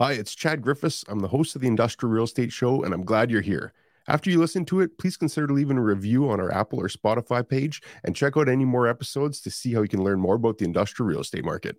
Hi, 0.00 0.12
it's 0.12 0.34
Chad 0.34 0.62
Griffiths. 0.62 1.04
I'm 1.08 1.18
the 1.18 1.28
host 1.28 1.54
of 1.54 1.60
the 1.60 1.68
Industrial 1.68 2.10
Real 2.10 2.24
Estate 2.24 2.50
Show, 2.50 2.84
and 2.84 2.94
I'm 2.94 3.04
glad 3.04 3.30
you're 3.30 3.42
here. 3.42 3.74
After 4.08 4.30
you 4.30 4.38
listen 4.38 4.64
to 4.64 4.80
it, 4.80 4.96
please 4.96 5.18
consider 5.18 5.48
leaving 5.48 5.76
a 5.76 5.82
review 5.82 6.30
on 6.30 6.40
our 6.40 6.50
Apple 6.50 6.80
or 6.80 6.88
Spotify 6.88 7.46
page 7.46 7.82
and 8.02 8.16
check 8.16 8.34
out 8.38 8.48
any 8.48 8.64
more 8.64 8.88
episodes 8.88 9.42
to 9.42 9.50
see 9.50 9.74
how 9.74 9.82
you 9.82 9.88
can 9.88 10.02
learn 10.02 10.18
more 10.18 10.36
about 10.36 10.56
the 10.56 10.64
industrial 10.64 11.06
real 11.06 11.20
estate 11.20 11.44
market. 11.44 11.76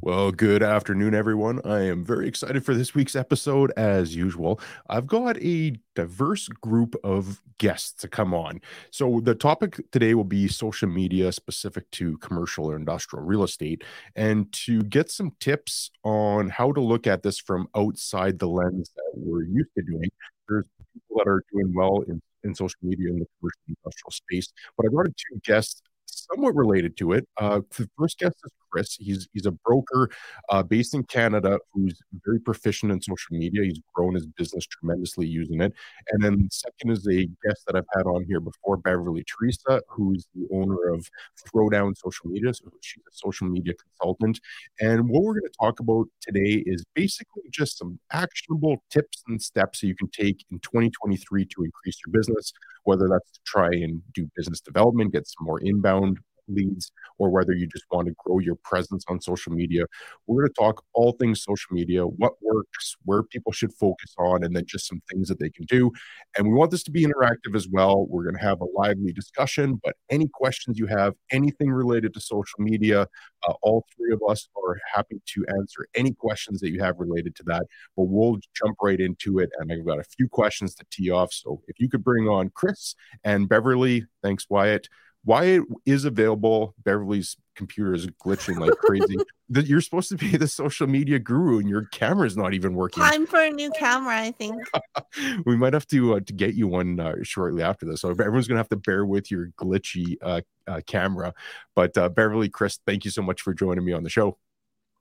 Well, 0.00 0.30
good 0.30 0.62
afternoon, 0.62 1.12
everyone. 1.12 1.60
I 1.64 1.80
am 1.80 2.04
very 2.04 2.28
excited 2.28 2.64
for 2.64 2.72
this 2.72 2.94
week's 2.94 3.16
episode. 3.16 3.72
As 3.76 4.14
usual, 4.14 4.60
I've 4.88 5.08
got 5.08 5.36
a 5.42 5.74
diverse 5.96 6.46
group 6.46 6.94
of 7.02 7.42
guests 7.58 7.94
to 8.02 8.08
come 8.08 8.32
on. 8.32 8.60
So, 8.92 9.20
the 9.20 9.34
topic 9.34 9.80
today 9.90 10.14
will 10.14 10.22
be 10.22 10.46
social 10.46 10.88
media 10.88 11.32
specific 11.32 11.90
to 11.92 12.16
commercial 12.18 12.66
or 12.66 12.76
industrial 12.76 13.24
real 13.24 13.42
estate, 13.42 13.82
and 14.14 14.50
to 14.52 14.82
get 14.84 15.10
some 15.10 15.32
tips 15.40 15.90
on 16.04 16.48
how 16.48 16.70
to 16.70 16.80
look 16.80 17.08
at 17.08 17.24
this 17.24 17.40
from 17.40 17.68
outside 17.76 18.38
the 18.38 18.48
lens 18.48 18.92
that 18.94 19.10
we're 19.14 19.46
used 19.46 19.70
to 19.76 19.82
doing. 19.82 20.08
There's 20.48 20.66
people 20.94 21.16
that 21.18 21.28
are 21.28 21.42
doing 21.52 21.74
well 21.74 22.04
in, 22.06 22.22
in 22.44 22.54
social 22.54 22.78
media 22.82 23.08
in 23.10 23.18
the 23.18 23.26
commercial 23.40 23.62
industrial 23.66 24.12
space, 24.12 24.52
but 24.76 24.86
I 24.86 24.90
brought 24.90 25.06
in 25.06 25.14
two 25.14 25.40
guests 25.44 25.82
somewhat 26.06 26.54
related 26.54 26.96
to 26.98 27.12
it. 27.12 27.28
Uh, 27.36 27.60
the 27.76 27.88
first 27.98 28.18
guest 28.18 28.36
is 28.44 28.52
Chris. 28.70 28.96
He's 28.98 29.28
he's 29.32 29.46
a 29.46 29.52
broker 29.52 30.10
uh, 30.50 30.62
based 30.62 30.94
in 30.94 31.04
Canada 31.04 31.58
who's 31.72 32.00
very 32.24 32.40
proficient 32.40 32.92
in 32.92 33.00
social 33.00 33.36
media. 33.36 33.62
He's 33.64 33.80
grown 33.94 34.14
his 34.14 34.26
business 34.26 34.66
tremendously 34.66 35.26
using 35.26 35.60
it. 35.60 35.72
And 36.10 36.22
then 36.22 36.48
second 36.50 36.90
is 36.90 37.06
a 37.06 37.26
guest 37.44 37.64
that 37.66 37.76
I've 37.76 37.86
had 37.94 38.06
on 38.06 38.24
here 38.24 38.40
before, 38.40 38.76
Beverley 38.76 39.24
Theresa, 39.24 39.82
who's 39.88 40.26
the 40.34 40.46
owner 40.52 40.88
of 40.92 41.08
Throwdown 41.48 41.96
Social 41.96 42.30
Media. 42.30 42.52
So 42.54 42.70
she's 42.80 43.02
a 43.06 43.14
social 43.14 43.48
media 43.48 43.74
consultant. 43.74 44.40
And 44.80 45.08
what 45.08 45.22
we're 45.22 45.34
going 45.34 45.50
to 45.50 45.58
talk 45.60 45.80
about 45.80 46.06
today 46.20 46.62
is 46.66 46.84
basically 46.94 47.44
just 47.50 47.78
some 47.78 47.98
actionable 48.12 48.82
tips 48.90 49.22
and 49.28 49.40
steps 49.40 49.80
that 49.80 49.86
you 49.86 49.94
can 49.94 50.08
take 50.08 50.44
in 50.50 50.58
2023 50.60 51.44
to 51.46 51.64
increase 51.64 51.98
your 52.04 52.12
business, 52.12 52.52
whether 52.84 53.08
that's 53.08 53.30
to 53.32 53.40
try 53.44 53.68
and 53.68 54.02
do 54.12 54.28
business 54.36 54.60
development, 54.60 55.12
get 55.12 55.26
some 55.26 55.46
more 55.46 55.60
inbound 55.60 56.18
leads 56.48 56.92
or 57.18 57.30
whether 57.30 57.52
you 57.52 57.66
just 57.66 57.84
want 57.90 58.08
to 58.08 58.14
grow 58.24 58.38
your 58.38 58.56
presence 58.56 59.04
on 59.08 59.20
social 59.20 59.52
media. 59.52 59.84
We're 60.26 60.42
going 60.42 60.48
to 60.48 60.54
talk 60.54 60.84
all 60.94 61.12
things 61.12 61.42
social 61.42 61.74
media, 61.74 62.04
what 62.04 62.34
works, 62.42 62.96
where 63.04 63.22
people 63.22 63.52
should 63.52 63.72
focus 63.74 64.14
on, 64.18 64.44
and 64.44 64.54
then 64.54 64.64
just 64.66 64.86
some 64.86 65.02
things 65.10 65.28
that 65.28 65.38
they 65.38 65.50
can 65.50 65.64
do. 65.66 65.90
And 66.36 66.48
we 66.48 66.54
want 66.54 66.70
this 66.70 66.82
to 66.84 66.90
be 66.90 67.04
interactive 67.04 67.54
as 67.54 67.68
well. 67.68 68.06
We're 68.06 68.24
going 68.24 68.36
to 68.36 68.42
have 68.42 68.60
a 68.60 68.66
lively 68.76 69.12
discussion, 69.12 69.80
but 69.82 69.94
any 70.10 70.28
questions 70.28 70.78
you 70.78 70.86
have, 70.86 71.14
anything 71.30 71.70
related 71.70 72.14
to 72.14 72.20
social 72.20 72.60
media, 72.60 73.06
uh, 73.46 73.52
all 73.62 73.84
three 73.96 74.12
of 74.12 74.20
us 74.28 74.48
are 74.56 74.78
happy 74.94 75.20
to 75.26 75.44
answer 75.58 75.86
any 75.94 76.12
questions 76.12 76.60
that 76.60 76.70
you 76.70 76.80
have 76.82 76.98
related 76.98 77.34
to 77.36 77.42
that. 77.44 77.66
But 77.96 78.04
we'll 78.04 78.38
jump 78.54 78.76
right 78.82 79.00
into 79.00 79.38
it. 79.38 79.50
And 79.58 79.72
I've 79.72 79.86
got 79.86 79.98
a 79.98 80.04
few 80.04 80.28
questions 80.28 80.74
to 80.76 80.86
tee 80.90 81.10
off. 81.10 81.32
So 81.32 81.62
if 81.68 81.80
you 81.80 81.88
could 81.88 82.04
bring 82.04 82.28
on 82.28 82.50
Chris 82.54 82.94
and 83.24 83.48
Beverley, 83.48 84.06
thanks, 84.22 84.46
Wyatt. 84.48 84.88
Wyatt 85.24 85.64
is 85.84 86.04
available. 86.04 86.74
Beverley's 86.82 87.36
computer 87.54 87.92
is 87.92 88.06
glitching 88.06 88.58
like 88.58 88.72
crazy. 88.78 89.16
that 89.50 89.66
you're 89.66 89.80
supposed 89.80 90.08
to 90.10 90.16
be 90.16 90.36
the 90.36 90.46
social 90.46 90.86
media 90.86 91.18
guru, 91.18 91.58
and 91.58 91.68
your 91.68 91.86
camera's 91.86 92.36
not 92.36 92.54
even 92.54 92.74
working. 92.74 93.02
Time 93.02 93.26
for 93.26 93.40
a 93.40 93.50
new 93.50 93.70
camera, 93.72 94.16
I 94.16 94.30
think. 94.30 94.56
we 95.46 95.56
might 95.56 95.74
have 95.74 95.86
to 95.88 96.14
uh, 96.14 96.20
to 96.20 96.32
get 96.32 96.54
you 96.54 96.68
one 96.68 97.00
uh, 97.00 97.14
shortly 97.22 97.62
after 97.62 97.84
this. 97.84 98.02
So 98.02 98.10
everyone's 98.10 98.48
gonna 98.48 98.60
have 98.60 98.68
to 98.70 98.76
bear 98.76 99.04
with 99.04 99.30
your 99.30 99.48
glitchy 99.58 100.16
uh, 100.22 100.42
uh 100.66 100.80
camera. 100.86 101.34
But 101.74 101.96
uh, 101.98 102.08
Beverley, 102.08 102.48
Chris, 102.48 102.78
thank 102.86 103.04
you 103.04 103.10
so 103.10 103.22
much 103.22 103.42
for 103.42 103.52
joining 103.52 103.84
me 103.84 103.92
on 103.92 104.04
the 104.04 104.10
show. 104.10 104.38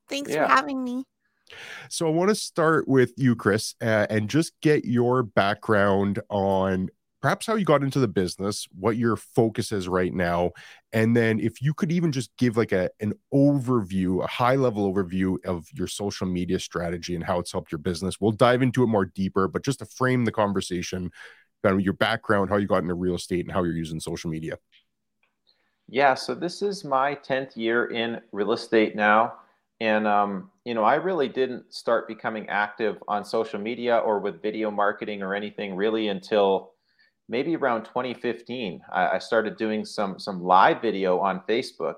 Thanks 0.10 0.32
yeah. 0.32 0.48
for 0.48 0.54
having 0.54 0.84
me. 0.84 1.04
So 1.90 2.08
I 2.08 2.10
want 2.10 2.30
to 2.30 2.36
start 2.36 2.88
with 2.88 3.14
you, 3.18 3.36
Chris, 3.36 3.76
uh, 3.82 4.08
and 4.10 4.30
just 4.30 4.60
get 4.62 4.86
your 4.86 5.23
background 5.23 6.20
on 6.30 6.90
perhaps 7.28 7.45
how 7.45 7.56
you 7.56 7.66
got 7.66 7.83
into 7.83 8.00
the 8.00 8.08
business, 8.08 8.70
what 8.80 8.95
your 8.95 9.17
focus 9.17 9.73
is 9.73 9.89
right 9.89 10.14
now, 10.14 10.49
and 10.93 11.14
then 11.14 11.42
if 11.42 11.61
you 11.61 11.73
could 11.73 11.92
even 11.92 12.10
just 12.10 12.32
give 12.38 12.55
like 12.55 12.71
a 12.71 12.89
an 13.02 13.11
overview, 13.33 14.23
a 14.23 14.27
high 14.27 14.55
level 14.55 14.89
overview 14.89 15.36
of 15.43 15.67
your 15.73 15.88
social 15.88 16.26
media 16.26 16.58
strategy 16.58 17.15
and 17.15 17.26
how 17.26 17.38
it's 17.38 17.52
helped 17.52 17.70
your 17.70 17.80
business. 17.80 18.21
We'll 18.21 18.32
dive 18.32 18.61
into 18.61 18.82
it 18.82 18.88
more 18.88 19.04
deeper, 19.04 19.49
but 19.49 19.65
just 19.65 19.80
to 19.80 19.86
frame 19.86 20.23
the 20.23 20.32
conversation, 20.32 21.11
kind 21.65 21.76
of 21.76 21.82
your 21.82 21.95
background, 21.95 22.49
how 22.49 22.55
you 22.55 22.65
got 22.65 22.83
into 22.83 22.93
real 22.93 23.15
estate, 23.15 23.45
and 23.45 23.52
how 23.52 23.61
you're 23.65 23.76
using 23.76 23.99
social 23.99 24.30
media. 24.30 24.58
Yeah, 25.89 26.14
so 26.14 26.33
this 26.33 26.61
is 26.61 26.86
my 26.86 27.14
10th 27.14 27.58
year 27.58 27.88
in 27.88 28.21
real 28.32 28.54
estate 28.54 28.95
now. 28.95 29.33
And, 29.82 30.08
um, 30.08 30.49
you 30.64 30.73
know, 30.73 30.86
I 30.86 30.95
really 30.95 31.27
didn't 31.27 31.73
start 31.73 32.08
becoming 32.08 32.48
active 32.48 33.04
on 33.09 33.26
social 33.26 33.59
media 33.59 33.98
or 33.98 34.20
with 34.20 34.42
video 34.42 34.71
marketing 34.71 35.21
or 35.21 35.36
anything 35.36 35.76
really 35.76 36.08
until 36.08 36.71
maybe 37.30 37.55
around 37.55 37.83
2015, 37.83 38.82
I, 38.92 39.08
I, 39.08 39.20
started 39.20 39.58
doing 39.58 39.86
some 39.86 40.20
some 40.20 40.42
live 40.42 40.82
video 40.82 41.20
on 41.20 41.42
Facebook. 41.48 41.95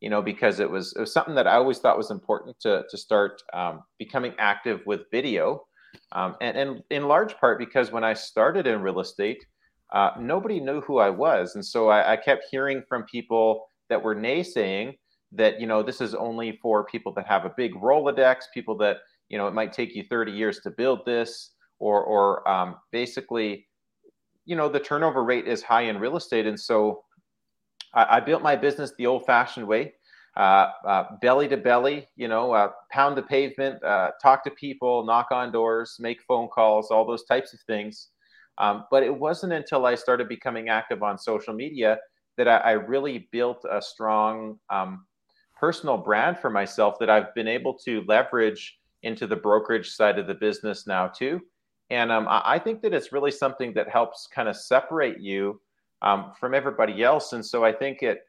You 0.00 0.10
know, 0.10 0.20
because 0.20 0.58
it 0.58 0.68
was 0.68 0.92
it 0.96 1.00
was 1.00 1.12
something 1.12 1.36
that 1.36 1.46
I 1.46 1.54
always 1.54 1.78
thought 1.78 1.96
was 1.96 2.10
important 2.10 2.58
to 2.60 2.84
to 2.90 2.98
start 2.98 3.40
um, 3.52 3.84
becoming 3.98 4.34
active 4.38 4.80
with 4.84 5.02
video, 5.12 5.64
um, 6.10 6.34
and 6.40 6.56
and 6.56 6.82
in 6.90 7.06
large 7.06 7.36
part 7.36 7.58
because 7.58 7.92
when 7.92 8.02
I 8.02 8.14
started 8.14 8.66
in 8.66 8.82
real 8.82 8.98
estate, 8.98 9.44
uh, 9.92 10.10
nobody 10.18 10.58
knew 10.58 10.80
who 10.80 10.98
I 10.98 11.08
was, 11.10 11.54
and 11.54 11.64
so 11.64 11.88
I, 11.88 12.14
I 12.14 12.16
kept 12.16 12.46
hearing 12.50 12.82
from 12.88 13.04
people 13.04 13.64
that 13.90 14.02
were 14.02 14.16
naysaying 14.16 14.94
that 15.30 15.60
you 15.60 15.68
know 15.68 15.84
this 15.84 16.00
is 16.00 16.16
only 16.16 16.58
for 16.60 16.84
people 16.84 17.12
that 17.14 17.26
have 17.26 17.44
a 17.44 17.54
big 17.56 17.72
Rolodex, 17.74 18.44
people 18.52 18.76
that 18.78 18.98
you 19.28 19.38
know 19.38 19.46
it 19.46 19.54
might 19.54 19.72
take 19.72 19.94
you 19.94 20.02
30 20.02 20.32
years 20.32 20.58
to 20.60 20.70
build 20.70 21.06
this, 21.06 21.52
or 21.78 22.02
or 22.02 22.48
um, 22.48 22.74
basically 22.90 23.66
you 24.44 24.56
know 24.56 24.68
the 24.68 24.80
turnover 24.80 25.24
rate 25.24 25.46
is 25.46 25.62
high 25.62 25.82
in 25.82 25.98
real 25.98 26.16
estate, 26.16 26.46
and 26.46 26.58
so 26.58 27.04
I, 27.94 28.16
I 28.16 28.20
built 28.20 28.42
my 28.42 28.56
business 28.56 28.92
the 28.96 29.06
old-fashioned 29.06 29.66
way, 29.66 29.94
uh, 30.36 30.70
uh, 30.86 31.04
belly 31.20 31.48
to 31.48 31.56
belly. 31.56 32.08
You 32.16 32.28
know, 32.28 32.52
uh, 32.52 32.70
pound 32.90 33.16
the 33.16 33.22
pavement, 33.22 33.82
uh, 33.84 34.12
talk 34.22 34.44
to 34.44 34.50
people, 34.50 35.04
knock 35.04 35.28
on 35.30 35.52
doors, 35.52 35.96
make 36.00 36.22
phone 36.22 36.48
calls, 36.48 36.90
all 36.90 37.06
those 37.06 37.24
types 37.24 37.52
of 37.52 37.60
things. 37.66 38.08
Um, 38.58 38.84
but 38.90 39.02
it 39.02 39.14
wasn't 39.14 39.52
until 39.52 39.86
I 39.86 39.94
started 39.94 40.28
becoming 40.28 40.68
active 40.68 41.02
on 41.02 41.18
social 41.18 41.54
media 41.54 41.98
that 42.36 42.48
I, 42.48 42.56
I 42.58 42.72
really 42.72 43.28
built 43.32 43.64
a 43.70 43.80
strong 43.80 44.58
um, 44.70 45.06
personal 45.58 45.96
brand 45.96 46.38
for 46.38 46.50
myself 46.50 46.98
that 46.98 47.08
I've 47.10 47.34
been 47.34 47.48
able 47.48 47.74
to 47.84 48.04
leverage 48.06 48.78
into 49.02 49.26
the 49.26 49.36
brokerage 49.36 49.90
side 49.90 50.18
of 50.18 50.26
the 50.26 50.34
business 50.34 50.86
now 50.86 51.08
too. 51.08 51.40
And 51.92 52.10
um, 52.10 52.26
I 52.30 52.58
think 52.58 52.80
that 52.82 52.94
it's 52.94 53.12
really 53.12 53.30
something 53.30 53.74
that 53.74 53.86
helps 53.86 54.26
kind 54.34 54.48
of 54.48 54.56
separate 54.56 55.20
you 55.20 55.60
um, 56.00 56.32
from 56.40 56.54
everybody 56.54 57.02
else. 57.02 57.34
And 57.34 57.44
so 57.44 57.66
I 57.66 57.72
think 57.72 58.02
it, 58.02 58.20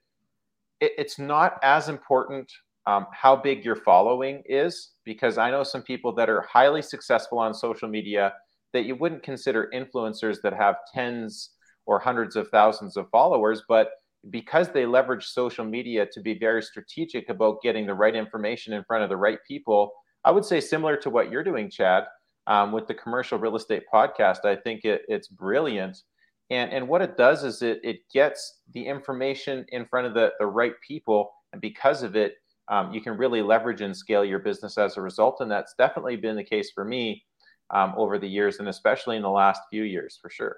it 0.81 0.91
it's 0.97 1.17
not 1.17 1.59
as 1.63 1.87
important 1.87 2.51
um, 2.87 3.07
how 3.13 3.37
big 3.37 3.63
your 3.63 3.77
following 3.77 4.43
is, 4.45 4.73
because 5.05 5.37
I 5.37 5.49
know 5.49 5.63
some 5.63 5.81
people 5.81 6.13
that 6.15 6.29
are 6.29 6.41
highly 6.41 6.81
successful 6.81 7.39
on 7.39 7.53
social 7.53 7.87
media 7.87 8.33
that 8.73 8.83
you 8.83 8.97
wouldn't 8.97 9.23
consider 9.23 9.71
influencers 9.73 10.41
that 10.43 10.53
have 10.53 10.75
tens 10.93 11.51
or 11.85 11.99
hundreds 11.99 12.35
of 12.35 12.49
thousands 12.49 12.97
of 12.97 13.09
followers, 13.11 13.63
but 13.69 13.91
because 14.29 14.67
they 14.73 14.85
leverage 14.85 15.25
social 15.25 15.63
media 15.63 16.05
to 16.11 16.19
be 16.19 16.37
very 16.37 16.61
strategic 16.61 17.29
about 17.29 17.61
getting 17.61 17.85
the 17.85 17.93
right 17.93 18.15
information 18.15 18.73
in 18.73 18.83
front 18.83 19.03
of 19.03 19.09
the 19.09 19.23
right 19.27 19.39
people, 19.47 19.93
I 20.25 20.31
would 20.31 20.43
say 20.43 20.59
similar 20.59 20.97
to 20.97 21.09
what 21.09 21.31
you're 21.31 21.45
doing, 21.45 21.69
Chad 21.69 22.03
um, 22.47 22.71
with 22.71 22.87
the 22.87 22.93
commercial 22.93 23.37
real 23.37 23.55
estate 23.55 23.83
podcast. 23.93 24.45
I 24.45 24.55
think 24.55 24.85
it, 24.85 25.03
it's 25.07 25.27
brilliant. 25.27 26.01
And, 26.49 26.71
and 26.71 26.87
what 26.87 27.01
it 27.01 27.17
does 27.17 27.43
is 27.43 27.61
it, 27.61 27.79
it 27.83 27.99
gets 28.13 28.59
the 28.73 28.85
information 28.85 29.65
in 29.69 29.85
front 29.85 30.07
of 30.07 30.13
the, 30.13 30.31
the 30.39 30.45
right 30.45 30.73
people. 30.85 31.31
And 31.51 31.61
because 31.61 32.03
of 32.03 32.15
it, 32.15 32.35
um, 32.69 32.93
you 32.93 33.01
can 33.01 33.17
really 33.17 33.41
leverage 33.41 33.81
and 33.81 33.95
scale 33.95 34.23
your 34.23 34.39
business 34.39 34.77
as 34.77 34.97
a 34.97 35.01
result. 35.01 35.37
And 35.39 35.51
that's 35.51 35.73
definitely 35.77 36.15
been 36.15 36.35
the 36.35 36.43
case 36.43 36.71
for 36.73 36.85
me 36.85 37.23
um, 37.71 37.93
over 37.97 38.19
the 38.19 38.27
years, 38.27 38.59
and 38.59 38.69
especially 38.69 39.15
in 39.15 39.21
the 39.21 39.29
last 39.29 39.61
few 39.69 39.83
years 39.83 40.17
for 40.21 40.29
sure. 40.29 40.57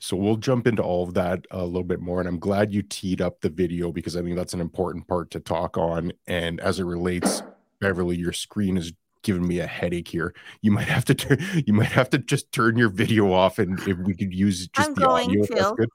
So 0.00 0.16
we'll 0.16 0.36
jump 0.36 0.66
into 0.66 0.82
all 0.82 1.04
of 1.04 1.14
that 1.14 1.46
a 1.50 1.64
little 1.64 1.84
bit 1.84 2.00
more. 2.00 2.18
And 2.18 2.28
I'm 2.28 2.40
glad 2.40 2.74
you 2.74 2.82
teed 2.82 3.20
up 3.20 3.40
the 3.40 3.50
video 3.50 3.92
because 3.92 4.16
I 4.16 4.22
think 4.22 4.36
that's 4.36 4.54
an 4.54 4.60
important 4.60 5.06
part 5.06 5.30
to 5.32 5.40
talk 5.40 5.78
on. 5.78 6.12
And 6.26 6.58
as 6.60 6.80
it 6.80 6.84
relates, 6.84 7.42
Beverley, 7.80 8.16
your 8.16 8.32
screen 8.32 8.76
is 8.76 8.92
giving 9.22 9.46
me 9.46 9.58
a 9.60 9.66
headache 9.66 10.08
here. 10.08 10.34
You 10.62 10.70
might 10.70 10.88
have 10.88 11.04
to 11.06 11.14
turn. 11.14 11.38
You 11.66 11.72
might 11.72 11.88
have 11.88 12.10
to 12.10 12.18
just 12.18 12.52
turn 12.52 12.76
your 12.76 12.88
video 12.88 13.32
off, 13.32 13.58
and 13.58 13.78
if 13.80 13.98
we 13.98 14.14
could 14.14 14.32
use 14.32 14.68
just 14.68 14.88
I'm 14.88 14.94
the 14.94 15.08
audio, 15.08 15.44
to. 15.44 15.54
that's 15.54 15.72
good. 15.72 15.88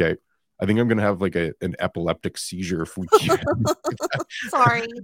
Okay. 0.00 0.20
I 0.60 0.66
think 0.66 0.78
I'm 0.78 0.86
gonna 0.86 1.02
have 1.02 1.20
like 1.20 1.34
a, 1.34 1.52
an 1.60 1.74
epileptic 1.80 2.38
seizure 2.38 2.82
if 2.82 2.96
we 2.96 3.06
can't. 3.18 3.42
Sorry. 4.48 4.86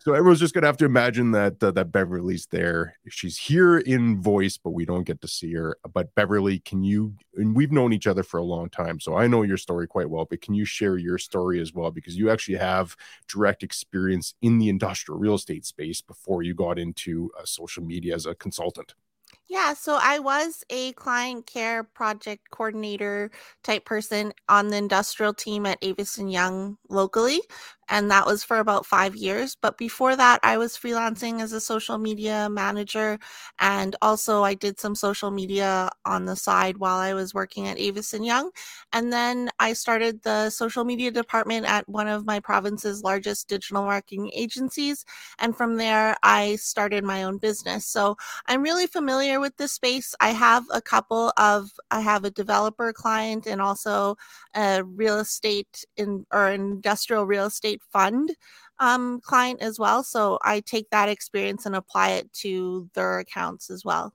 So 0.00 0.12
everyone's 0.12 0.40
just 0.40 0.54
gonna 0.54 0.66
have 0.66 0.76
to 0.78 0.84
imagine 0.84 1.30
that 1.32 1.62
uh, 1.62 1.70
that 1.70 1.92
Beverley's 1.92 2.46
there. 2.46 2.96
She's 3.08 3.38
here 3.38 3.78
in 3.78 4.20
voice, 4.20 4.58
but 4.58 4.70
we 4.70 4.84
don't 4.84 5.04
get 5.04 5.20
to 5.22 5.28
see 5.28 5.54
her. 5.54 5.78
But 5.92 6.14
Beverley, 6.14 6.58
can 6.58 6.82
you? 6.82 7.14
And 7.36 7.56
we've 7.56 7.72
known 7.72 7.92
each 7.92 8.06
other 8.06 8.22
for 8.22 8.38
a 8.38 8.44
long 8.44 8.68
time, 8.68 9.00
so 9.00 9.16
I 9.16 9.26
know 9.26 9.42
your 9.42 9.56
story 9.56 9.86
quite 9.86 10.10
well. 10.10 10.26
But 10.26 10.42
can 10.42 10.54
you 10.54 10.66
share 10.66 10.98
your 10.98 11.16
story 11.16 11.60
as 11.60 11.72
well? 11.72 11.90
Because 11.90 12.16
you 12.16 12.30
actually 12.30 12.58
have 12.58 12.96
direct 13.28 13.62
experience 13.62 14.34
in 14.42 14.58
the 14.58 14.68
industrial 14.68 15.18
real 15.18 15.34
estate 15.34 15.64
space 15.64 16.02
before 16.02 16.42
you 16.42 16.54
got 16.54 16.78
into 16.78 17.30
uh, 17.38 17.44
social 17.44 17.82
media 17.82 18.14
as 18.14 18.26
a 18.26 18.34
consultant. 18.34 18.94
Yeah, 19.48 19.72
so 19.72 19.98
I 20.00 20.18
was 20.18 20.62
a 20.68 20.92
client 20.92 21.46
care 21.46 21.82
project 21.82 22.50
coordinator 22.50 23.30
type 23.62 23.86
person 23.86 24.32
on 24.48 24.68
the 24.68 24.76
industrial 24.76 25.32
team 25.32 25.64
at 25.64 25.82
Avison 25.82 26.28
Young 26.28 26.76
locally 26.90 27.40
and 27.88 28.10
that 28.10 28.26
was 28.26 28.44
for 28.44 28.58
about 28.58 28.86
five 28.86 29.16
years. 29.16 29.56
But 29.60 29.78
before 29.78 30.16
that, 30.16 30.40
I 30.42 30.58
was 30.58 30.76
freelancing 30.76 31.40
as 31.40 31.52
a 31.52 31.60
social 31.60 31.98
media 31.98 32.48
manager, 32.50 33.18
and 33.58 33.96
also 34.02 34.42
I 34.44 34.54
did 34.54 34.78
some 34.80 34.94
social 34.94 35.30
media 35.30 35.90
on 36.04 36.24
the 36.26 36.36
side 36.36 36.78
while 36.78 36.98
I 36.98 37.14
was 37.14 37.34
working 37.34 37.66
at 37.68 37.78
Avison 37.80 38.24
Young. 38.24 38.50
And 38.92 39.12
then 39.12 39.50
I 39.58 39.72
started 39.72 40.22
the 40.22 40.50
social 40.50 40.84
media 40.84 41.10
department 41.10 41.66
at 41.66 41.88
one 41.88 42.08
of 42.08 42.26
my 42.26 42.40
province's 42.40 43.02
largest 43.02 43.48
digital 43.48 43.82
marketing 43.84 44.30
agencies, 44.34 45.04
and 45.38 45.56
from 45.56 45.76
there 45.76 46.16
I 46.22 46.56
started 46.56 47.04
my 47.04 47.22
own 47.22 47.38
business. 47.38 47.86
So 47.86 48.16
I'm 48.46 48.62
really 48.62 48.86
familiar 48.86 49.40
with 49.40 49.56
this 49.56 49.72
space. 49.72 50.14
I 50.20 50.30
have 50.30 50.64
a 50.72 50.80
couple 50.80 51.32
of 51.36 51.70
I 51.90 52.00
have 52.00 52.24
a 52.24 52.30
developer 52.30 52.92
client 52.92 53.46
and 53.46 53.60
also 53.60 54.16
a 54.54 54.82
real 54.84 55.18
estate 55.18 55.84
in 55.96 56.26
or 56.32 56.48
industrial 56.50 57.26
real 57.26 57.46
estate 57.46 57.77
fund 57.92 58.30
um, 58.78 59.20
client 59.22 59.60
as 59.62 59.78
well. 59.78 60.02
So 60.02 60.38
I 60.42 60.60
take 60.60 60.90
that 60.90 61.08
experience 61.08 61.66
and 61.66 61.76
apply 61.76 62.10
it 62.10 62.32
to 62.44 62.88
their 62.94 63.18
accounts 63.18 63.70
as 63.70 63.84
well. 63.84 64.12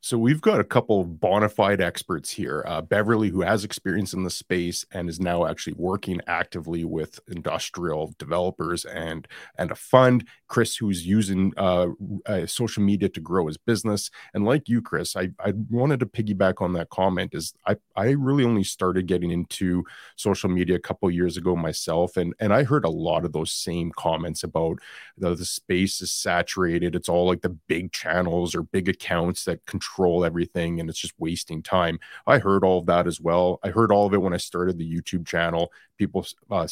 So 0.00 0.18
we've 0.18 0.40
got 0.40 0.60
a 0.60 0.64
couple 0.64 1.00
of 1.00 1.20
bona 1.20 1.48
fide 1.48 1.80
experts 1.80 2.30
here. 2.30 2.64
Uh, 2.66 2.82
Beverley, 2.82 3.28
who 3.28 3.42
has 3.42 3.64
experience 3.64 4.12
in 4.12 4.24
the 4.24 4.30
space 4.30 4.84
and 4.92 5.08
is 5.08 5.20
now 5.20 5.46
actually 5.46 5.74
working 5.74 6.20
actively 6.26 6.84
with 6.84 7.20
industrial 7.28 8.14
developers 8.18 8.84
and 8.84 9.26
and 9.58 9.70
a 9.70 9.74
fund. 9.74 10.26
Chris, 10.48 10.76
who's 10.76 11.06
using 11.06 11.52
uh, 11.56 11.88
uh, 12.26 12.46
social 12.46 12.82
media 12.82 13.08
to 13.08 13.20
grow 13.20 13.46
his 13.46 13.56
business. 13.56 14.10
And 14.34 14.44
like 14.44 14.68
you, 14.68 14.82
Chris, 14.82 15.16
I, 15.16 15.30
I 15.40 15.54
wanted 15.70 16.00
to 16.00 16.06
piggyback 16.06 16.60
on 16.60 16.74
that 16.74 16.90
comment. 16.90 17.34
Is 17.34 17.54
I 17.66 17.76
I 17.96 18.10
really 18.10 18.44
only 18.44 18.64
started 18.64 19.06
getting 19.06 19.30
into 19.30 19.84
social 20.16 20.50
media 20.50 20.76
a 20.76 20.80
couple 20.80 21.10
years 21.10 21.36
ago 21.36 21.56
myself, 21.56 22.16
and 22.16 22.34
and 22.38 22.52
I 22.52 22.64
heard 22.64 22.84
a 22.84 22.90
lot 22.90 23.24
of 23.24 23.32
those 23.32 23.52
same 23.52 23.92
comments 23.92 24.42
about 24.42 24.78
the, 25.16 25.34
the 25.34 25.44
space 25.44 26.00
is 26.02 26.12
saturated. 26.12 26.94
It's 26.94 27.08
all 27.08 27.26
like 27.26 27.42
the 27.42 27.56
big 27.68 27.92
channels 27.92 28.54
or 28.54 28.62
big 28.62 28.88
accounts 28.88 29.44
that 29.44 29.64
control 29.72 30.24
everything 30.24 30.78
and 30.78 30.88
it's 30.88 30.98
just 30.98 31.14
wasting 31.18 31.62
time. 31.62 31.98
I 32.26 32.38
heard 32.38 32.62
all 32.62 32.78
of 32.78 32.86
that 32.86 33.06
as 33.06 33.20
well. 33.20 33.58
I 33.64 33.70
heard 33.70 33.90
all 33.90 34.06
of 34.06 34.14
it 34.14 34.22
when 34.22 34.34
I 34.34 34.36
started 34.36 34.76
the 34.76 34.94
YouTube 34.94 35.26
channel. 35.26 35.72
People 35.98 36.26
uh, 36.50 36.68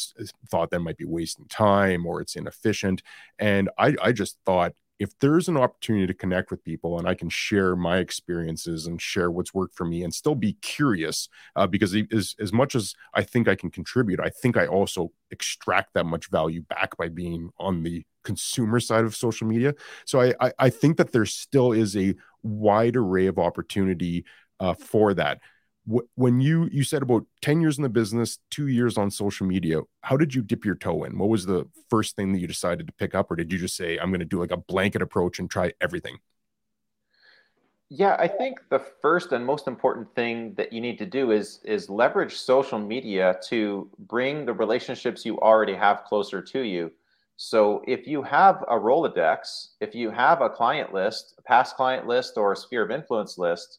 thought 0.50 0.70
that 0.70 0.80
might 0.80 0.98
be 0.98 1.06
wasting 1.06 1.46
time 1.46 2.06
or 2.06 2.20
it's 2.20 2.36
inefficient. 2.36 3.02
And 3.38 3.70
I, 3.78 3.96
I 4.02 4.12
just 4.12 4.36
thought 4.44 4.74
if 5.00 5.18
there's 5.18 5.48
an 5.48 5.56
opportunity 5.56 6.06
to 6.06 6.12
connect 6.12 6.50
with 6.50 6.62
people 6.62 6.98
and 6.98 7.08
I 7.08 7.14
can 7.14 7.30
share 7.30 7.74
my 7.74 7.98
experiences 7.98 8.86
and 8.86 9.00
share 9.00 9.30
what's 9.30 9.54
worked 9.54 9.74
for 9.74 9.86
me 9.86 10.04
and 10.04 10.12
still 10.12 10.34
be 10.34 10.52
curious, 10.60 11.30
uh, 11.56 11.66
because 11.66 11.96
as, 12.12 12.36
as 12.38 12.52
much 12.52 12.74
as 12.74 12.94
I 13.14 13.22
think 13.22 13.48
I 13.48 13.54
can 13.54 13.70
contribute, 13.70 14.20
I 14.20 14.28
think 14.28 14.58
I 14.58 14.66
also 14.66 15.10
extract 15.30 15.94
that 15.94 16.04
much 16.04 16.28
value 16.28 16.60
back 16.68 16.98
by 16.98 17.08
being 17.08 17.48
on 17.58 17.82
the 17.82 18.04
consumer 18.24 18.78
side 18.78 19.04
of 19.04 19.16
social 19.16 19.46
media. 19.46 19.74
So 20.04 20.20
I, 20.20 20.34
I, 20.38 20.52
I 20.58 20.70
think 20.70 20.98
that 20.98 21.12
there 21.12 21.24
still 21.24 21.72
is 21.72 21.96
a 21.96 22.14
wide 22.42 22.96
array 22.96 23.26
of 23.26 23.38
opportunity 23.38 24.24
uh, 24.58 24.74
for 24.74 25.14
that. 25.14 25.40
When 26.14 26.40
you 26.40 26.68
you 26.70 26.84
said 26.84 27.02
about 27.02 27.24
10 27.42 27.60
years 27.60 27.78
in 27.78 27.82
the 27.82 27.88
business 27.88 28.38
two 28.50 28.68
years 28.68 28.96
on 28.96 29.10
social 29.10 29.46
media 29.46 29.80
how 30.02 30.16
did 30.16 30.34
you 30.34 30.42
dip 30.42 30.64
your 30.64 30.76
toe 30.76 31.04
in? 31.04 31.18
What 31.18 31.30
was 31.30 31.46
the 31.46 31.66
first 31.88 32.16
thing 32.16 32.32
that 32.32 32.38
you 32.38 32.46
decided 32.46 32.86
to 32.86 32.92
pick 32.92 33.14
up 33.14 33.30
or 33.30 33.36
did 33.36 33.52
you 33.52 33.58
just 33.58 33.76
say 33.76 33.98
i'm 33.98 34.10
going 34.10 34.20
to 34.20 34.24
do 34.24 34.38
like 34.38 34.52
a 34.52 34.56
blanket 34.56 35.02
approach 35.02 35.38
and 35.38 35.50
try 35.50 35.72
everything 35.80 36.16
yeah 37.88 38.16
i 38.18 38.28
think 38.28 38.60
the 38.70 38.78
first 39.02 39.32
and 39.32 39.44
most 39.44 39.66
important 39.66 40.06
thing 40.14 40.54
that 40.54 40.72
you 40.72 40.80
need 40.80 40.96
to 40.98 41.06
do 41.06 41.32
is 41.32 41.60
is 41.64 41.90
leverage 41.90 42.36
social 42.36 42.78
media 42.78 43.38
to 43.48 43.90
bring 43.98 44.46
the 44.46 44.52
relationships 44.52 45.26
you 45.26 45.38
already 45.40 45.74
have 45.74 46.04
closer 46.04 46.40
to 46.40 46.60
you 46.60 46.90
so 47.42 47.82
if 47.86 48.06
you 48.06 48.22
have 48.22 48.62
a 48.68 48.74
rolodex 48.74 49.68
if 49.80 49.94
you 49.94 50.10
have 50.10 50.42
a 50.42 50.50
client 50.50 50.92
list 50.92 51.34
a 51.38 51.42
past 51.42 51.74
client 51.74 52.06
list 52.06 52.34
or 52.36 52.52
a 52.52 52.56
sphere 52.56 52.84
of 52.84 52.90
influence 52.90 53.38
list 53.38 53.78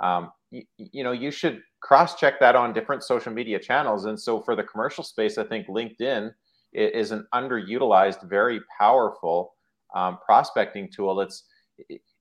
um, 0.00 0.30
you, 0.52 0.62
you 0.76 1.02
know 1.02 1.10
you 1.10 1.32
should 1.32 1.60
cross 1.82 2.14
check 2.14 2.38
that 2.38 2.54
on 2.54 2.72
different 2.72 3.02
social 3.02 3.32
media 3.32 3.58
channels. 3.58 4.04
And 4.04 4.18
so 4.18 4.40
for 4.40 4.54
the 4.54 4.62
commercial 4.62 5.02
space 5.02 5.38
i 5.38 5.44
think 5.44 5.66
linkedin 5.66 6.30
is 6.72 7.10
an 7.10 7.26
underutilized 7.34 8.28
very 8.30 8.60
powerful 8.78 9.54
um, 9.92 10.18
prospecting 10.24 10.88
tool. 10.94 11.20
It's 11.20 11.42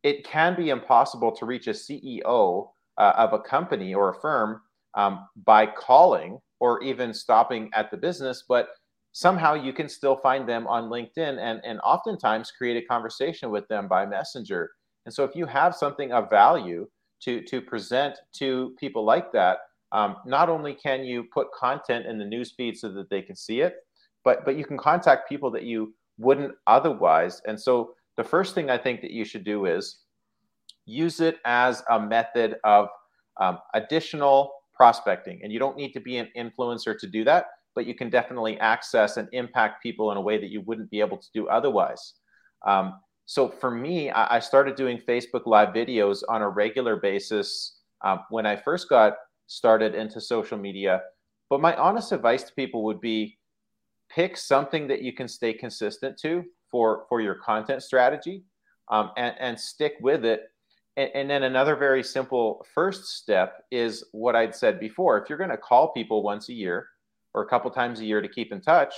it 0.02 0.24
can 0.24 0.56
be 0.56 0.70
impossible 0.70 1.32
to 1.36 1.46
reach 1.46 1.68
a 1.68 1.72
ceo 1.72 2.70
uh, 2.98 3.14
of 3.16 3.34
a 3.34 3.40
company 3.40 3.94
or 3.94 4.10
a 4.10 4.20
firm 4.22 4.62
um, 4.96 5.28
by 5.46 5.68
calling 5.68 6.40
or 6.60 6.82
even 6.82 7.14
stopping 7.14 7.70
at 7.74 7.92
the 7.92 7.98
business 7.98 8.46
but 8.48 8.70
somehow 9.12 9.54
you 9.54 9.74
can 9.74 9.90
still 9.90 10.16
find 10.16 10.48
them 10.48 10.68
on 10.68 10.90
linkedin 10.90 11.38
and, 11.40 11.60
and 11.64 11.80
oftentimes 11.82 12.52
create 12.52 12.82
a 12.82 12.86
conversation 12.88 13.50
with 13.50 13.68
them 13.68 13.88
by 13.88 14.06
messenger 14.06 14.70
and 15.06 15.14
so 15.14 15.24
if 15.24 15.36
you 15.36 15.46
have 15.46 15.76
something 15.76 16.12
of 16.12 16.30
value 16.30 16.88
to 17.22 17.42
to 17.44 17.62
present 17.62 18.18
to 18.34 18.76
people 18.80 19.06
like 19.06 19.32
that. 19.32 19.60
Um, 19.92 20.18
not 20.26 20.50
only 20.50 20.74
can 20.76 21.04
you 21.04 21.26
put 21.34 21.48
content 21.52 22.06
in 22.06 22.18
the 22.18 22.26
news 22.26 22.52
feed 22.56 22.78
so 22.78 22.90
that 22.90 23.10
they 23.10 23.22
can 23.22 23.36
see 23.36 23.62
it, 23.62 23.76
but 24.24 24.46
but 24.46 24.56
you 24.58 24.66
can 24.66 24.78
contact 24.78 25.30
people 25.30 25.52
that 25.52 25.64
you 25.64 25.94
wouldn't 26.18 26.54
otherwise. 26.68 27.42
And 27.48 27.60
so 27.60 27.94
the 28.18 28.24
first 28.24 28.56
thing 28.56 28.70
I 28.70 28.78
think 28.78 29.02
that 29.02 29.12
you 29.12 29.26
should 29.26 29.44
do 29.44 29.66
is 29.66 30.00
use 30.86 31.20
it 31.22 31.38
as 31.46 31.84
a 31.90 32.00
method 32.00 32.58
of 32.64 32.90
um, 33.40 33.60
additional 33.74 34.52
prospecting. 34.74 35.40
And 35.44 35.52
you 35.52 35.60
don't 35.60 35.78
need 35.78 35.94
to 35.94 36.00
be 36.00 36.18
an 36.18 36.30
influencer 36.38 36.98
to 36.98 37.08
do 37.08 37.24
that, 37.26 37.46
but 37.80 37.88
you 37.88 37.96
can 37.96 38.10
definitely 38.10 38.60
access 38.60 39.16
and 39.16 39.30
impact 39.32 39.82
people 39.82 40.12
in 40.12 40.18
a 40.18 40.22
way 40.22 40.38
that 40.38 40.50
you 40.50 40.60
wouldn't 40.66 40.90
be 40.90 41.00
able 41.00 41.16
to 41.16 41.30
do 41.34 41.48
otherwise. 41.48 42.16
Um, 42.68 43.00
so 43.26 43.48
for 43.48 43.72
me, 43.72 44.12
I, 44.12 44.38
started 44.40 44.76
doing 44.76 45.00
Facebook 45.08 45.46
Live 45.46 45.70
videos 45.70 46.22
on 46.28 46.42
a 46.42 46.50
regular 46.50 46.98
basis 46.98 47.78
um, 48.04 48.20
when 48.32 48.46
I 48.46 48.58
first 48.58 48.90
got 48.90 49.14
started 49.48 49.96
into 49.96 50.20
social 50.20 50.58
media. 50.58 51.04
But 51.50 51.62
my 51.62 51.74
honest 51.78 52.12
advice 52.12 52.44
to 52.44 52.54
people 52.54 52.84
would 52.84 53.00
be 53.00 53.38
pick 54.14 54.36
something 54.36 54.86
that 54.90 55.02
you 55.02 55.14
can 55.14 55.30
stay 55.30 55.54
consistent 55.54 56.18
to 56.18 56.44
for, 56.70 57.06
for 57.08 57.22
your 57.22 57.36
content 57.36 57.82
strategy 57.82 58.44
um, 58.92 59.12
and, 59.16 59.36
and 59.40 59.58
stick 59.58 59.94
with 60.02 60.26
it. 60.26 60.52
And, 60.98 61.12
and 61.16 61.30
then 61.30 61.44
another 61.44 61.78
very 61.78 62.04
simple 62.04 62.66
first 62.76 63.06
step 63.06 63.64
is 63.72 64.04
what 64.12 64.36
I'd 64.36 64.54
said 64.54 64.82
before. 64.82 65.18
If 65.18 65.30
you're 65.30 65.38
going 65.38 65.50
to 65.50 65.56
call 65.56 65.94
people 65.94 66.24
once 66.24 66.50
a 66.50 66.54
year 66.54 66.90
or 67.40 67.44
a 67.44 67.48
couple 67.48 67.72
times 67.72 68.02
a 68.02 68.06
year 68.06 68.22
to 68.22 68.28
keep 68.28 68.52
in 68.52 68.60
touch, 68.60 68.94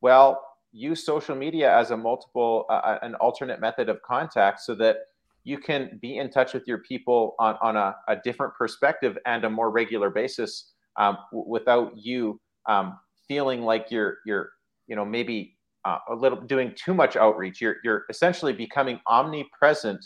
well, 0.00 0.42
use 0.72 1.04
social 1.04 1.36
media 1.36 1.76
as 1.76 1.90
a 1.90 1.96
multiple 1.96 2.64
uh, 2.70 2.72
uh, 2.72 2.98
an 3.02 3.14
alternate 3.16 3.60
method 3.60 3.90
of 3.90 4.00
contact 4.00 4.60
so 4.60 4.74
that 4.74 4.96
you 5.44 5.58
can 5.58 5.98
be 6.00 6.16
in 6.16 6.30
touch 6.30 6.54
with 6.54 6.66
your 6.66 6.78
people 6.78 7.34
on, 7.38 7.56
on 7.60 7.76
a, 7.76 7.94
a 8.08 8.16
different 8.24 8.54
perspective 8.54 9.18
and 9.26 9.44
a 9.44 9.50
more 9.50 9.70
regular 9.70 10.08
basis 10.08 10.72
um, 10.96 11.18
w- 11.30 11.48
without 11.50 11.92
you 11.94 12.40
um, 12.66 12.98
feeling 13.28 13.60
like 13.62 13.90
you're 13.90 14.18
you're 14.24 14.50
you 14.86 14.96
know 14.96 15.04
maybe 15.04 15.54
uh, 15.84 15.98
a 16.08 16.14
little 16.14 16.40
doing 16.40 16.72
too 16.74 16.94
much 16.94 17.16
outreach. 17.16 17.60
You're 17.60 17.76
you're 17.84 18.04
essentially 18.08 18.54
becoming 18.54 18.98
omnipresent 19.06 20.02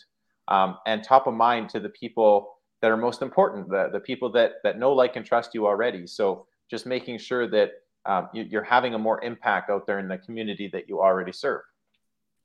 um, 0.48 0.78
and 0.86 1.04
top 1.04 1.28
of 1.28 1.34
mind 1.34 1.68
to 1.70 1.78
the 1.78 1.90
people 1.90 2.52
that 2.82 2.90
are 2.90 2.96
most 2.96 3.22
important 3.22 3.68
the, 3.68 3.90
the 3.92 4.00
people 4.00 4.32
that 4.32 4.54
that 4.64 4.80
know 4.80 4.92
like 4.92 5.14
and 5.14 5.24
trust 5.24 5.54
you 5.54 5.68
already. 5.68 6.08
So 6.08 6.46
just 6.70 6.86
making 6.86 7.18
sure 7.18 7.48
that 7.48 7.70
um, 8.04 8.28
you, 8.32 8.58
are 8.58 8.62
having 8.62 8.94
a 8.94 8.98
more 8.98 9.22
impact 9.22 9.70
out 9.70 9.86
there 9.86 9.98
in 9.98 10.08
the 10.08 10.18
community 10.18 10.68
that 10.72 10.88
you 10.88 11.00
already 11.00 11.32
serve. 11.32 11.62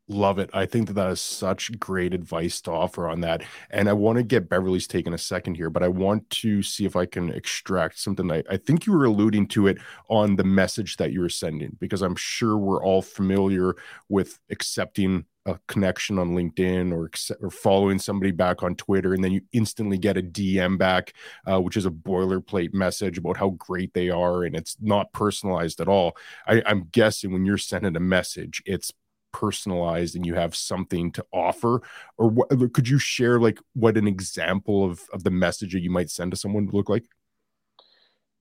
Love 0.08 0.40
it. 0.40 0.50
I 0.54 0.66
think 0.66 0.88
that 0.88 0.94
that 0.94 1.12
is 1.12 1.22
such 1.22 1.80
great 1.80 2.14
advice 2.14 2.60
to 2.62 2.72
offer 2.72 3.08
on 3.08 3.22
that. 3.22 3.44
And 3.70 3.88
I 3.88 3.94
want 3.94 4.18
to 4.18 4.24
get 4.24 4.50
Beverly's 4.50 4.88
take 4.88 5.08
in 5.08 5.14
a 5.14 5.18
second 5.18 5.56
here, 5.56 5.70
but 5.70 5.84
I 5.84 5.88
want 5.88 6.30
to 6.32 6.62
see 6.64 6.86
if 6.86 6.96
I 6.96 7.06
can 7.06 7.32
extract 7.32 8.00
something. 8.00 8.30
I, 8.30 8.44
I 8.50 8.58
think 8.58 8.86
you 8.86 8.94
were 8.94 9.06
alluding 9.06 9.48
to 9.50 9.68
it 9.68 9.78
on 10.10 10.36
the 10.36 10.44
message 10.44 10.98
that 10.98 11.14
you 11.14 11.22
were 11.22 11.30
sending, 11.30 11.78
because 11.80 12.02
I'm 12.02 12.18
sure 12.18 12.58
we're 12.58 12.84
all 12.84 13.02
familiar 13.02 13.76
with 14.10 14.40
accepting 14.50 15.26
a 15.46 15.58
connection 15.68 16.20
on 16.20 16.32
LinkedIn 16.32 16.92
or 16.94 17.10
or 17.40 17.50
following 17.50 18.00
somebody 18.00 18.32
back 18.32 18.64
on 18.64 18.76
Twitter, 18.76 19.14
and 19.14 19.24
then 19.24 19.32
you 19.32 19.42
instantly 19.54 19.98
get 19.98 20.18
a 20.18 20.22
DM 20.22 20.78
back, 20.78 21.14
uh, 21.46 21.60
which 21.60 21.78
is 21.78 21.86
a 21.86 21.92
boilerplate 21.92 22.74
message 22.74 23.18
about 23.18 23.38
how 23.38 23.50
great 23.52 23.94
they 23.94 24.10
are, 24.10 24.44
and 24.44 24.56
it's 24.56 24.78
not 24.82 25.12
personalized 25.14 25.82
at 25.82 25.88
all. 25.88 26.16
I, 26.48 26.62
I'm 26.66 26.88
guessing 26.92 27.32
when 27.32 27.46
you're 27.46 27.58
sending 27.58 27.96
a 27.96 28.02
message, 28.02 28.62
it's 28.66 28.92
personalized 29.32 30.16
and 30.16 30.26
you 30.26 30.36
have 30.36 30.56
something 30.56 31.12
to 31.12 31.26
offer 31.32 31.82
or 32.18 32.28
what 32.28 32.50
could 32.74 32.88
you 32.88 33.00
share 33.00 33.40
like 33.40 33.60
what 33.74 33.96
an 33.96 34.08
example 34.08 34.84
of 34.84 35.02
of 35.14 35.24
the 35.24 35.32
message 35.32 35.72
that 35.72 35.80
you 35.80 35.90
might 35.90 36.10
send 36.10 36.32
to 36.32 36.38
someone 36.38 36.66
would 36.66 36.76
look 36.76 36.90
like 36.90 37.06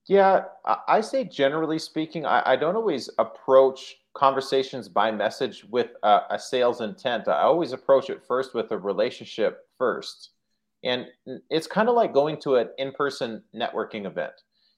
yeah 0.07 0.43
i 0.87 0.99
say 0.99 1.23
generally 1.23 1.79
speaking 1.79 2.25
i, 2.25 2.41
I 2.45 2.55
don't 2.57 2.75
always 2.75 3.09
approach 3.19 4.00
conversations 4.13 4.89
by 4.89 5.11
message 5.11 5.63
with 5.69 5.91
a, 6.03 6.21
a, 6.31 6.39
sales 6.39 6.81
intent. 6.81 7.27
I 7.27 7.41
always 7.41 7.71
approach 7.71 8.09
it 8.09 8.23
first 8.27 8.53
with 8.53 8.71
a 8.71 8.77
relationship 8.77 9.65
first. 9.77 10.31
And 10.83 11.07
it's 11.49 11.67
kind 11.67 11.89
of 11.89 11.95
like 11.95 12.13
going 12.13 12.39
to 12.41 12.55
an 12.55 12.69
in 12.77 12.91
person 12.91 13.43
networking 13.55 14.05
event. 14.05 14.33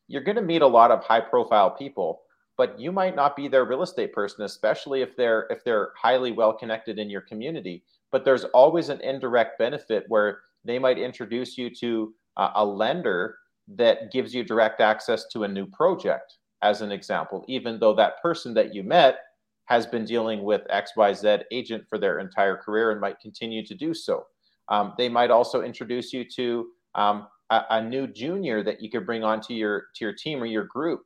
You're 0.08 0.24
going 0.24 0.36
to 0.36 0.42
meet 0.42 0.62
a 0.62 0.68
lot 0.68 0.92
of 0.92 1.04
high 1.04 1.22
profile 1.22 1.72
people, 1.72 2.22
but 2.58 2.80
you 2.80 2.92
might 2.92 3.16
not 3.16 3.36
be 3.36 3.48
their 3.48 3.66
real 3.66 3.84
estate 3.84 4.14
person, 4.14 4.44
especially 4.44 5.02
if 5.02 5.16
they're 5.16 5.48
if 5.50 5.64
they're 5.64 5.92
highly 6.00 6.32
well 6.32 6.54
connected 6.54 7.00
in 7.00 7.10
your 7.10 7.22
community. 7.22 7.84
But 8.12 8.26
there's 8.26 8.44
always 8.46 8.90
an 8.90 9.02
indirect 9.02 9.58
benefit 9.58 10.04
where 10.10 10.42
they 10.66 10.78
might 10.78 11.00
introduce 11.00 11.58
you 11.58 11.74
to 11.76 12.14
a, 12.38 12.50
a 12.56 12.66
lender 12.66 13.38
that 13.70 14.12
gives 14.12 14.36
you 14.36 14.44
direct 14.44 14.82
access 14.82 15.26
to 15.30 15.46
a 15.46 15.48
new 15.48 15.66
project 15.66 16.38
as 16.64 16.82
an 16.82 16.92
example, 16.92 17.46
even 17.48 17.80
though 17.80 17.94
that 17.94 18.22
person 18.22 18.54
that 18.56 18.74
you 18.74 18.84
met 18.84 19.20
has 19.66 19.86
been 19.86 20.06
dealing 20.06 20.44
with 20.44 20.62
XYZ 20.74 21.44
agent 21.52 21.86
for 21.88 21.98
their 21.98 22.20
entire 22.20 22.58
career 22.58 22.92
and 22.92 23.00
might 23.00 23.20
continue 23.20 23.66
to 23.66 23.76
do 23.76 23.94
so. 23.94 24.26
Um, 24.70 24.94
they 24.98 25.10
might 25.10 25.30
also 25.30 25.62
introduce 25.62 26.12
you 26.14 26.26
to 26.36 26.68
um, 26.96 27.28
a, 27.50 27.62
a, 27.70 27.84
new 27.84 28.08
junior 28.08 28.64
that 28.64 28.82
you 28.82 28.90
could 28.90 29.06
bring 29.06 29.24
onto 29.24 29.54
your 29.54 29.86
to 29.96 30.06
your 30.06 30.14
team 30.14 30.42
or 30.42 30.46
your 30.46 30.66
group. 30.66 31.02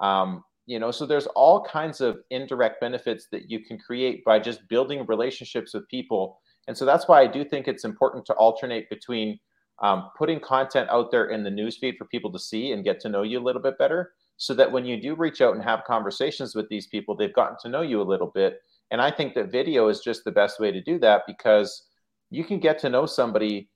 Um, 0.00 0.44
you 0.66 0.78
know, 0.78 0.90
so 0.90 1.06
there's 1.06 1.26
all 1.28 1.64
kinds 1.64 2.00
of 2.00 2.18
indirect 2.30 2.80
benefits 2.80 3.26
that 3.32 3.50
you 3.50 3.60
can 3.64 3.78
create 3.78 4.24
by 4.24 4.38
just 4.38 4.68
building 4.68 5.04
relationships 5.06 5.74
with 5.74 5.88
people. 5.88 6.40
And 6.68 6.76
so 6.76 6.84
that's 6.84 7.08
why 7.08 7.20
I 7.20 7.26
do 7.26 7.44
think 7.44 7.66
it's 7.66 7.84
important 7.84 8.24
to 8.26 8.34
alternate 8.34 8.88
between 8.90 9.38
um, 9.82 10.10
putting 10.16 10.38
content 10.38 10.88
out 10.90 11.10
there 11.10 11.30
in 11.30 11.42
the 11.42 11.50
newsfeed 11.50 11.96
for 11.96 12.04
people 12.04 12.30
to 12.32 12.38
see 12.38 12.72
and 12.72 12.84
get 12.84 13.00
to 13.00 13.08
know 13.08 13.22
you 13.22 13.40
a 13.40 13.42
little 13.42 13.62
bit 13.62 13.78
better, 13.78 14.12
so 14.40 14.54
that 14.54 14.72
when 14.72 14.86
you 14.86 14.98
do 14.98 15.14
reach 15.14 15.42
out 15.42 15.54
and 15.54 15.62
have 15.62 15.84
conversations 15.84 16.54
with 16.54 16.66
these 16.70 16.86
people, 16.86 17.14
they've 17.14 17.34
gotten 17.34 17.58
to 17.60 17.68
know 17.68 17.82
you 17.82 18.00
a 18.00 18.02
little 18.02 18.32
bit. 18.34 18.58
And 18.90 18.98
I 18.98 19.10
think 19.10 19.34
that 19.34 19.52
video 19.52 19.88
is 19.88 20.00
just 20.00 20.24
the 20.24 20.30
best 20.30 20.58
way 20.58 20.72
to 20.72 20.80
do 20.80 20.98
that 21.00 21.24
because 21.26 21.88
you 22.30 22.42
can 22.42 22.58
get 22.58 22.78
to 22.78 22.88
know 22.88 23.04
somebody 23.04 23.68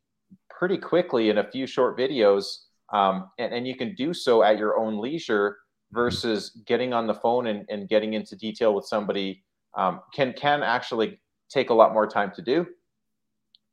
pretty 0.48 0.78
quickly 0.78 1.28
in 1.28 1.36
a 1.36 1.50
few 1.50 1.66
short 1.66 1.98
videos. 1.98 2.46
Um, 2.94 3.28
and, 3.38 3.52
and 3.52 3.68
you 3.68 3.76
can 3.76 3.94
do 3.94 4.14
so 4.14 4.42
at 4.42 4.56
your 4.56 4.78
own 4.78 4.98
leisure 4.98 5.58
versus 5.92 6.58
getting 6.66 6.94
on 6.94 7.06
the 7.06 7.14
phone 7.14 7.48
and, 7.48 7.66
and 7.68 7.86
getting 7.86 8.14
into 8.14 8.34
detail 8.34 8.74
with 8.74 8.86
somebody 8.86 9.44
um, 9.76 10.00
can 10.14 10.32
can 10.32 10.62
actually 10.62 11.20
take 11.50 11.68
a 11.68 11.74
lot 11.74 11.92
more 11.92 12.06
time 12.06 12.32
to 12.36 12.42
do 12.42 12.66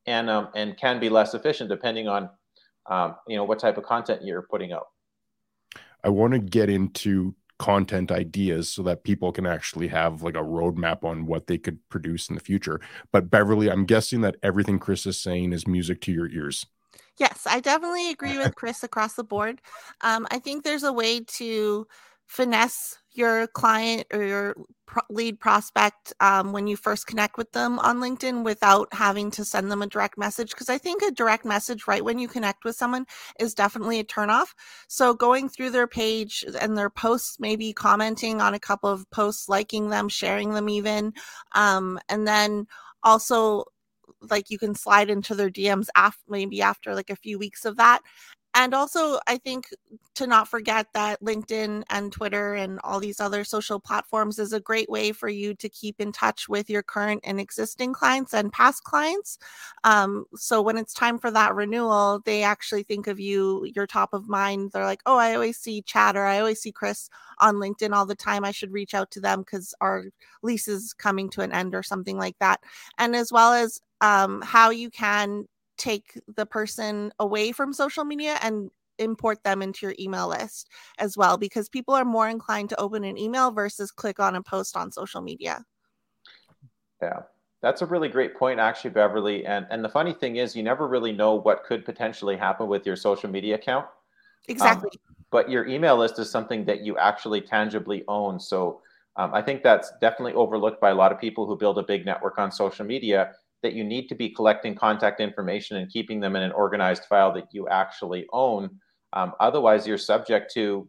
and 0.07 0.29
um, 0.29 0.50
and 0.55 0.75
can 0.75 1.00
be 1.00 1.07
less 1.07 1.33
efficient 1.33 1.69
depending 1.69 2.10
on 2.10 2.29
um, 2.89 3.15
you 3.29 3.38
know 3.38 3.45
what 3.45 3.60
type 3.60 3.77
of 3.77 3.86
content 3.86 4.24
you're 4.25 4.41
putting 4.41 4.74
out 4.74 4.88
I 6.03 6.10
want 6.10 6.34
to 6.34 6.39
get 6.39 6.70
into 6.70 7.36
content 7.62 8.12
ideas 8.12 8.70
so 8.70 8.81
that 8.81 9.03
people 9.03 9.31
can 9.31 9.46
actually 9.46 9.88
have 9.88 10.24
like 10.24 10.34
a 10.34 10.39
roadmap 10.39 11.03
on 11.03 11.27
what 11.27 11.46
they 11.46 11.60
could 11.60 11.77
produce 11.89 12.27
in 12.27 12.34
the 12.36 12.41
future. 12.41 12.81
But 13.12 13.29
Beverley, 13.29 13.70
I'm 13.70 13.86
guessing 13.86 14.22
that 14.22 14.38
everything 14.41 14.79
Chris 14.79 15.05
is 15.05 15.20
saying 15.20 15.53
is 15.53 15.67
music 15.67 16.01
to 16.01 16.12
your 16.12 16.27
ears. 16.27 16.65
Yes, 17.17 17.46
I 17.48 17.60
definitely 17.60 18.10
agree 18.10 18.38
with 18.38 18.55
Chris 18.55 18.84
across 18.84 19.13
the 19.13 19.24
board. 19.24 19.62
Um, 20.01 20.27
I 20.31 20.39
think 20.39 20.63
there's 20.63 20.81
a 20.81 20.91
way 20.91 21.20
to 21.20 21.86
finesse 22.25 22.98
your 23.13 23.48
client 23.48 24.08
or 24.13 24.24
your 24.24 24.56
lead 25.10 25.39
prospect 25.39 26.13
um, 26.20 26.51
when 26.51 26.68
you 26.68 26.75
first 26.75 27.08
connect 27.08 27.38
with 27.38 27.51
them 27.51 27.80
on 27.80 28.00
LinkedIn 28.00 28.44
without 28.44 28.94
having 28.94 29.32
to 29.32 29.46
send 29.46 29.72
them 29.72 29.82
a 29.82 29.88
direct 29.88 30.18
message. 30.18 30.51
Because 30.51 30.70
I 30.70 30.77
think 30.77 31.01
a 31.01 31.12
direct 31.12 31.46
message 31.46 31.88
right 31.88 32.03
when 32.03 32.20
you 32.20 32.27
connect 32.27 32.65
with 32.65 32.75
someone 32.75 33.06
is 33.39 33.53
definitely 33.53 34.00
a 34.00 34.03
turnoff. 34.03 34.53
So 34.88 35.13
going 35.13 35.50
through 35.50 35.72
their 35.72 35.88
page 35.88 36.46
and 36.60 36.77
their 36.77 36.89
posts, 36.89 37.39
maybe 37.39 37.74
commenting 37.74 38.41
on 38.41 38.53
a 38.53 38.60
couple 38.60 38.89
of 38.89 39.10
posts, 39.12 39.48
liking 39.48 39.89
them, 39.89 40.10
sharing 40.10 40.51
them 40.51 40.70
even, 40.70 41.13
um, 41.53 42.00
and 42.10 42.27
then 42.27 42.68
also 43.03 43.65
like 44.30 44.50
you 44.50 44.60
can 44.60 44.75
slide 44.75 45.10
into 45.10 45.34
their 45.34 45.50
DMs 45.50 45.88
after 45.96 46.22
maybe 46.30 46.62
after 46.62 46.94
like 46.94 47.10
a 47.10 47.15
few 47.15 47.39
weeks 47.39 47.65
of 47.65 47.77
that 47.77 48.01
and 48.53 48.74
also 48.74 49.20
i 49.27 49.38
think 49.38 49.67
to 50.13 50.27
not 50.27 50.48
forget 50.48 50.88
that 50.93 51.22
linkedin 51.22 51.84
and 51.89 52.12
twitter 52.12 52.53
and 52.55 52.79
all 52.84 53.00
these 53.00 53.20
other 53.20 53.43
social 53.43 53.79
platforms 53.79 54.39
is 54.39 54.53
a 54.53 54.60
great 54.60 54.89
way 54.89 55.12
for 55.12 55.29
you 55.29 55.53
to 55.53 55.70
keep 55.70 56.00
in 56.00 56.12
touch 56.12 56.50
with 56.50 56.70
your 56.70 56.84
current 56.84 57.22
and 57.24 57.39
existing 57.39 57.93
clients 57.93 58.34
and 58.34 58.51
past 58.51 58.84
clients. 58.84 59.38
Um, 59.84 60.25
so 60.36 60.62
when 60.62 60.77
it's 60.77 60.93
time 60.93 61.17
for 61.17 61.31
that 61.31 61.55
renewal 61.55 62.22
they 62.25 62.43
actually 62.43 62.84
think 62.84 63.08
of 63.08 63.20
you 63.20 63.65
you're 63.75 63.88
top 63.88 64.13
of 64.13 64.27
mind. 64.27 64.72
They're 64.72 64.86
like 64.86 65.01
oh 65.05 65.17
i 65.17 65.34
always 65.34 65.58
see 65.58 65.81
chad 65.81 66.15
or 66.15 66.25
i 66.25 66.39
always 66.39 66.62
see 66.62 66.72
chris 66.72 67.10
on 67.39 67.55
linkedin 67.55 67.93
all 67.93 68.05
the 68.05 68.15
time. 68.15 68.46
I 68.46 68.51
should 68.51 68.72
reach 68.72 68.93
out 68.93 69.12
to 69.12 69.20
them 69.22 69.41
because 69.41 69.74
our 69.81 70.05
lease 70.43 70.67
is 70.67 70.93
coming 70.93 71.29
to 71.31 71.41
an 71.41 71.51
end 71.51 71.75
or 71.75 71.84
something 71.84 72.17
like 72.17 72.38
that. 72.39 72.62
And 72.98 73.15
as 73.15 73.31
well 73.31 73.53
as 73.53 73.81
um, 74.01 74.41
how 74.41 74.70
you 74.70 74.89
can 74.89 75.46
take 75.81 76.21
the 76.35 76.45
person 76.45 77.11
away 77.17 77.51
from 77.51 77.73
social 77.73 78.05
media 78.05 78.38
and 78.43 78.69
import 79.00 79.43
them 79.43 79.63
into 79.63 79.88
your 79.88 79.95
email 79.97 80.27
list 80.27 80.69
as 81.00 81.17
well 81.17 81.38
because 81.38 81.67
people 81.67 81.95
are 81.95 82.05
more 82.05 82.29
inclined 82.29 82.69
to 82.69 82.79
open 82.79 83.03
an 83.03 83.17
email 83.17 83.50
versus 83.50 83.89
click 83.89 84.19
on 84.19 84.35
a 84.35 84.43
post 84.43 84.77
on 84.77 84.91
social 84.91 85.21
media. 85.21 85.65
Yeah. 87.01 87.21
That's 87.63 87.81
a 87.81 87.88
really 87.88 88.09
great 88.09 88.35
point 88.35 88.59
actually 88.59 88.91
Beverley 88.91 89.45
and 89.45 89.65
and 89.71 89.83
the 89.83 89.89
funny 89.89 90.13
thing 90.13 90.35
is 90.35 90.55
you 90.55 90.61
never 90.61 90.88
really 90.88 91.11
know 91.11 91.33
what 91.33 91.63
could 91.63 91.83
potentially 91.83 92.38
happen 92.38 92.67
with 92.67 92.85
your 92.85 92.95
social 92.95 93.29
media 93.29 93.55
account. 93.55 93.88
Exactly. 94.47 94.91
Um, 94.93 95.15
but 95.31 95.50
your 95.50 95.65
email 95.65 95.97
list 95.97 96.19
is 96.19 96.29
something 96.29 96.63
that 96.65 96.81
you 96.81 96.97
actually 96.97 97.41
tangibly 97.41 98.03
own 98.07 98.39
so 98.39 98.81
um, 99.17 99.33
I 99.33 99.41
think 99.41 99.61
that's 99.61 99.91
definitely 100.00 100.33
overlooked 100.33 100.79
by 100.79 100.91
a 100.91 100.95
lot 100.95 101.11
of 101.11 101.19
people 101.19 101.45
who 101.45 101.57
build 101.57 101.77
a 101.77 101.83
big 101.83 102.05
network 102.05 102.38
on 102.38 102.51
social 102.51 102.85
media 102.85 103.33
that 103.63 103.74
you 103.74 103.84
need 103.84 104.08
to 104.08 104.15
be 104.15 104.30
collecting 104.30 104.75
contact 104.75 105.20
information 105.20 105.77
and 105.77 105.91
keeping 105.91 106.20
them 106.20 106.36
in 106.36 106.44
an 106.44 106.51
organized 106.51 107.06
file 107.06 107.34
that 107.34 107.48
you 107.51 107.68
actually 107.68 108.25
own. 108.34 108.70
Um, 109.13 109.34
otherwise, 109.39 109.86
you're 109.86 109.98
subject 109.98 110.51
to, 110.53 110.88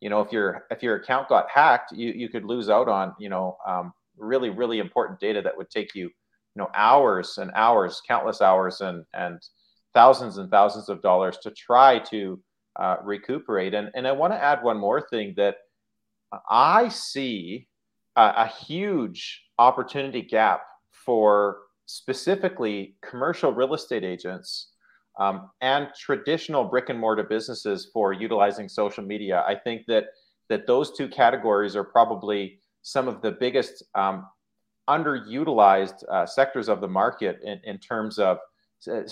you 0.00 0.10
know, 0.10 0.20
if 0.20 0.32
your 0.32 0.66
if 0.70 0.82
your 0.82 0.96
account 0.96 1.28
got 1.28 1.48
hacked, 1.50 1.92
you 1.92 2.12
you 2.12 2.28
could 2.28 2.44
lose 2.44 2.68
out 2.68 2.88
on, 2.88 3.14
you 3.18 3.28
know, 3.28 3.56
um, 3.66 3.92
really 4.16 4.50
really 4.50 4.78
important 4.78 5.20
data 5.20 5.40
that 5.42 5.56
would 5.56 5.70
take 5.70 5.94
you, 5.94 6.04
you 6.04 6.56
know, 6.56 6.68
hours 6.74 7.38
and 7.38 7.50
hours, 7.54 8.02
countless 8.06 8.42
hours, 8.42 8.80
and 8.80 9.04
and 9.14 9.40
thousands 9.94 10.38
and 10.38 10.50
thousands 10.50 10.88
of 10.88 11.02
dollars 11.02 11.38
to 11.38 11.50
try 11.50 11.98
to 11.98 12.40
uh, 12.76 12.96
recuperate. 13.02 13.74
And 13.74 13.90
and 13.94 14.06
I 14.06 14.12
want 14.12 14.32
to 14.32 14.42
add 14.42 14.62
one 14.62 14.78
more 14.78 15.00
thing 15.00 15.34
that 15.36 15.56
I 16.48 16.88
see 16.88 17.68
a, 18.16 18.22
a 18.36 18.46
huge 18.46 19.42
opportunity 19.58 20.22
gap 20.22 20.62
for 20.90 21.58
specifically 21.90 22.94
commercial 23.02 23.52
real 23.52 23.74
estate 23.74 24.04
agents 24.04 24.68
um, 25.18 25.50
and 25.60 25.88
traditional 25.98 26.64
brick 26.64 26.88
and 26.88 26.98
mortar 26.98 27.24
businesses 27.24 27.90
for 27.92 28.12
utilizing 28.12 28.68
social 28.68 29.04
media. 29.04 29.44
I 29.46 29.56
think 29.56 29.86
that 29.88 30.04
that 30.48 30.66
those 30.66 30.96
two 30.96 31.08
categories 31.08 31.76
are 31.76 31.84
probably 31.84 32.58
some 32.82 33.06
of 33.06 33.22
the 33.22 33.32
biggest 33.32 33.84
um, 33.94 34.26
underutilized 34.88 36.02
uh, 36.10 36.26
sectors 36.26 36.68
of 36.68 36.80
the 36.80 36.88
market 36.88 37.38
in, 37.44 37.60
in 37.64 37.78
terms 37.78 38.18
of 38.18 38.38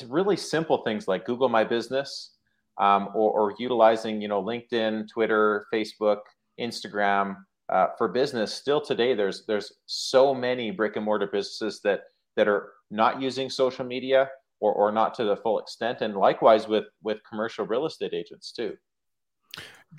really 0.08 0.36
simple 0.36 0.78
things 0.78 1.06
like 1.06 1.24
Google 1.24 1.48
My 1.48 1.62
Business 1.62 2.32
um, 2.78 3.08
or, 3.14 3.30
or, 3.32 3.54
utilizing 3.58 4.20
you 4.22 4.28
know 4.28 4.42
LinkedIn, 4.42 5.08
Twitter, 5.08 5.66
Facebook, 5.72 6.20
Instagram 6.60 7.36
uh, 7.68 7.88
for 7.98 8.08
business. 8.08 8.54
Still 8.54 8.80
today, 8.80 9.14
there's 9.14 9.44
there's 9.46 9.72
so 9.86 10.32
many 10.32 10.70
brick 10.70 10.94
and 10.96 11.04
mortar 11.04 11.26
businesses 11.26 11.80
that 11.82 12.02
that 12.38 12.48
are 12.48 12.72
not 12.90 13.20
using 13.20 13.50
social 13.50 13.84
media 13.84 14.30
or, 14.60 14.72
or 14.72 14.90
not 14.90 15.12
to 15.14 15.24
the 15.24 15.36
full 15.36 15.58
extent 15.58 16.00
and 16.00 16.16
likewise 16.16 16.66
with 16.66 16.84
with 17.02 17.18
commercial 17.28 17.66
real 17.66 17.84
estate 17.84 18.14
agents 18.14 18.52
too 18.52 18.74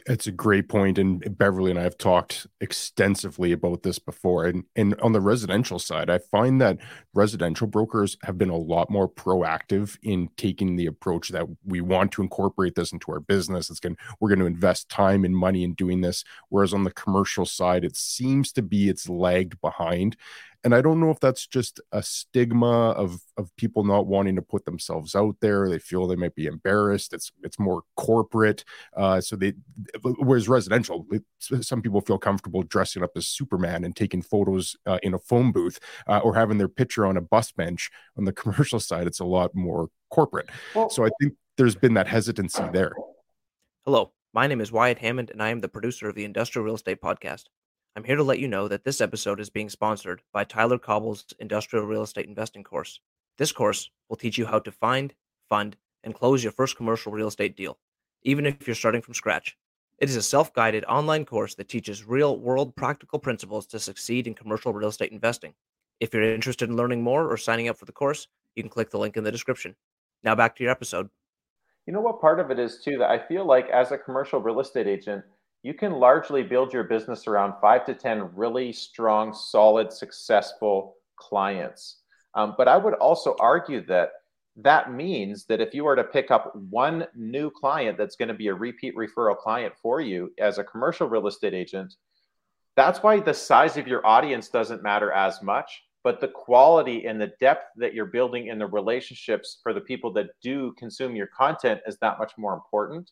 it's 0.06 0.28
a 0.28 0.32
great 0.32 0.70
point, 0.70 0.98
and 0.98 1.38
Beverley 1.38 1.72
and 1.72 1.80
I 1.80 1.84
have 1.84 1.98
talked 1.98 2.46
extensively 2.62 3.52
about 3.52 3.84
this 3.84 3.98
before. 3.98 4.46
And 4.46 4.64
and 4.76 5.00
on 5.02 5.14
the 5.14 5.22
residential 5.22 5.80
side, 5.80 6.10
I 6.10 6.20
find 6.20 6.62
that 6.62 6.78
residential 7.14 7.68
brokers 7.68 8.16
have 8.24 8.38
been 8.38 8.50
a 8.50 8.58
lot 8.58 8.90
more 8.90 9.10
proactive 9.10 9.98
in 10.04 10.30
taking 10.38 10.76
the 10.76 10.86
approach 10.86 11.30
that 11.30 11.48
we 11.66 11.82
want 11.82 12.12
to 12.14 12.22
incorporate 12.22 12.76
this 12.76 12.92
into 12.92 13.12
our 13.12 13.20
business. 13.20 13.70
It's 13.70 13.80
going 13.80 13.98
we're 14.20 14.30
going 14.30 14.40
to 14.40 14.46
invest 14.46 14.90
time 14.90 15.26
and 15.26 15.36
money 15.36 15.64
in 15.64 15.74
doing 15.74 16.02
this. 16.02 16.24
Whereas 16.50 16.74
on 16.74 16.84
the 16.84 16.94
commercial 16.94 17.46
side, 17.46 17.84
it 17.84 17.96
seems 17.96 18.52
to 18.54 18.62
be 18.62 18.90
it's 18.90 19.10
lagged 19.10 19.60
behind. 19.60 20.16
And 20.64 20.76
i 20.76 20.82
don't 20.82 21.00
know 21.00 21.10
if 21.10 21.20
that's 21.20 21.48
just 21.48 21.80
a 21.92 22.04
stigma 22.04 22.92
of 22.92 23.22
of 23.40 23.56
people 23.56 23.84
not 23.84 24.06
wanting 24.06 24.36
to 24.36 24.42
put 24.42 24.66
themselves 24.66 25.16
out 25.16 25.36
there. 25.42 25.70
They 25.70 25.80
feel 25.80 26.06
they 26.06 26.16
might 26.16 26.36
be 26.36 26.46
embarrassed. 26.46 27.14
It's 27.14 27.32
it's 27.44 27.58
more 27.58 27.84
corporate. 27.96 28.64
Uh, 28.96 29.22
so 29.22 29.36
they 29.36 29.54
whereas 30.02 30.50
residential 30.50 31.08
some 31.40 31.82
people 31.82 32.02
feel 32.02 32.18
comfortable 32.18 32.64
dressing 32.64 33.04
up 33.04 33.12
as 33.16 33.28
superman 33.28 33.84
and 33.84 33.96
taking 33.96 34.22
photos 34.22 34.76
uh, 34.86 35.00
in 35.02 35.14
a 35.14 35.20
phone 35.20 35.52
booth 35.52 35.80
uh, 36.08 36.20
or 36.20 36.36
having 36.36 36.58
their 36.58 36.68
picture 36.68 37.06
on 37.06 37.18
a 37.18 37.22
bus 37.22 37.52
bench 37.52 37.90
on 38.18 38.26
the 38.26 38.34
commercial 38.42 38.80
side. 38.80 39.08
It's 39.08 39.20
a 39.20 39.26
lot 39.26 39.56
more 39.56 39.90
corporate. 40.12 40.50
Well, 40.76 40.90
so 40.90 41.06
i 41.06 41.10
think 41.22 41.34
there's 41.58 41.76
been 41.76 41.94
that 41.96 42.08
hesitancy 42.08 42.64
there. 42.72 42.94
Hello 43.86 44.12
my 44.32 44.46
name 44.46 44.62
is 44.62 44.72
Wyatt 44.72 45.00
Hammond, 45.00 45.32
and 45.32 45.42
I 45.42 45.50
am 45.50 45.60
the 45.60 45.68
producer 45.68 46.08
of 46.08 46.14
the 46.14 46.24
Industrial 46.24 46.64
Real 46.64 46.76
Estate 46.76 47.02
Podcast. 47.02 47.46
I'm 47.96 48.04
here 48.04 48.16
to 48.16 48.24
let 48.24 48.40
you 48.40 48.48
know 48.48 48.68
that 48.68 48.84
this 48.84 49.02
episode 49.02 49.40
is 49.40 49.50
being 49.50 49.70
sponsored 49.70 50.22
by 50.32 50.44
Tyler 50.44 50.78
Cauble's 50.78 51.26
Industrial 51.40 51.86
Real 51.86 52.04
Estate 52.04 52.28
Investing 52.28 52.64
course. 52.64 53.00
This 53.38 53.52
course 53.52 53.90
will 54.08 54.16
teach 54.16 54.38
you 54.38 54.46
how 54.46 54.60
to 54.60 54.72
find, 54.72 55.14
fund, 55.50 55.76
and 56.04 56.14
close 56.14 56.44
your 56.44 56.52
first 56.52 56.78
commercial 56.78 57.12
real 57.12 57.28
estate 57.28 57.58
deal, 57.58 57.78
even 58.24 58.46
if 58.46 58.68
you're 58.68 58.76
starting 58.76 59.02
from 59.02 59.16
scratch. 59.16 59.58
It 59.98 60.10
is 60.10 60.16
a 60.16 60.22
self 60.22 60.54
guided 60.54 60.86
online 60.86 61.26
course 61.26 61.56
that 61.56 61.68
teaches 61.68 62.08
real 62.08 62.38
world 62.38 62.76
practical 62.76 63.20
principles 63.20 63.66
to 63.68 63.80
succeed 63.80 64.28
in 64.28 64.34
commercial 64.34 64.72
real 64.72 64.90
estate 64.90 65.12
investing. 65.12 65.54
If 66.00 66.14
you're 66.14 66.24
interested 66.24 66.70
in 66.70 66.78
learning 66.78 67.02
more 67.02 67.30
or 67.30 67.38
signing 67.38 67.68
up 67.68 67.78
for 67.78 67.86
the 67.86 67.92
course, 67.92 68.28
you 68.56 68.64
can 68.64 68.70
click 68.70 68.92
the 68.92 69.00
link 69.00 69.18
in 69.18 69.24
the 69.24 69.32
description. 69.32 69.76
Now 70.24 70.36
back 70.36 70.56
to 70.56 70.64
your 70.64 70.72
episode. 70.72 71.10
You 71.86 71.94
know 71.94 72.02
what 72.02 72.22
part 72.22 72.40
of 72.40 72.52
it 72.52 72.60
is 72.60 72.82
too 72.84 72.98
that 73.00 73.10
I 73.10 73.18
feel 73.18 73.46
like 73.46 73.68
as 73.70 73.92
a 73.92 73.98
commercial 73.98 74.40
real 74.40 74.60
estate 74.60 74.88
agent, 74.88 75.26
you 75.64 75.74
can 75.74 75.94
largely 75.94 76.44
build 76.44 76.74
your 76.74 76.86
business 76.86 77.28
around 77.28 77.54
five 77.62 77.86
to 77.86 77.94
10 77.94 78.36
really 78.36 78.72
strong, 78.72 79.34
solid, 79.34 79.92
successful 79.92 80.96
clients. 81.18 81.98
Um, 82.36 82.56
but 82.58 82.68
I 82.68 82.78
would 82.78 82.94
also 82.96 83.36
argue 83.40 83.86
that 83.88 84.12
that 84.58 84.94
means 84.94 85.46
that 85.46 85.62
if 85.62 85.74
you 85.74 85.84
were 85.84 85.96
to 85.96 86.04
pick 86.04 86.32
up 86.32 86.56
one 86.56 87.08
new 87.16 87.50
client 87.50 87.98
that's 87.98 88.16
going 88.16 88.28
to 88.28 88.34
be 88.34 88.48
a 88.48 88.54
repeat 88.54 88.96
referral 88.96 89.38
client 89.38 89.74
for 89.82 90.02
you 90.02 90.32
as 90.38 90.58
a 90.58 90.64
commercial 90.64 91.08
real 91.08 91.28
estate 91.28 91.54
agent, 91.54 91.96
that's 92.76 93.04
why 93.04 93.20
the 93.20 93.34
size 93.34 93.78
of 93.78 93.88
your 93.88 94.06
audience 94.06 94.50
doesn't 94.50 94.84
matter 94.84 95.12
as 95.12 95.42
much 95.42 95.84
but 96.04 96.22
the 96.22 96.28
quality 96.28 97.06
and 97.06 97.20
the 97.20 97.34
depth 97.40 97.66
that 97.76 97.94
you're 97.94 98.06
building 98.06 98.48
in 98.48 98.58
the 98.58 98.66
relationships 98.66 99.60
for 99.62 99.74
the 99.74 99.82
people 99.82 100.12
that 100.14 100.30
do 100.42 100.74
consume 100.78 101.16
your 101.16 101.28
content 101.28 101.82
is 101.86 101.98
that 101.98 102.18
much 102.18 102.34
more 102.38 102.54
important. 102.54 103.12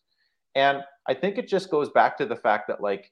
And 0.58 0.82
I 1.08 1.14
think 1.14 1.38
it 1.38 1.48
just 1.48 1.70
goes 1.70 1.90
back 1.92 2.18
to 2.18 2.26
the 2.26 2.36
fact 2.36 2.68
that, 2.68 2.82
like, 2.82 3.12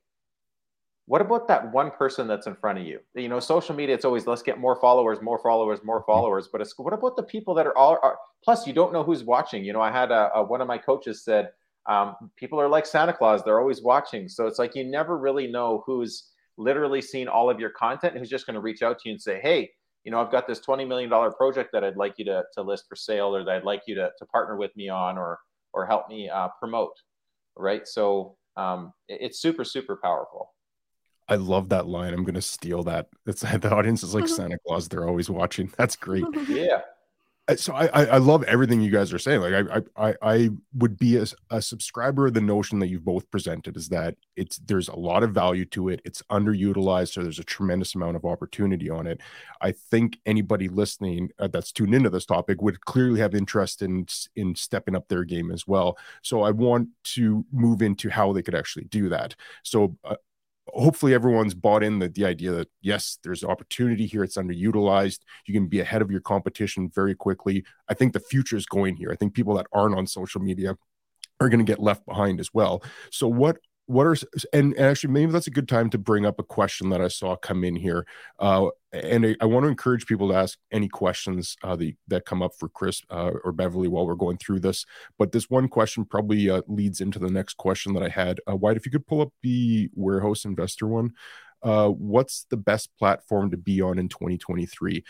what 1.05 1.21
about 1.21 1.47
that 1.47 1.71
one 1.71 1.91
person 1.91 2.27
that's 2.27 2.47
in 2.47 2.55
front 2.55 2.79
of 2.79 2.85
you? 2.85 2.99
You 3.13 3.29
know, 3.29 3.39
social 3.39 3.75
media, 3.75 3.93
it's 3.93 4.03
always 4.03 4.25
let's 4.25 4.41
get 4.41 4.59
more 4.59 4.75
followers, 4.81 5.19
more 5.21 5.37
followers, 5.37 5.79
more 5.83 6.01
mm-hmm. 6.01 6.11
followers. 6.11 6.49
But 6.51 6.61
it's 6.61 6.73
what 6.77 6.93
about 6.93 7.15
the 7.15 7.21
people 7.23 7.53
that 7.53 7.67
are 7.67 7.77
all, 7.77 7.99
are, 8.01 8.17
plus, 8.43 8.65
you 8.65 8.73
don't 8.73 8.91
know 8.91 9.03
who's 9.03 9.23
watching. 9.23 9.63
You 9.63 9.73
know, 9.73 9.81
I 9.81 9.91
had 9.91 10.09
a, 10.09 10.31
a 10.33 10.43
one 10.43 10.59
of 10.59 10.67
my 10.67 10.79
coaches 10.79 11.23
said, 11.23 11.51
um, 11.85 12.15
people 12.35 12.59
are 12.59 12.67
like 12.67 12.87
Santa 12.87 13.13
Claus, 13.13 13.43
they're 13.43 13.59
always 13.59 13.83
watching. 13.83 14.27
So 14.27 14.47
it's 14.47 14.57
like 14.57 14.73
you 14.73 14.83
never 14.83 15.19
really 15.19 15.45
know 15.45 15.83
who's 15.85 16.31
literally 16.57 17.01
seen 17.01 17.27
all 17.27 17.47
of 17.47 17.59
your 17.59 17.69
content 17.69 18.17
who's 18.17 18.29
just 18.29 18.47
going 18.47 18.55
to 18.55 18.59
reach 18.59 18.81
out 18.81 18.97
to 18.97 19.09
you 19.09 19.13
and 19.13 19.21
say, 19.21 19.39
hey, 19.39 19.69
you 20.03 20.11
know, 20.11 20.19
I've 20.19 20.31
got 20.31 20.47
this 20.47 20.59
$20 20.59 20.87
million 20.87 21.11
project 21.33 21.69
that 21.73 21.83
I'd 21.83 21.95
like 21.95 22.15
you 22.17 22.25
to, 22.25 22.43
to 22.55 22.63
list 22.63 22.85
for 22.89 22.95
sale 22.95 23.35
or 23.35 23.43
that 23.43 23.57
I'd 23.57 23.63
like 23.63 23.83
you 23.85 23.93
to, 23.95 24.09
to 24.17 24.25
partner 24.25 24.57
with 24.57 24.75
me 24.75 24.89
on 24.89 25.19
or, 25.19 25.37
or 25.73 25.85
help 25.85 26.09
me 26.09 26.27
uh, 26.27 26.47
promote. 26.59 26.93
Right. 27.57 27.88
So 27.88 28.38
um, 28.57 28.93
it, 29.07 29.19
it's 29.21 29.39
super, 29.39 29.63
super 29.63 29.97
powerful. 30.01 30.53
I 31.27 31.35
love 31.35 31.69
that 31.69 31.88
line. 31.88 32.13
I'm 32.13 32.24
going 32.24 32.35
to 32.35 32.41
steal 32.41 32.83
that. 32.83 33.07
It's 33.25 33.41
the 33.41 33.74
audience 33.74 34.03
is 34.03 34.13
like 34.13 34.27
Santa 34.27 34.57
Claus. 34.67 34.88
They're 34.88 35.07
always 35.07 35.29
watching. 35.29 35.71
That's 35.77 35.95
great. 35.95 36.25
Yeah 36.47 36.81
so 37.57 37.73
I, 37.73 38.05
I 38.05 38.17
love 38.17 38.43
everything 38.43 38.81
you 38.81 38.89
guys 38.89 39.13
are 39.13 39.19
saying. 39.19 39.41
Like 39.41 39.53
I 39.97 40.07
I 40.09 40.15
I 40.21 40.49
would 40.73 40.97
be 40.97 41.17
a, 41.17 41.25
a 41.51 41.61
subscriber 41.61 42.27
of 42.27 42.33
the 42.33 42.41
notion 42.41 42.79
that 42.79 42.87
you've 42.87 43.05
both 43.05 43.29
presented 43.29 43.77
is 43.77 43.89
that 43.89 44.15
it's 44.35 44.57
there's 44.57 44.87
a 44.87 44.95
lot 44.95 45.21
of 45.21 45.31
value 45.31 45.65
to 45.65 45.89
it. 45.89 46.01
It's 46.05 46.23
underutilized, 46.31 47.13
so 47.13 47.21
there's 47.21 47.37
a 47.37 47.43
tremendous 47.43 47.93
amount 47.93 48.15
of 48.15 48.25
opportunity 48.25 48.89
on 48.89 49.05
it. 49.05 49.21
I 49.61 49.73
think 49.73 50.17
anybody 50.25 50.67
listening 50.69 51.29
uh, 51.37 51.47
that's 51.47 51.71
tuned 51.71 51.93
into 51.93 52.09
this 52.09 52.25
topic 52.25 52.63
would 52.63 52.81
clearly 52.81 53.19
have 53.19 53.35
interest 53.35 53.83
in 53.83 54.07
in 54.35 54.55
stepping 54.55 54.95
up 54.95 55.07
their 55.07 55.23
game 55.23 55.51
as 55.51 55.67
well. 55.67 55.99
So 56.23 56.41
I 56.41 56.49
want 56.49 56.89
to 57.15 57.45
move 57.51 57.83
into 57.83 58.09
how 58.09 58.33
they 58.33 58.41
could 58.41 58.55
actually 58.55 58.85
do 58.85 59.09
that. 59.09 59.35
So 59.61 59.95
uh, 60.03 60.15
hopefully 60.75 61.13
everyone's 61.13 61.53
bought 61.53 61.84
in 61.84 62.00
the, 62.00 62.10
the 62.10 62.25
idea 62.25 62.51
that 62.51 62.70
yes 62.82 63.17
there's 63.24 63.44
opportunity 63.44 64.05
here. 64.05 64.24
It's 64.24 64.38
underutilized. 64.38 65.20
You 65.46 65.53
can 65.53 65.67
be 65.67 65.79
ahead 65.79 66.01
of 66.01 66.12
your 66.12 66.22
competition 66.22 66.91
very 66.94 67.15
quickly. 67.15 67.65
I 67.88 67.94
think 67.94 68.13
the 68.13 68.20
future 68.20 68.58
is 68.58 68.65
going 68.65 68.98
here. 68.98 69.12
I 69.12 69.15
think 69.15 69.34
people 69.34 69.55
that 69.55 69.67
aren't 69.72 69.98
on 69.98 70.05
social 70.05 70.41
media 70.41 70.75
are 71.39 71.50
going 71.50 71.65
to 71.65 71.69
get 71.69 71.80
left 71.80 72.06
behind 72.06 72.39
as 72.39 72.54
well. 72.54 72.84
So 73.10 73.28
what 73.28 73.58
what 73.88 74.08
are 74.08 74.15
and, 74.52 74.78
actually 74.80 75.13
maybe 75.13 75.32
that's 75.32 75.48
a 75.48 75.52
good 75.52 75.67
time 75.67 75.89
to 75.91 75.98
bring 75.98 76.26
up 76.26 76.39
a 76.39 76.43
question 76.43 76.89
that 76.89 77.02
I 77.02 77.08
saw 77.08 77.36
come 77.36 77.63
in 77.63 77.76
here, 77.76 78.06
uh, 78.39 78.67
and 78.91 79.26
I, 79.26 79.36
I, 79.41 79.45
want 79.45 79.63
to 79.63 79.69
encourage 79.69 80.08
people 80.08 80.30
to 80.30 80.36
ask 80.36 80.58
any 80.71 80.88
questions 80.88 81.56
uh, 81.63 81.76
the, 81.76 81.95
that 82.08 82.26
come 82.26 82.41
up 82.41 82.54
for 82.58 82.69
Chris 82.69 83.02
uh, 83.12 83.32
or 83.43 83.52
Beverley 83.52 83.88
while 83.88 84.08
we're 84.08 84.15
going 84.15 84.38
through 84.38 84.62
this. 84.62 84.86
But 85.19 85.32
this 85.32 85.50
one 85.50 85.67
question 85.67 86.06
probably 86.06 86.50
uh, 86.50 86.62
leads 86.67 87.02
into 87.02 87.19
the 87.19 87.30
next 87.30 87.58
question 87.58 87.93
that 87.93 88.04
I 88.04 88.10
had. 88.10 88.39
Uh, 88.50 88.56
Wyatt, 88.56 88.78
if 88.78 88.86
you 88.86 88.91
could 88.91 89.08
pull 89.08 89.21
up 89.21 89.34
the 89.43 89.89
warehouse 89.93 90.45
investor 90.45 90.88
one, 90.88 91.13
uh, 91.62 91.89
what's 91.89 92.45
the 92.50 92.58
best 92.58 92.89
platform 92.98 93.52
to 93.52 93.58
be 93.58 93.82
on 93.82 94.00
in 94.00 94.10
2023? 94.10 95.04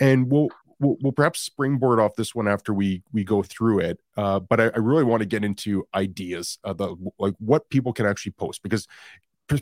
And 0.00 0.30
we'll 0.30 0.48
we'll, 0.80 0.96
we'll 1.00 1.12
perhaps 1.12 1.40
springboard 1.40 2.00
off 2.00 2.14
this 2.16 2.34
one 2.34 2.48
after 2.48 2.72
we 2.72 3.02
we 3.12 3.24
go 3.24 3.42
through 3.42 3.80
it. 3.80 4.00
Uh, 4.16 4.40
but 4.40 4.60
I, 4.60 4.64
I, 4.66 4.78
really 4.78 5.04
want 5.04 5.20
to 5.20 5.26
get 5.26 5.44
into 5.44 5.86
ideas, 5.94 6.58
uh, 6.64 6.72
the 6.72 6.96
like 7.18 7.34
what 7.38 7.68
people 7.70 7.92
can 7.92 8.06
actually 8.06 8.32
post 8.32 8.62
because 8.62 8.86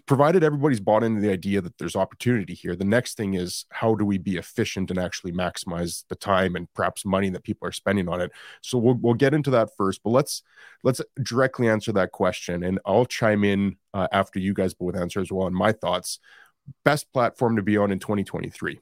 provided 0.06 0.44
everybody's 0.44 0.80
bought 0.80 1.02
into 1.02 1.20
the 1.20 1.30
idea 1.30 1.60
that 1.60 1.76
there's 1.78 1.96
opportunity 1.96 2.54
here 2.54 2.76
the 2.76 2.84
next 2.84 3.16
thing 3.16 3.34
is 3.34 3.66
how 3.70 3.94
do 3.94 4.04
we 4.04 4.16
be 4.16 4.36
efficient 4.36 4.90
and 4.90 4.98
actually 4.98 5.32
maximize 5.32 6.04
the 6.08 6.14
time 6.14 6.54
and 6.54 6.72
perhaps 6.74 7.04
money 7.04 7.28
that 7.28 7.42
people 7.42 7.66
are 7.66 7.72
spending 7.72 8.08
on 8.08 8.20
it 8.20 8.30
so 8.60 8.78
we'll, 8.78 8.94
we'll 8.94 9.14
get 9.14 9.34
into 9.34 9.50
that 9.50 9.68
first 9.76 10.00
but 10.04 10.10
let's 10.10 10.42
let's 10.84 11.00
directly 11.22 11.68
answer 11.68 11.90
that 11.90 12.12
question 12.12 12.62
and 12.62 12.78
i'll 12.86 13.04
chime 13.04 13.42
in 13.42 13.76
uh, 13.92 14.06
after 14.12 14.38
you 14.38 14.54
guys 14.54 14.72
both 14.72 14.96
answer 14.96 15.20
as 15.20 15.32
well 15.32 15.46
on 15.46 15.54
my 15.54 15.72
thoughts 15.72 16.20
best 16.84 17.12
platform 17.12 17.56
to 17.56 17.62
be 17.62 17.76
on 17.76 17.90
in 17.90 17.98
2023 17.98 18.78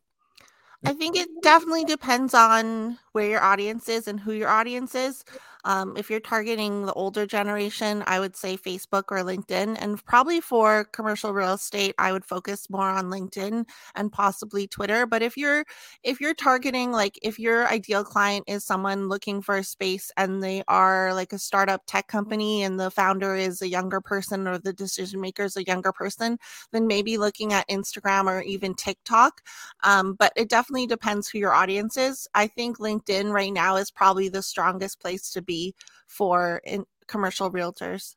I 0.84 0.94
think 0.94 1.14
it 1.14 1.28
definitely 1.42 1.84
depends 1.84 2.32
on 2.32 2.98
where 3.12 3.28
your 3.28 3.42
audience 3.42 3.88
is 3.88 4.08
and 4.08 4.18
who 4.18 4.32
your 4.32 4.48
audience 4.48 4.94
is. 4.94 5.24
Um, 5.64 5.94
if 5.96 6.08
you're 6.08 6.20
targeting 6.20 6.86
the 6.86 6.92
older 6.94 7.26
generation, 7.26 8.02
I 8.06 8.18
would 8.18 8.34
say 8.34 8.56
Facebook 8.56 9.04
or 9.10 9.18
LinkedIn. 9.18 9.76
And 9.78 10.02
probably 10.06 10.40
for 10.40 10.84
commercial 10.84 11.34
real 11.34 11.52
estate, 11.52 11.94
I 11.98 12.12
would 12.12 12.24
focus 12.24 12.70
more 12.70 12.88
on 12.88 13.10
LinkedIn 13.10 13.66
and 13.94 14.10
possibly 14.10 14.66
Twitter. 14.66 15.04
But 15.04 15.20
if 15.20 15.36
you're 15.36 15.64
if 16.02 16.18
you're 16.18 16.32
targeting 16.34 16.92
like 16.92 17.18
if 17.22 17.38
your 17.38 17.68
ideal 17.68 18.04
client 18.04 18.44
is 18.46 18.64
someone 18.64 19.08
looking 19.08 19.42
for 19.42 19.56
a 19.56 19.64
space 19.64 20.10
and 20.16 20.42
they 20.42 20.62
are 20.66 21.12
like 21.12 21.34
a 21.34 21.38
startup 21.38 21.82
tech 21.86 22.08
company 22.08 22.62
and 22.62 22.80
the 22.80 22.90
founder 22.90 23.34
is 23.34 23.60
a 23.60 23.68
younger 23.68 24.00
person 24.00 24.48
or 24.48 24.56
the 24.58 24.72
decision 24.72 25.20
maker 25.20 25.44
is 25.44 25.56
a 25.58 25.66
younger 25.66 25.92
person, 25.92 26.38
then 26.72 26.86
maybe 26.86 27.18
looking 27.18 27.52
at 27.52 27.68
Instagram 27.68 28.24
or 28.26 28.40
even 28.42 28.74
TikTok. 28.74 29.42
Um, 29.82 30.14
but 30.14 30.32
it 30.36 30.48
definitely 30.48 30.69
depends 30.86 31.28
who 31.28 31.38
your 31.38 31.52
audience 31.52 31.96
is. 31.96 32.28
I 32.34 32.46
think 32.46 32.78
LinkedIn 32.78 33.32
right 33.32 33.52
now 33.52 33.76
is 33.76 33.90
probably 33.90 34.28
the 34.28 34.42
strongest 34.42 35.00
place 35.00 35.30
to 35.30 35.42
be 35.42 35.74
for 36.06 36.60
in 36.64 36.84
commercial 37.06 37.50
realtors. 37.50 38.16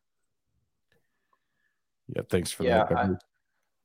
Yeah, 2.15 2.21
thanks 2.29 2.51
for 2.51 2.63
yeah, 2.63 2.85
that. 2.89 3.19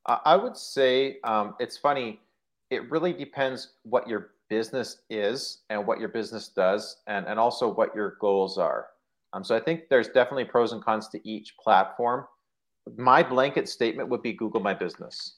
I, 0.07 0.19
I, 0.25 0.37
would 0.37 0.57
say 0.57 1.19
um, 1.25 1.55
it's 1.59 1.77
funny. 1.77 2.21
It 2.71 2.91
really 2.91 3.13
depends 3.13 3.75
what 3.85 4.09
your 4.09 4.33
business 4.49 5.03
is 5.09 5.59
and 5.71 5.87
what 5.87 6.01
your 6.01 6.09
business 6.09 6.49
does, 6.49 6.99
and, 7.07 7.27
and 7.27 7.39
also 7.39 7.73
what 7.73 7.95
your 7.95 8.17
goals 8.21 8.59
are. 8.59 8.87
Um, 9.33 9.45
so 9.45 9.55
I 9.55 9.61
think 9.61 9.89
there's 9.89 10.09
definitely 10.09 10.47
pros 10.47 10.73
and 10.73 10.83
cons 10.83 11.09
to 11.09 11.29
each 11.29 11.57
platform. 11.59 12.27
My 12.97 13.23
blanket 13.23 13.69
statement 13.69 14.09
would 14.09 14.23
be 14.23 14.33
Google 14.33 14.61
My 14.61 14.75
Business. 14.75 15.37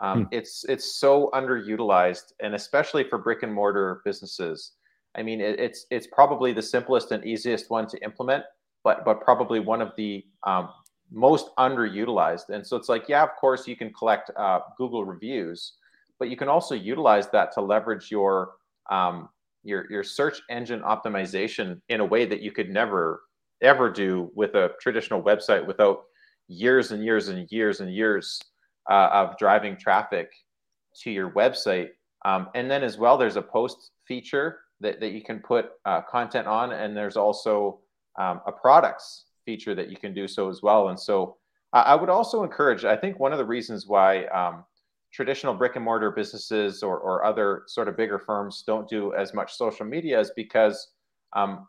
Um, 0.00 0.22
hmm. 0.22 0.28
It's 0.30 0.64
it's 0.68 0.98
so 0.98 1.30
underutilized, 1.34 2.32
and 2.40 2.54
especially 2.54 3.04
for 3.04 3.18
brick 3.18 3.42
and 3.42 3.52
mortar 3.52 4.00
businesses. 4.04 4.72
I 5.16 5.22
mean, 5.22 5.40
it, 5.40 5.58
it's 5.58 5.86
it's 5.90 6.06
probably 6.06 6.52
the 6.52 6.62
simplest 6.62 7.12
and 7.12 7.24
easiest 7.24 7.70
one 7.70 7.86
to 7.88 8.02
implement, 8.04 8.44
but 8.84 9.04
but 9.04 9.20
probably 9.20 9.60
one 9.60 9.80
of 9.80 9.92
the 9.96 10.24
um, 10.44 10.70
most 11.10 11.50
underutilized. 11.58 12.50
And 12.50 12.66
so 12.66 12.76
it's 12.76 12.88
like, 12.88 13.08
yeah, 13.08 13.22
of 13.22 13.30
course, 13.40 13.66
you 13.66 13.76
can 13.76 13.92
collect 13.92 14.30
uh, 14.36 14.60
Google 14.76 15.04
reviews, 15.04 15.74
but 16.18 16.28
you 16.28 16.36
can 16.36 16.48
also 16.48 16.74
utilize 16.74 17.28
that 17.30 17.52
to 17.52 17.60
leverage 17.60 18.10
your 18.10 18.52
um, 18.90 19.28
your 19.64 19.90
your 19.90 20.04
search 20.04 20.40
engine 20.48 20.80
optimization 20.80 21.80
in 21.88 22.00
a 22.00 22.04
way 22.04 22.24
that 22.24 22.40
you 22.40 22.52
could 22.52 22.70
never 22.70 23.22
ever 23.62 23.90
do 23.90 24.30
with 24.34 24.54
a 24.54 24.70
traditional 24.80 25.20
website 25.20 25.66
without 25.66 26.04
years 26.46 26.92
and 26.92 27.04
years 27.04 27.28
and 27.28 27.50
years 27.50 27.80
and 27.80 27.92
years 27.92 28.40
uh, 28.90 29.08
of 29.12 29.36
driving 29.38 29.76
traffic 29.76 30.30
to 31.02 31.10
your 31.10 31.30
website 31.30 31.90
Um, 32.24 32.48
and 32.54 32.70
then 32.70 32.82
as 32.82 32.98
well, 32.98 33.16
there's 33.16 33.36
a 33.36 33.42
post 33.42 33.92
feature 34.06 34.60
that, 34.80 35.00
that 35.00 35.12
you 35.12 35.22
can 35.22 35.40
put 35.40 35.70
uh, 35.84 36.02
content 36.02 36.46
on, 36.46 36.72
and 36.72 36.96
there's 36.96 37.16
also 37.16 37.80
um, 38.18 38.40
a 38.46 38.52
products 38.52 39.26
feature 39.44 39.74
that 39.74 39.88
you 39.90 39.96
can 39.96 40.12
do 40.14 40.26
so 40.28 40.48
as 40.48 40.62
well. 40.62 40.88
And 40.88 40.98
so 40.98 41.36
I 41.72 41.94
would 41.94 42.08
also 42.08 42.42
encourage, 42.42 42.84
I 42.84 42.96
think 42.96 43.18
one 43.18 43.32
of 43.32 43.38
the 43.38 43.44
reasons 43.44 43.86
why 43.86 44.24
um, 44.26 44.64
traditional 45.12 45.54
brick 45.54 45.76
and 45.76 45.84
mortar 45.84 46.10
businesses 46.10 46.82
or, 46.82 46.98
or 46.98 47.24
other 47.24 47.62
sort 47.66 47.88
of 47.88 47.96
bigger 47.96 48.18
firms 48.18 48.64
don't 48.66 48.88
do 48.88 49.14
as 49.14 49.34
much 49.34 49.54
social 49.54 49.86
media 49.86 50.18
is 50.18 50.32
because 50.34 50.92
um, 51.34 51.68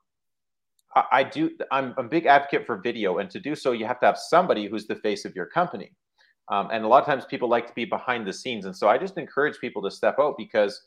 I, 0.96 1.04
I, 1.12 1.24
do, 1.24 1.52
I'm 1.72 1.94
a 1.98 2.04
big 2.04 2.26
advocate 2.26 2.66
for 2.66 2.78
video. 2.78 3.18
And 3.18 3.30
to 3.30 3.40
do 3.40 3.56
so, 3.56 3.74
you 3.74 3.86
have 3.86 4.00
to 4.00 4.06
have 4.06 4.18
somebody 4.18 4.68
who's 4.68 4.88
the 4.88 4.96
face 4.96 5.26
of 5.26 5.36
your 5.36 5.48
company. 5.48 5.92
Um, 6.50 6.70
and 6.72 6.84
a 6.84 6.88
lot 6.88 7.02
of 7.02 7.06
times 7.06 7.26
people 7.26 7.48
like 7.48 7.68
to 7.68 7.74
be 7.74 7.86
behind 7.86 8.26
the 8.26 8.34
scenes. 8.34 8.66
And 8.66 8.76
so 8.76 8.88
I 8.88 8.98
just 8.98 9.18
encourage 9.18 9.60
people 9.60 9.82
to 9.84 9.92
step 9.92 10.18
out 10.20 10.36
because 10.38 10.82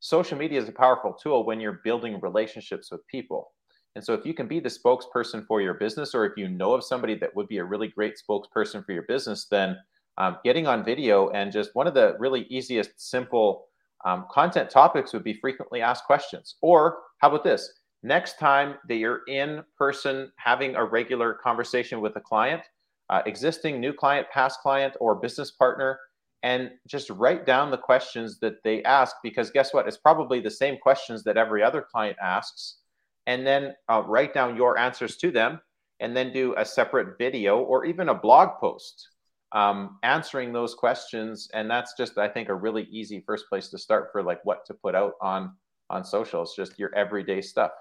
social 0.00 0.38
media 0.38 0.60
is 0.60 0.68
a 0.68 0.72
powerful 0.72 1.12
tool 1.12 1.44
when 1.44 1.60
you're 1.60 1.80
building 1.84 2.20
relationships 2.20 2.90
with 2.90 3.06
people. 3.08 3.52
And 3.96 4.04
so 4.04 4.14
if 4.14 4.24
you 4.24 4.32
can 4.32 4.46
be 4.46 4.60
the 4.60 4.68
spokesperson 4.68 5.44
for 5.46 5.60
your 5.60 5.74
business, 5.74 6.14
or 6.14 6.24
if 6.24 6.36
you 6.36 6.48
know 6.48 6.72
of 6.74 6.84
somebody 6.84 7.16
that 7.16 7.34
would 7.34 7.48
be 7.48 7.58
a 7.58 7.64
really 7.64 7.88
great 7.88 8.14
spokesperson 8.16 8.84
for 8.84 8.92
your 8.92 9.02
business, 9.08 9.46
then 9.50 9.76
um, 10.18 10.36
getting 10.44 10.66
on 10.66 10.84
video 10.84 11.30
and 11.30 11.50
just 11.50 11.74
one 11.74 11.86
of 11.86 11.94
the 11.94 12.16
really 12.18 12.42
easiest, 12.42 12.90
simple 12.96 13.66
um, 14.04 14.26
content 14.30 14.70
topics 14.70 15.12
would 15.12 15.24
be 15.24 15.34
frequently 15.34 15.80
asked 15.80 16.04
questions. 16.04 16.56
Or 16.62 16.98
how 17.18 17.28
about 17.28 17.42
this? 17.42 17.72
Next 18.04 18.38
time 18.38 18.76
that 18.88 18.96
you're 18.96 19.22
in 19.26 19.64
person 19.76 20.30
having 20.36 20.76
a 20.76 20.84
regular 20.84 21.34
conversation 21.34 22.00
with 22.00 22.14
a 22.14 22.20
client, 22.20 22.62
uh, 23.10 23.22
existing 23.26 23.80
new 23.80 23.92
client, 23.92 24.26
past 24.32 24.60
client, 24.60 24.94
or 25.00 25.14
business 25.14 25.50
partner, 25.50 25.98
and 26.42 26.70
just 26.86 27.10
write 27.10 27.46
down 27.46 27.70
the 27.70 27.78
questions 27.78 28.38
that 28.40 28.62
they 28.62 28.82
ask 28.84 29.16
because 29.22 29.50
guess 29.50 29.74
what? 29.74 29.88
It's 29.88 29.96
probably 29.96 30.40
the 30.40 30.50
same 30.50 30.78
questions 30.78 31.24
that 31.24 31.36
every 31.36 31.62
other 31.62 31.82
client 31.82 32.16
asks. 32.22 32.78
And 33.26 33.46
then 33.46 33.74
uh, 33.88 34.02
write 34.06 34.32
down 34.32 34.56
your 34.56 34.78
answers 34.78 35.16
to 35.18 35.30
them 35.30 35.60
and 36.00 36.16
then 36.16 36.32
do 36.32 36.54
a 36.56 36.64
separate 36.64 37.18
video 37.18 37.58
or 37.58 37.84
even 37.84 38.08
a 38.08 38.14
blog 38.14 38.58
post 38.60 39.08
um, 39.52 39.98
answering 40.02 40.52
those 40.52 40.74
questions. 40.74 41.48
And 41.52 41.70
that's 41.70 41.94
just, 41.96 42.18
I 42.18 42.28
think, 42.28 42.48
a 42.48 42.54
really 42.54 42.84
easy 42.84 43.22
first 43.26 43.48
place 43.48 43.68
to 43.68 43.78
start 43.78 44.10
for 44.12 44.22
like 44.22 44.44
what 44.44 44.64
to 44.66 44.74
put 44.74 44.94
out 44.94 45.14
on 45.20 45.52
on 45.90 46.04
social. 46.04 46.42
It's 46.42 46.54
just 46.54 46.78
your 46.78 46.94
everyday 46.94 47.40
stuff. 47.40 47.72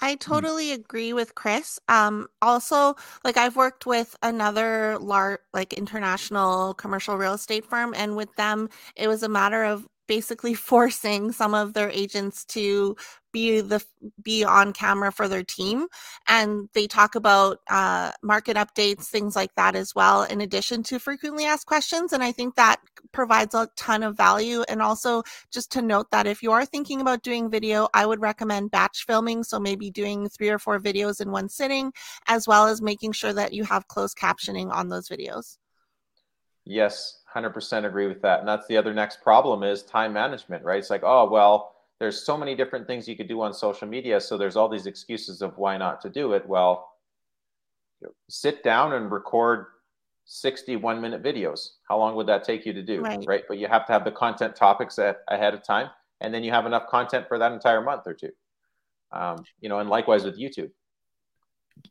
I 0.00 0.12
hmm. 0.12 0.16
totally 0.18 0.72
agree 0.72 1.12
with 1.12 1.34
Chris. 1.34 1.78
Um, 1.88 2.28
also, 2.42 2.94
like 3.24 3.36
I've 3.36 3.56
worked 3.56 3.86
with 3.86 4.16
another 4.22 4.98
large, 4.98 5.40
like 5.52 5.72
international 5.72 6.74
commercial 6.74 7.16
real 7.16 7.34
estate 7.34 7.64
firm, 7.64 7.94
and 7.96 8.16
with 8.16 8.34
them, 8.36 8.68
it 8.96 9.08
was 9.08 9.22
a 9.22 9.28
matter 9.28 9.64
of 9.64 9.86
basically 10.06 10.54
forcing 10.70 11.32
some 11.32 11.54
of 11.54 11.74
their 11.74 11.90
agents 11.90 12.44
to 12.46 12.96
be 13.36 13.60
the 13.60 13.84
be 14.22 14.44
on 14.44 14.72
camera 14.72 15.12
for 15.12 15.28
their 15.28 15.42
team 15.42 15.86
and 16.26 16.70
they 16.72 16.86
talk 16.86 17.16
about 17.16 17.58
uh, 17.68 18.10
market 18.22 18.56
updates 18.56 19.04
things 19.04 19.36
like 19.36 19.54
that 19.56 19.76
as 19.76 19.94
well 19.94 20.22
in 20.22 20.40
addition 20.40 20.82
to 20.82 20.98
frequently 20.98 21.44
asked 21.44 21.66
questions 21.66 22.14
and 22.14 22.22
i 22.22 22.32
think 22.32 22.54
that 22.54 22.78
provides 23.12 23.54
a 23.54 23.68
ton 23.76 24.02
of 24.02 24.16
value 24.16 24.62
and 24.70 24.80
also 24.80 25.22
just 25.50 25.70
to 25.70 25.82
note 25.82 26.10
that 26.10 26.26
if 26.26 26.42
you 26.42 26.50
are 26.50 26.64
thinking 26.64 27.02
about 27.02 27.22
doing 27.22 27.50
video 27.50 27.88
i 27.92 28.06
would 28.06 28.22
recommend 28.22 28.70
batch 28.70 29.04
filming 29.04 29.44
so 29.44 29.60
maybe 29.60 29.90
doing 29.90 30.30
three 30.30 30.48
or 30.48 30.58
four 30.58 30.80
videos 30.80 31.20
in 31.20 31.30
one 31.30 31.48
sitting 31.48 31.92
as 32.28 32.48
well 32.48 32.66
as 32.66 32.80
making 32.80 33.12
sure 33.12 33.34
that 33.34 33.52
you 33.52 33.64
have 33.64 33.86
closed 33.88 34.16
captioning 34.16 34.72
on 34.72 34.88
those 34.88 35.08
videos. 35.08 35.58
Yes 36.64 37.18
100% 37.34 37.84
agree 37.84 38.06
with 38.06 38.22
that 38.22 38.40
and 38.40 38.48
that's 38.48 38.66
the 38.66 38.78
other 38.78 38.94
next 38.94 39.20
problem 39.20 39.62
is 39.62 39.82
time 39.82 40.14
management 40.14 40.64
right? 40.64 40.78
It's 40.78 40.90
like 40.90 41.04
oh 41.04 41.28
well 41.28 41.75
there's 41.98 42.24
so 42.24 42.36
many 42.36 42.54
different 42.54 42.86
things 42.86 43.08
you 43.08 43.16
could 43.16 43.28
do 43.28 43.40
on 43.40 43.52
social 43.54 43.88
media 43.88 44.20
so 44.20 44.36
there's 44.36 44.56
all 44.56 44.68
these 44.68 44.86
excuses 44.86 45.42
of 45.42 45.56
why 45.56 45.76
not 45.76 46.00
to 46.02 46.10
do 46.10 46.32
it. 46.32 46.46
Well 46.46 46.90
sit 48.28 48.62
down 48.62 48.92
and 48.92 49.10
record 49.10 49.66
61 50.26 51.00
minute 51.00 51.22
videos. 51.22 51.70
How 51.88 51.98
long 51.98 52.14
would 52.16 52.26
that 52.26 52.44
take 52.44 52.66
you 52.66 52.72
to 52.72 52.82
do 52.82 53.00
right, 53.00 53.24
right? 53.26 53.44
but 53.48 53.58
you 53.58 53.68
have 53.68 53.86
to 53.86 53.92
have 53.92 54.04
the 54.04 54.10
content 54.10 54.54
topics 54.54 54.98
at, 54.98 55.18
ahead 55.28 55.54
of 55.54 55.62
time 55.62 55.88
and 56.20 56.32
then 56.32 56.44
you 56.44 56.50
have 56.50 56.66
enough 56.66 56.86
content 56.88 57.26
for 57.28 57.38
that 57.38 57.52
entire 57.52 57.80
month 57.80 58.02
or 58.06 58.14
two. 58.14 58.30
Um, 59.12 59.44
you 59.60 59.68
know 59.68 59.78
and 59.78 59.88
likewise 59.88 60.24
with 60.24 60.38
youtube 60.38 60.70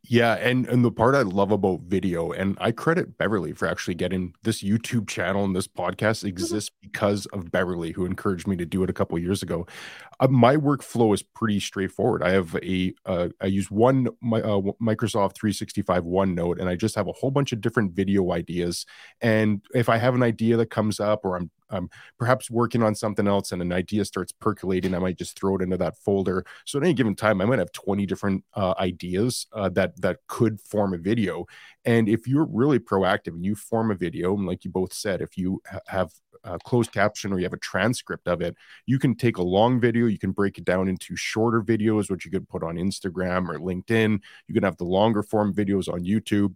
yeah, 0.07 0.35
and 0.35 0.67
and 0.67 0.85
the 0.85 0.91
part 0.91 1.15
I 1.15 1.23
love 1.23 1.51
about 1.51 1.81
video, 1.81 2.31
and 2.31 2.57
I 2.61 2.71
credit 2.71 3.17
Beverley 3.17 3.53
for 3.53 3.67
actually 3.67 3.95
getting 3.95 4.33
this 4.43 4.61
YouTube 4.61 5.07
channel 5.07 5.43
and 5.43 5.55
this 5.55 5.67
podcast 5.67 6.19
mm-hmm. 6.19 6.27
exists 6.27 6.71
because 6.81 7.25
of 7.27 7.51
Beverley, 7.51 7.91
who 7.91 8.05
encouraged 8.05 8.47
me 8.47 8.55
to 8.57 8.65
do 8.65 8.83
it 8.83 8.89
a 8.89 8.93
couple 8.93 9.17
years 9.17 9.41
ago. 9.41 9.65
Uh, 10.19 10.27
my 10.27 10.57
workflow 10.57 11.13
is 11.13 11.23
pretty 11.23 11.59
straightforward. 11.59 12.21
I 12.21 12.31
have 12.31 12.55
a 12.55 12.93
uh, 13.05 13.29
I 13.41 13.47
use 13.47 13.71
one 13.71 14.09
my, 14.21 14.41
uh, 14.41 14.61
Microsoft 14.81 15.35
365 15.35 16.03
OneNote, 16.03 16.59
and 16.59 16.69
I 16.69 16.75
just 16.75 16.95
have 16.95 17.07
a 17.07 17.13
whole 17.13 17.31
bunch 17.31 17.51
of 17.51 17.61
different 17.61 17.93
video 17.93 18.31
ideas. 18.31 18.85
And 19.21 19.61
if 19.73 19.89
I 19.89 19.97
have 19.97 20.13
an 20.13 20.23
idea 20.23 20.57
that 20.57 20.69
comes 20.69 20.99
up, 20.99 21.21
or 21.23 21.35
I'm 21.35 21.49
I'm 21.69 21.89
perhaps 22.17 22.49
working 22.49 22.83
on 22.83 22.95
something 22.95 23.27
else 23.27 23.51
and 23.51 23.61
an 23.61 23.73
idea 23.73 24.05
starts 24.05 24.31
percolating, 24.31 24.93
I 24.93 24.99
might 24.99 25.17
just 25.17 25.37
throw 25.37 25.55
it 25.55 25.61
into 25.61 25.77
that 25.77 25.97
folder. 25.97 26.45
So 26.65 26.79
at 26.79 26.85
any 26.85 26.93
given 26.93 27.15
time, 27.15 27.41
I 27.41 27.45
might 27.45 27.59
have 27.59 27.71
20 27.71 28.05
different 28.05 28.43
uh, 28.53 28.73
ideas 28.79 29.47
uh, 29.53 29.69
that 29.69 29.99
that 30.01 30.19
could 30.27 30.61
form 30.61 30.93
a 30.93 30.97
video. 30.97 31.45
And 31.83 32.09
if 32.09 32.27
you're 32.27 32.45
really 32.45 32.79
proactive 32.79 33.33
and 33.33 33.45
you 33.45 33.55
form 33.55 33.91
a 33.91 33.95
video, 33.95 34.35
and 34.35 34.45
like 34.45 34.65
you 34.65 34.71
both 34.71 34.93
said, 34.93 35.21
if 35.21 35.37
you 35.37 35.61
ha- 35.69 35.79
have 35.87 36.11
a 36.43 36.59
closed 36.59 36.91
caption 36.91 37.33
or 37.33 37.39
you 37.39 37.45
have 37.45 37.53
a 37.53 37.57
transcript 37.57 38.27
of 38.27 38.41
it, 38.41 38.55
you 38.85 38.99
can 38.99 39.15
take 39.15 39.37
a 39.37 39.43
long 39.43 39.79
video, 39.79 40.05
you 40.05 40.19
can 40.19 40.31
break 40.31 40.57
it 40.57 40.65
down 40.65 40.87
into 40.87 41.15
shorter 41.15 41.61
videos, 41.61 42.09
which 42.09 42.25
you 42.25 42.31
could 42.31 42.47
put 42.47 42.63
on 42.63 42.75
Instagram 42.75 43.49
or 43.49 43.59
LinkedIn. 43.59 44.19
You 44.47 44.53
can 44.53 44.63
have 44.63 44.77
the 44.77 44.85
longer 44.85 45.23
form 45.23 45.53
videos 45.53 45.91
on 45.91 46.03
YouTube 46.03 46.53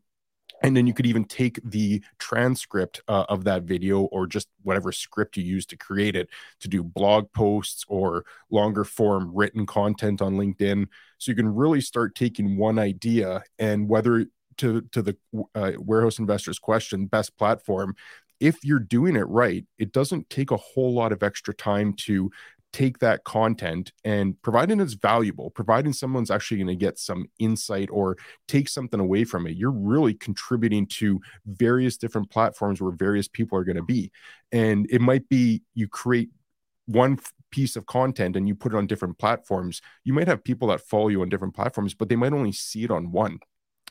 and 0.62 0.76
then 0.76 0.88
you 0.88 0.94
could 0.94 1.06
even 1.06 1.24
take 1.24 1.60
the 1.64 2.04
transcript 2.18 3.02
uh, 3.08 3.26
of 3.30 3.44
that 3.46 3.64
video 3.64 4.02
or 4.02 4.28
just 4.28 4.48
whatever 4.64 4.92
script 4.92 5.38
you 5.38 5.44
use 5.44 5.66
to 5.68 5.78
create 5.78 6.16
it 6.16 6.30
to 6.60 6.68
do 6.68 6.84
blog 6.84 7.32
posts 7.32 7.84
or 7.88 8.26
longer 8.50 8.84
form 8.84 9.32
written 9.34 9.66
content 9.66 10.22
on 10.22 10.36
linkedin. 10.36 10.88
So 11.18 11.32
you 11.32 11.36
can 11.36 11.54
really 11.54 11.82
start 11.82 12.16
taking 12.16 12.58
one 12.58 12.80
idea 12.80 13.44
and 13.58 13.88
whether 13.88 14.26
to 14.58 14.82
to 14.92 15.02
the 15.02 15.18
uh, 15.56 15.72
warehouse 15.78 16.20
investors 16.20 16.60
question 16.60 17.06
best 17.06 17.38
platform 17.38 17.96
if 18.40 18.58
you're 18.64 18.80
doing 18.80 19.16
it 19.16 19.28
right 19.28 19.66
it 19.78 19.92
doesn't 19.92 20.30
take 20.30 20.52
a 20.52 20.58
whole 20.58 20.94
lot 20.94 21.12
of 21.12 21.24
extra 21.24 21.54
time 21.54 21.94
to 21.94 22.30
take 22.72 23.00
that 23.00 23.24
content 23.24 23.92
and 24.04 24.40
providing 24.42 24.80
it's 24.80 24.94
valuable, 24.94 25.50
providing 25.50 25.94
someone's 25.94 26.30
actually 26.30 26.58
going 26.58 26.68
to 26.68 26.76
get 26.76 27.00
some 27.00 27.26
insight 27.40 27.90
or 27.92 28.18
take 28.48 28.70
something 28.70 29.00
away 29.00 29.24
from 29.24 29.48
it, 29.48 29.58
you're 29.58 29.72
really 29.72 30.14
contributing 30.14 30.86
to 30.86 31.20
various 31.46 31.98
different 31.98 32.30
platforms 32.30 32.82
where 32.82 32.92
various 32.92 33.28
people 33.28 33.58
are 33.58 33.64
going 33.64 33.76
to 33.76 33.84
be. 33.84 34.12
And 34.52 34.88
it 34.90 35.02
might 35.02 35.28
be 35.30 35.64
you 35.74 35.88
create 35.88 36.30
one 36.86 37.20
piece 37.52 37.76
of 37.76 37.86
content 37.86 38.36
and 38.36 38.48
you 38.48 38.56
put 38.56 38.74
it 38.74 38.78
on 38.78 38.88
different 38.88 39.18
platforms. 39.18 39.82
You 40.04 40.14
might 40.14 40.28
have 40.28 40.44
people 40.44 40.68
that 40.68 40.82
follow 40.82 41.08
you 41.08 41.22
on 41.22 41.30
different 41.30 41.56
platforms, 41.56 41.94
but 41.94 42.10
they 42.10 42.16
might 42.16 42.34
only 42.34 42.52
see 42.52 42.84
it 42.84 42.92
on 42.92 43.12
one 43.12 43.40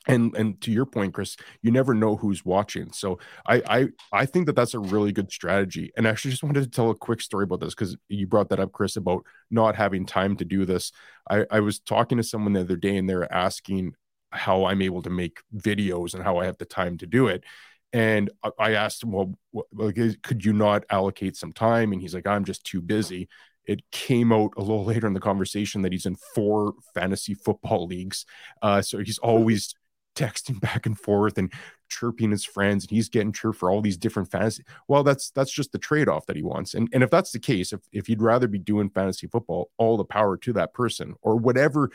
and 0.06 0.34
and 0.36 0.60
to 0.60 0.70
your 0.70 0.86
point 0.86 1.12
chris 1.12 1.36
you 1.62 1.70
never 1.70 1.94
know 1.94 2.16
who's 2.16 2.44
watching. 2.44 2.92
So 2.92 3.18
i 3.46 3.62
i 3.68 3.88
i 4.12 4.26
think 4.26 4.46
that 4.46 4.56
that's 4.56 4.74
a 4.74 4.78
really 4.78 5.12
good 5.12 5.32
strategy. 5.32 5.90
And 5.96 6.06
I 6.06 6.10
actually 6.10 6.30
just 6.32 6.42
wanted 6.42 6.62
to 6.64 6.70
tell 6.70 6.90
a 6.90 6.94
quick 6.94 7.20
story 7.20 7.44
about 7.44 7.60
this 7.60 7.74
because 7.74 7.96
you 8.08 8.26
brought 8.26 8.48
that 8.50 8.60
up 8.60 8.72
chris 8.72 8.96
about 8.96 9.24
not 9.50 9.74
having 9.76 10.06
time 10.06 10.36
to 10.36 10.44
do 10.44 10.64
this. 10.64 10.92
I 11.28 11.46
i 11.50 11.60
was 11.60 11.80
talking 11.80 12.18
to 12.18 12.24
someone 12.24 12.52
the 12.52 12.60
other 12.60 12.76
day 12.76 12.96
and 12.96 13.08
they're 13.08 13.32
asking 13.32 13.94
how 14.30 14.66
i'm 14.66 14.82
able 14.82 15.02
to 15.02 15.10
make 15.10 15.40
videos 15.56 16.14
and 16.14 16.22
how 16.22 16.38
i 16.38 16.44
have 16.44 16.58
the 16.58 16.64
time 16.64 16.98
to 16.98 17.06
do 17.06 17.26
it. 17.28 17.44
And 17.92 18.30
i 18.58 18.72
asked 18.74 19.02
him 19.02 19.12
well 19.12 19.34
could 20.22 20.44
you 20.44 20.52
not 20.52 20.84
allocate 20.90 21.36
some 21.36 21.52
time? 21.52 21.92
And 21.92 22.00
he's 22.00 22.14
like 22.14 22.26
i'm 22.26 22.44
just 22.44 22.64
too 22.64 22.80
busy. 22.80 23.28
It 23.68 23.82
came 23.92 24.32
out 24.32 24.54
a 24.56 24.60
little 24.60 24.84
later 24.92 25.06
in 25.06 25.12
the 25.14 25.20
conversation 25.20 25.82
that 25.82 25.92
he's 25.92 26.06
in 26.06 26.16
four 26.34 26.74
fantasy 26.94 27.34
football 27.34 27.86
leagues. 27.86 28.24
Uh, 28.62 28.82
so 28.82 28.98
he's 28.98 29.18
always 29.18 29.74
texting 30.18 30.60
back 30.68 30.86
and 30.86 30.98
forth 30.98 31.38
and 31.38 31.52
chirping 31.88 32.30
his 32.30 32.44
friends 32.44 32.84
and 32.84 32.90
he's 32.90 33.08
getting 33.08 33.32
chirped 33.32 33.58
for 33.58 33.70
all 33.70 33.80
these 33.80 33.96
different 33.96 34.30
fantasy 34.30 34.62
well 34.88 35.02
that's 35.02 35.30
that's 35.30 35.50
just 35.50 35.72
the 35.72 35.78
trade-off 35.78 36.26
that 36.26 36.36
he 36.36 36.42
wants. 36.42 36.74
And 36.74 36.88
and 36.92 37.02
if 37.02 37.10
that's 37.10 37.30
the 37.30 37.38
case 37.38 37.72
if, 37.72 37.80
if 37.92 38.08
you'd 38.08 38.22
rather 38.22 38.48
be 38.48 38.58
doing 38.58 38.90
fantasy 38.90 39.26
football 39.26 39.70
all 39.78 39.96
the 39.96 40.04
power 40.04 40.36
to 40.38 40.52
that 40.54 40.74
person 40.74 41.14
or 41.22 41.36
whatever 41.36 41.90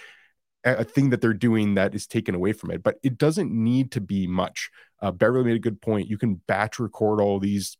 a 0.63 0.83
thing 0.83 1.09
that 1.09 1.21
they're 1.21 1.33
doing 1.33 1.75
that 1.75 1.93
is 1.93 2.07
taken 2.07 2.35
away 2.35 2.53
from 2.53 2.71
it. 2.71 2.83
But 2.83 2.97
it 3.03 3.17
doesn't 3.17 3.51
need 3.51 3.91
to 3.91 4.01
be 4.01 4.27
much. 4.27 4.69
Uh, 5.01 5.11
beverley 5.11 5.45
made 5.45 5.55
a 5.55 5.59
good 5.59 5.81
point. 5.81 6.09
You 6.09 6.17
can 6.17 6.35
batch 6.35 6.79
record 6.79 7.19
all 7.19 7.39
these. 7.39 7.77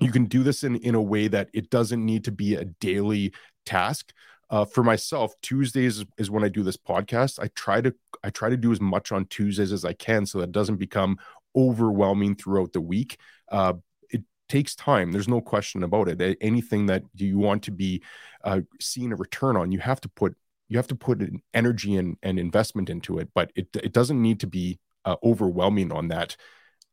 You 0.00 0.12
can 0.12 0.26
do 0.26 0.42
this 0.42 0.62
in 0.62 0.76
in 0.76 0.94
a 0.94 1.02
way 1.02 1.28
that 1.28 1.48
it 1.52 1.70
doesn't 1.70 2.04
need 2.04 2.24
to 2.24 2.32
be 2.32 2.54
a 2.54 2.66
daily 2.66 3.32
task 3.64 4.12
uh, 4.50 4.64
for 4.64 4.82
myself 4.82 5.34
tuesdays 5.42 6.04
is 6.16 6.30
when 6.30 6.44
i 6.44 6.48
do 6.48 6.62
this 6.62 6.76
podcast 6.76 7.38
i 7.40 7.48
try 7.54 7.80
to 7.80 7.94
i 8.22 8.30
try 8.30 8.48
to 8.48 8.56
do 8.56 8.72
as 8.72 8.80
much 8.80 9.12
on 9.12 9.24
tuesdays 9.26 9.72
as 9.72 9.84
i 9.84 9.92
can 9.92 10.26
so 10.26 10.40
that 10.40 10.52
doesn't 10.52 10.76
become 10.76 11.18
overwhelming 11.56 12.34
throughout 12.34 12.72
the 12.72 12.80
week 12.80 13.18
uh, 13.50 13.72
it 14.10 14.22
takes 14.48 14.74
time. 14.74 15.12
There's 15.12 15.28
no 15.28 15.40
question 15.40 15.82
about 15.82 16.08
it. 16.08 16.38
Anything 16.40 16.86
that 16.86 17.02
you 17.14 17.38
want 17.38 17.62
to 17.64 17.70
be 17.70 18.02
uh, 18.44 18.60
seeing 18.80 19.12
a 19.12 19.16
return 19.16 19.56
on, 19.56 19.72
you 19.72 19.78
have 19.78 20.00
to 20.02 20.08
put 20.08 20.36
you 20.68 20.76
have 20.76 20.88
to 20.88 20.94
put 20.94 21.22
energy 21.54 21.96
and, 21.96 22.18
and 22.22 22.38
investment 22.38 22.90
into 22.90 23.18
it. 23.18 23.28
But 23.34 23.50
it 23.54 23.68
it 23.74 23.92
doesn't 23.92 24.20
need 24.20 24.40
to 24.40 24.46
be 24.46 24.78
uh, 25.04 25.16
overwhelming 25.22 25.92
on 25.92 26.08
that. 26.08 26.36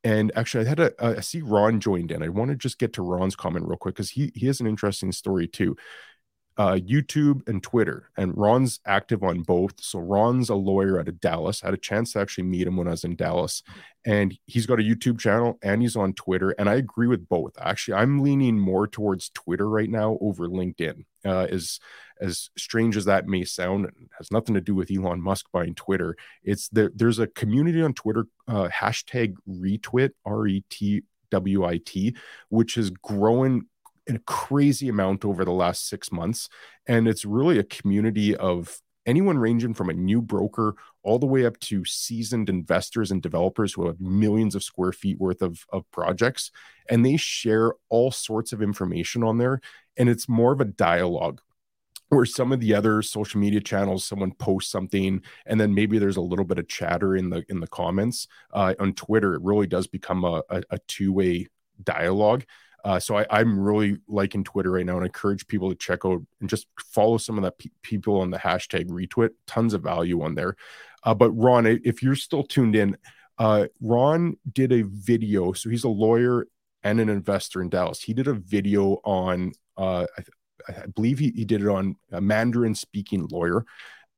And 0.04 0.32
actually, 0.36 0.66
I 0.66 0.70
had 0.70 0.80
a 0.80 0.94
I 1.00 1.20
see 1.22 1.42
Ron 1.42 1.80
joined 1.80 2.12
in. 2.12 2.24
I 2.24 2.30
want 2.30 2.52
to 2.52 2.56
just 2.56 2.78
get 2.78 2.94
to 2.94 3.02
Ron's 3.02 3.36
comment 3.36 3.66
real 3.68 3.78
quick 3.78 3.96
because 3.96 4.12
he 4.12 4.32
he 4.36 4.48
has 4.48 4.60
an 4.60 4.68
interesting 4.68 5.12
story 5.12 5.48
too 5.48 5.76
uh, 6.58 6.74
YouTube 6.74 7.48
and 7.48 7.62
Twitter, 7.62 8.10
and 8.18 8.38
Ron's 8.38 8.80
active 8.86 9.24
on 9.24 9.42
both. 9.42 9.74
So 9.82 10.00
Ron's 10.00 10.50
a 10.50 10.56
lawyer 10.56 11.00
out 11.00 11.08
of 11.08 11.20
Dallas. 11.20 11.64
I 11.64 11.68
had 11.68 11.74
a 11.74 11.78
chance 11.78 12.14
to 12.14 12.20
actually 12.20 12.46
meet 12.46 12.68
him 12.68 12.78
when 12.78 12.88
I 12.88 12.92
was 12.92 13.04
in 13.04 13.16
Dallas, 13.16 13.62
and 14.06 14.38
he's 14.46 14.66
got 14.66 14.80
a 14.80 14.84
YouTube 14.84 15.20
channel 15.20 15.58
and 15.62 15.82
he's 15.82 15.96
on 15.96 16.14
Twitter. 16.14 16.52
And 16.52 16.70
I 16.70 16.76
agree 16.76 17.08
with 17.08 17.28
both. 17.28 17.54
Actually, 17.60 17.96
I'm 17.96 18.20
leaning 18.20 18.60
more 18.60 18.88
towards 18.88 19.30
Twitter 19.30 19.70
right 19.70 19.90
now 19.90 20.18
over 20.22 20.48
LinkedIn. 20.48 21.06
Uh, 21.26 21.48
as 21.52 21.80
as 22.22 22.50
strange 22.58 22.96
as 22.96 23.06
that 23.06 23.28
may 23.28 23.44
sound, 23.44 23.90
has 24.18 24.32
nothing 24.32 24.56
to 24.56 24.62
do 24.62 24.74
with 24.74 24.90
Elon 24.90 25.22
Musk 25.22 25.48
buying 25.52 25.76
Twitter. 25.76 26.16
It's 26.44 26.70
there. 26.70 26.92
There's 26.96 27.20
a 27.20 27.28
community 27.28 27.82
on 27.82 27.94
Twitter, 27.94 28.28
uh, 28.48 28.70
hashtag 28.70 29.36
retwit 29.50 30.12
R 30.26 30.48
E 30.48 30.64
T 30.70 31.04
W 31.32 31.66
I 31.66 31.80
T, 31.84 32.16
which 32.50 32.78
is 32.78 32.92
growing 32.92 33.56
in 33.56 33.66
a 34.08 34.20
crazy 34.20 34.88
amount 34.90 35.26
over 35.26 35.44
the 35.44 35.52
last 35.52 35.88
six 35.88 36.12
months. 36.12 36.50
And 36.88 37.08
it's 37.08 37.26
really 37.26 37.58
a 37.58 37.64
community 37.64 38.36
of 38.36 38.80
anyone 39.06 39.38
ranging 39.38 39.74
from 39.74 39.90
a 39.90 39.94
new 39.94 40.22
broker 40.22 40.76
all 41.04 41.20
the 41.20 41.26
way 41.26 41.46
up 41.46 41.60
to 41.60 41.86
seasoned 41.86 42.50
investors 42.50 43.12
and 43.12 43.22
developers 43.22 43.74
who 43.74 43.86
have 43.88 44.00
millions 44.00 44.56
of 44.56 44.64
square 44.64 44.92
feet 44.92 45.20
worth 45.20 45.42
of, 45.42 45.66
of 45.72 45.90
projects. 45.92 46.52
And 46.90 47.06
they 47.06 47.18
share 47.18 47.74
all 47.90 48.12
sorts 48.12 48.54
of 48.54 48.62
information 48.62 49.24
on 49.24 49.38
there. 49.38 49.62
And 49.98 50.10
it's 50.10 50.28
more 50.28 50.52
of 50.52 50.62
a 50.62 50.66
dialogue 50.66 51.42
where 52.10 52.26
some 52.26 52.52
of 52.52 52.60
the 52.60 52.74
other 52.74 53.02
social 53.02 53.40
media 53.40 53.60
channels 53.60 54.06
someone 54.06 54.32
posts 54.32 54.72
something 54.72 55.22
and 55.46 55.60
then 55.60 55.74
maybe 55.74 55.98
there's 55.98 56.18
a 56.18 56.22
little 56.22 56.46
bit 56.46 56.60
of 56.60 56.68
chatter 56.68 57.16
in 57.16 57.30
the 57.30 57.44
in 57.50 57.60
the 57.60 57.68
comments 57.68 58.28
uh, 58.54 58.74
on 58.80 58.94
twitter 58.94 59.34
it 59.34 59.42
really 59.42 59.68
does 59.68 59.88
become 59.88 60.24
a, 60.24 60.42
a, 60.50 60.62
a 60.70 60.78
two-way 60.88 61.48
dialogue 61.84 62.46
uh, 62.86 63.00
so 63.00 63.16
I, 63.16 63.42
am 63.42 63.60
really 63.60 63.98
liking 64.08 64.44
Twitter 64.44 64.70
right 64.70 64.86
now, 64.86 64.94
and 64.94 65.02
I 65.02 65.08
encourage 65.08 65.48
people 65.48 65.70
to 65.70 65.76
check 65.76 66.06
out 66.06 66.22
and 66.40 66.48
just 66.48 66.68
follow 66.78 67.18
some 67.18 67.36
of 67.36 67.44
the 67.44 67.52
pe- 67.52 67.72
people 67.82 68.22
on 68.22 68.30
the 68.30 68.38
hashtag 68.38 68.90
retwit. 68.90 69.32
Tons 69.48 69.74
of 69.74 69.82
value 69.82 70.22
on 70.22 70.36
there. 70.36 70.56
Uh, 71.04 71.16
but 71.16 71.32
Ron, 71.32 71.66
if 71.66 72.04
you're 72.04 72.16
still 72.16 72.44
tuned 72.44 72.76
in, 72.76 72.96
uh, 73.40 73.66
Ron 73.82 74.38
did 74.54 74.72
a 74.72 74.84
video. 74.84 75.52
So 75.54 75.72
he's 75.72 75.84
a 75.84 75.90
lawyer 75.90 76.48
and 76.84 77.00
an 77.00 77.10
investor 77.10 77.60
in 77.60 77.70
Dallas. 77.70 78.02
He 78.02 78.14
did 78.14 78.28
a 78.28 78.36
video 78.36 79.02
on, 79.04 79.54
uh, 79.78 80.06
I, 80.16 80.24
I, 80.68 80.86
believe 80.86 81.18
he, 81.18 81.32
he 81.32 81.44
did 81.44 81.64
it 81.64 81.68
on 81.68 81.96
a 82.12 82.22
Mandarin 82.22 82.76
speaking 82.76 83.28
lawyer. 83.32 83.66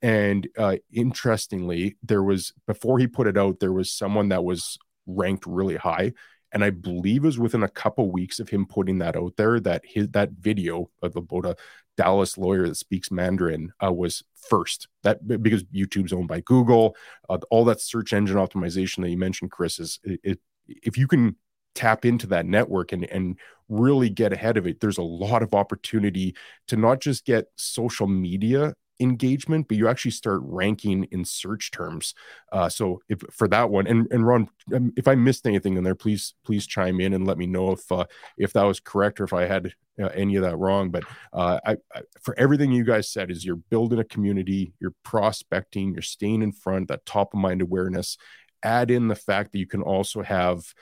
And 0.01 0.45
uh, 0.57 0.75
interestingly, 0.91 1.95
there 2.03 2.21
was 2.21 2.51
before 2.67 2.99
he 2.99 3.07
put 3.07 3.27
it 3.27 3.37
out, 3.37 3.61
there 3.61 3.71
was 3.71 3.93
someone 3.93 4.27
that 4.29 4.43
was 4.43 4.77
ranked 5.05 5.45
really 5.47 5.77
high 5.77 6.11
and 6.51 6.63
I 6.63 6.69
believe 6.69 7.23
it 7.23 7.27
was 7.27 7.39
within 7.39 7.63
a 7.63 7.69
couple 7.69 8.11
weeks 8.11 8.39
of 8.39 8.49
him 8.49 8.65
putting 8.65 8.99
that 8.99 9.15
out 9.15 9.35
there 9.37 9.59
that 9.61 9.83
his 9.85 10.09
that 10.09 10.31
video 10.31 10.89
of 11.01 11.15
about 11.15 11.45
a 11.45 11.55
Dallas 11.97 12.37
lawyer 12.37 12.67
that 12.67 12.75
speaks 12.75 13.11
Mandarin 13.11 13.73
uh, 13.83 13.91
was 13.91 14.23
first. 14.35 14.87
That 15.03 15.27
because 15.41 15.63
YouTube's 15.65 16.13
owned 16.13 16.27
by 16.27 16.41
Google, 16.41 16.95
uh, 17.27 17.39
all 17.49 17.65
that 17.65 17.81
search 17.81 18.13
engine 18.13 18.37
optimization 18.37 19.01
that 19.01 19.09
you 19.09 19.17
mentioned, 19.17 19.51
Chris, 19.51 19.79
is 19.79 19.99
it, 20.03 20.19
it, 20.23 20.39
if 20.67 20.97
you 20.97 21.07
can 21.07 21.35
tap 21.75 22.05
into 22.05 22.25
that 22.25 22.45
network 22.45 22.91
and 22.91 23.05
and 23.11 23.37
really 23.69 24.09
get 24.09 24.33
ahead 24.33 24.57
of 24.57 24.65
it 24.65 24.79
there's 24.79 24.97
a 24.97 25.03
lot 25.03 25.43
of 25.43 25.53
opportunity 25.53 26.33
to 26.67 26.75
not 26.75 26.99
just 26.99 27.23
get 27.23 27.45
social 27.55 28.07
media 28.07 28.73
engagement, 28.99 29.67
but 29.67 29.77
you 29.77 29.87
actually 29.87 30.11
start 30.11 30.41
ranking 30.43 31.05
in 31.11 31.25
search 31.25 31.71
terms. 31.71 32.13
Uh, 32.51 32.69
so 32.69 33.01
if 33.09 33.19
for 33.31 33.47
that 33.47 33.69
one, 33.69 33.87
and 33.87 34.07
and 34.11 34.25
Ron, 34.25 34.49
um, 34.73 34.93
if 34.97 35.07
I 35.07 35.15
missed 35.15 35.45
anything 35.47 35.77
in 35.77 35.83
there, 35.83 35.95
please 35.95 36.33
please 36.43 36.65
chime 36.65 36.99
in 36.99 37.13
and 37.13 37.27
let 37.27 37.37
me 37.37 37.47
know 37.47 37.71
if 37.71 37.91
uh, 37.91 38.05
if 38.37 38.53
that 38.53 38.63
was 38.63 38.79
correct 38.79 39.19
or 39.19 39.23
if 39.23 39.33
I 39.33 39.45
had 39.45 39.73
uh, 40.01 40.07
any 40.07 40.35
of 40.35 40.43
that 40.43 40.57
wrong. 40.57 40.89
But 40.89 41.03
uh, 41.33 41.59
I, 41.65 41.77
I, 41.93 42.01
for 42.21 42.37
everything 42.37 42.71
you 42.71 42.83
guys 42.83 43.09
said, 43.09 43.31
is 43.31 43.45
you're 43.45 43.55
building 43.55 43.99
a 43.99 44.03
community, 44.03 44.73
you're 44.79 44.95
prospecting, 45.03 45.93
you're 45.93 46.01
staying 46.01 46.41
in 46.41 46.51
front, 46.51 46.87
that 46.87 47.05
top 47.05 47.33
of 47.33 47.39
mind 47.39 47.61
awareness. 47.61 48.17
Add 48.63 48.89
in 48.89 49.07
the 49.07 49.15
fact 49.15 49.51
that 49.51 49.59
you 49.59 49.67
can 49.67 49.83
also 49.83 50.23
have 50.23 50.73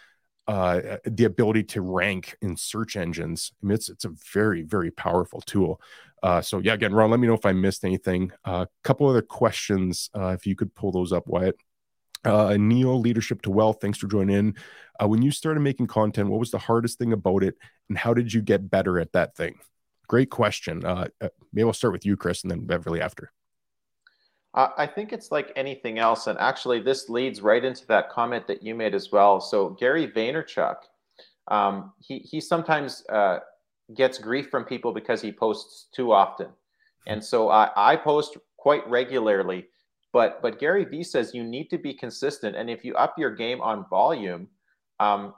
uh, 0.47 0.97
the 1.05 1.25
ability 1.25 1.63
to 1.63 1.81
rank 1.81 2.37
in 2.41 2.55
search 2.55 2.95
engines. 2.95 3.51
I 3.61 3.65
mean, 3.65 3.75
it's 3.75 3.89
it's 3.89 4.05
a 4.05 4.13
very 4.33 4.61
very 4.61 4.91
powerful 4.91 5.41
tool. 5.41 5.81
Uh, 6.21 6.41
so 6.41 6.59
yeah, 6.59 6.73
again, 6.73 6.93
Ron, 6.93 7.11
let 7.11 7.19
me 7.19 7.27
know 7.27 7.33
if 7.33 7.45
I 7.45 7.53
missed 7.53 7.83
anything. 7.83 8.31
A 8.45 8.49
uh, 8.49 8.65
couple 8.83 9.07
other 9.07 9.21
questions, 9.21 10.09
uh, 10.15 10.29
if 10.29 10.47
you 10.47 10.55
could 10.55 10.73
pull 10.75 10.91
those 10.91 11.11
up, 11.11 11.27
Wyatt. 11.27 11.55
Uh, 12.23 12.57
Neil, 12.59 12.99
leadership 12.99 13.43
to 13.43 13.51
wealth. 13.51 13.77
Thanks 13.79 13.99
for 13.99 14.07
joining 14.07 14.35
in. 14.35 14.55
Uh, 14.99 15.07
when 15.07 15.21
you 15.21 15.29
started 15.29 15.59
making 15.59 15.85
content, 15.85 16.29
what 16.29 16.39
was 16.39 16.49
the 16.49 16.57
hardest 16.57 16.97
thing 16.97 17.13
about 17.13 17.43
it, 17.43 17.55
and 17.89 17.97
how 17.97 18.15
did 18.15 18.33
you 18.33 18.41
get 18.41 18.69
better 18.69 18.99
at 18.99 19.11
that 19.11 19.35
thing? 19.35 19.59
Great 20.07 20.31
question. 20.31 20.83
Uh, 20.83 21.07
uh 21.21 21.29
maybe 21.53 21.67
I'll 21.67 21.73
start 21.73 21.93
with 21.93 22.05
you, 22.05 22.17
Chris, 22.17 22.43
and 22.43 22.49
then 22.49 22.65
Beverley 22.65 23.01
after. 23.01 23.31
I 24.55 24.87
think 24.87 25.11
it's 25.11 25.31
like 25.31 25.51
anything 25.57 25.99
else, 25.99 26.27
and 26.27 26.39
actually, 26.39 26.79
this 26.79 27.09
leads 27.09 27.41
right 27.41 27.63
into 27.63 27.85
that 27.87 28.09
comment 28.09 28.47
that 28.47 28.63
you 28.63 28.73
made 28.73 28.95
as 28.95 29.11
well. 29.11 29.41
So 29.41 29.71
Gary 29.71 30.07
Vaynerchuk, 30.07 30.77
um, 31.49 31.91
he 31.99 32.19
he 32.19 32.39
sometimes 32.39 33.03
uh, 33.09 33.39
gets 33.93 34.17
grief 34.17 34.49
from 34.49 34.63
people 34.63 34.93
because 34.93 35.21
he 35.21 35.31
posts 35.31 35.87
too 35.93 36.13
often. 36.13 36.47
And 37.05 37.23
so 37.23 37.49
I, 37.49 37.69
I 37.75 37.95
post 37.97 38.37
quite 38.57 38.87
regularly, 38.89 39.67
but 40.13 40.41
but 40.41 40.57
Gary 40.57 40.85
Vee 40.85 41.03
says 41.03 41.35
you 41.35 41.43
need 41.43 41.69
to 41.69 41.77
be 41.77 41.93
consistent. 41.93 42.55
And 42.55 42.69
if 42.69 42.85
you 42.85 42.95
up 42.95 43.15
your 43.17 43.35
game 43.35 43.59
on 43.61 43.85
volume, 43.89 44.47
um, 45.01 45.33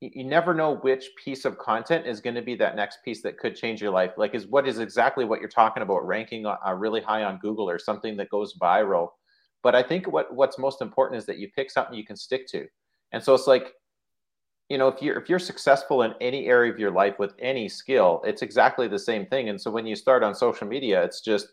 you, 0.00 0.24
never 0.24 0.54
know 0.54 0.76
which 0.76 1.10
piece 1.22 1.44
of 1.44 1.58
content 1.58 2.06
is 2.06 2.20
going 2.20 2.36
to 2.36 2.42
be 2.42 2.54
that 2.56 2.76
next 2.76 2.98
piece 3.04 3.22
that 3.22 3.38
could 3.38 3.56
change 3.56 3.80
your 3.80 3.90
life. 3.90 4.12
Like 4.16 4.34
is 4.34 4.46
what 4.46 4.68
is 4.68 4.78
exactly 4.78 5.24
what 5.24 5.40
you're 5.40 5.48
talking 5.48 5.82
about, 5.82 6.06
ranking 6.06 6.46
uh, 6.46 6.56
really 6.74 7.00
high 7.00 7.24
on 7.24 7.38
Google 7.38 7.68
or 7.68 7.78
something 7.78 8.16
that 8.16 8.30
goes 8.30 8.54
viral. 8.60 9.08
But 9.62 9.74
I 9.74 9.82
think 9.82 10.06
what 10.06 10.34
what's 10.34 10.58
most 10.58 10.80
important 10.80 11.18
is 11.18 11.26
that 11.26 11.38
you 11.38 11.48
pick 11.54 11.70
something 11.70 11.94
you 11.94 12.06
can 12.06 12.16
stick 12.16 12.46
to. 12.48 12.66
And 13.12 13.22
so 13.22 13.34
it's 13.34 13.46
like 13.46 13.74
you 14.68 14.76
know 14.76 14.88
if 14.88 15.00
you're 15.02 15.18
if 15.18 15.28
you're 15.28 15.38
successful 15.38 16.02
in 16.02 16.14
any 16.20 16.46
area 16.46 16.72
of 16.72 16.78
your 16.78 16.90
life 16.90 17.18
with 17.18 17.32
any 17.38 17.68
skill 17.68 18.20
it's 18.24 18.42
exactly 18.42 18.86
the 18.86 18.98
same 18.98 19.26
thing 19.26 19.48
and 19.48 19.60
so 19.60 19.70
when 19.70 19.86
you 19.86 19.96
start 19.96 20.22
on 20.22 20.34
social 20.34 20.66
media 20.66 21.02
it's 21.02 21.20
just 21.20 21.48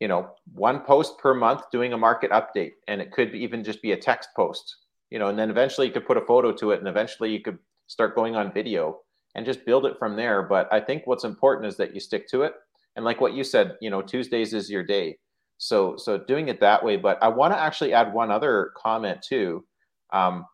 you 0.00 0.08
know 0.08 0.30
one 0.54 0.80
post 0.80 1.18
per 1.18 1.34
month 1.34 1.62
doing 1.70 1.92
a 1.92 1.98
market 1.98 2.30
update 2.30 2.72
and 2.88 3.00
it 3.00 3.12
could 3.12 3.34
even 3.34 3.62
just 3.62 3.82
be 3.82 3.92
a 3.92 3.96
text 3.96 4.30
post 4.34 4.76
you 5.14 5.20
know 5.20 5.28
and 5.28 5.38
then 5.38 5.48
eventually 5.48 5.86
you 5.86 5.92
could 5.92 6.04
put 6.04 6.16
a 6.16 6.26
photo 6.26 6.50
to 6.50 6.72
it 6.72 6.80
and 6.80 6.88
eventually 6.88 7.30
you 7.30 7.40
could 7.40 7.56
start 7.86 8.16
going 8.16 8.34
on 8.34 8.52
video 8.52 8.98
and 9.36 9.46
just 9.46 9.64
build 9.64 9.86
it 9.86 9.96
from 9.96 10.16
there. 10.16 10.42
But 10.42 10.68
i 10.72 10.80
think 10.80 11.06
what's 11.06 11.22
important 11.22 11.68
is 11.68 11.76
that 11.76 11.94
you 11.94 12.00
stick 12.00 12.28
to 12.30 12.42
it. 12.42 12.54
And 12.96 13.04
like 13.04 13.20
what 13.20 13.32
you 13.32 13.44
said 13.44 13.76
you 13.80 13.90
know 13.90 14.02
tuesdays 14.02 14.52
is 14.52 14.68
your 14.68 14.82
day. 14.82 15.18
So 15.58 15.96
so 15.96 16.18
doing 16.18 16.48
it 16.48 16.58
that 16.60 16.84
way. 16.84 16.96
But 16.96 17.22
i 17.22 17.28
want 17.28 17.54
to 17.54 17.58
actually 17.58 17.92
add 17.94 18.12
one 18.12 18.32
other 18.32 18.72
comment 18.76 19.22
too 19.22 19.64
um, 20.12 20.46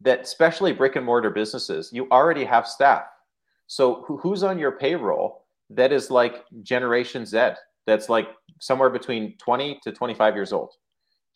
that 0.00 0.22
especially 0.22 0.72
brick 0.72 0.96
and 0.96 1.06
mortar 1.06 1.30
businesses, 1.30 1.90
you 1.92 2.08
already 2.10 2.44
have 2.44 2.66
staff. 2.66 3.04
So 3.68 4.02
who, 4.06 4.16
who's 4.16 4.42
on 4.42 4.58
your 4.58 4.72
payroll 4.72 5.44
that 5.70 5.92
is 5.92 6.10
like 6.10 6.44
Generation 6.62 7.24
Z, 7.24 7.50
that's 7.86 8.08
like 8.08 8.28
somewhere 8.60 8.90
between 8.90 9.36
20 9.38 9.78
to 9.84 9.92
25 9.92 10.34
years 10.34 10.52
old? 10.52 10.72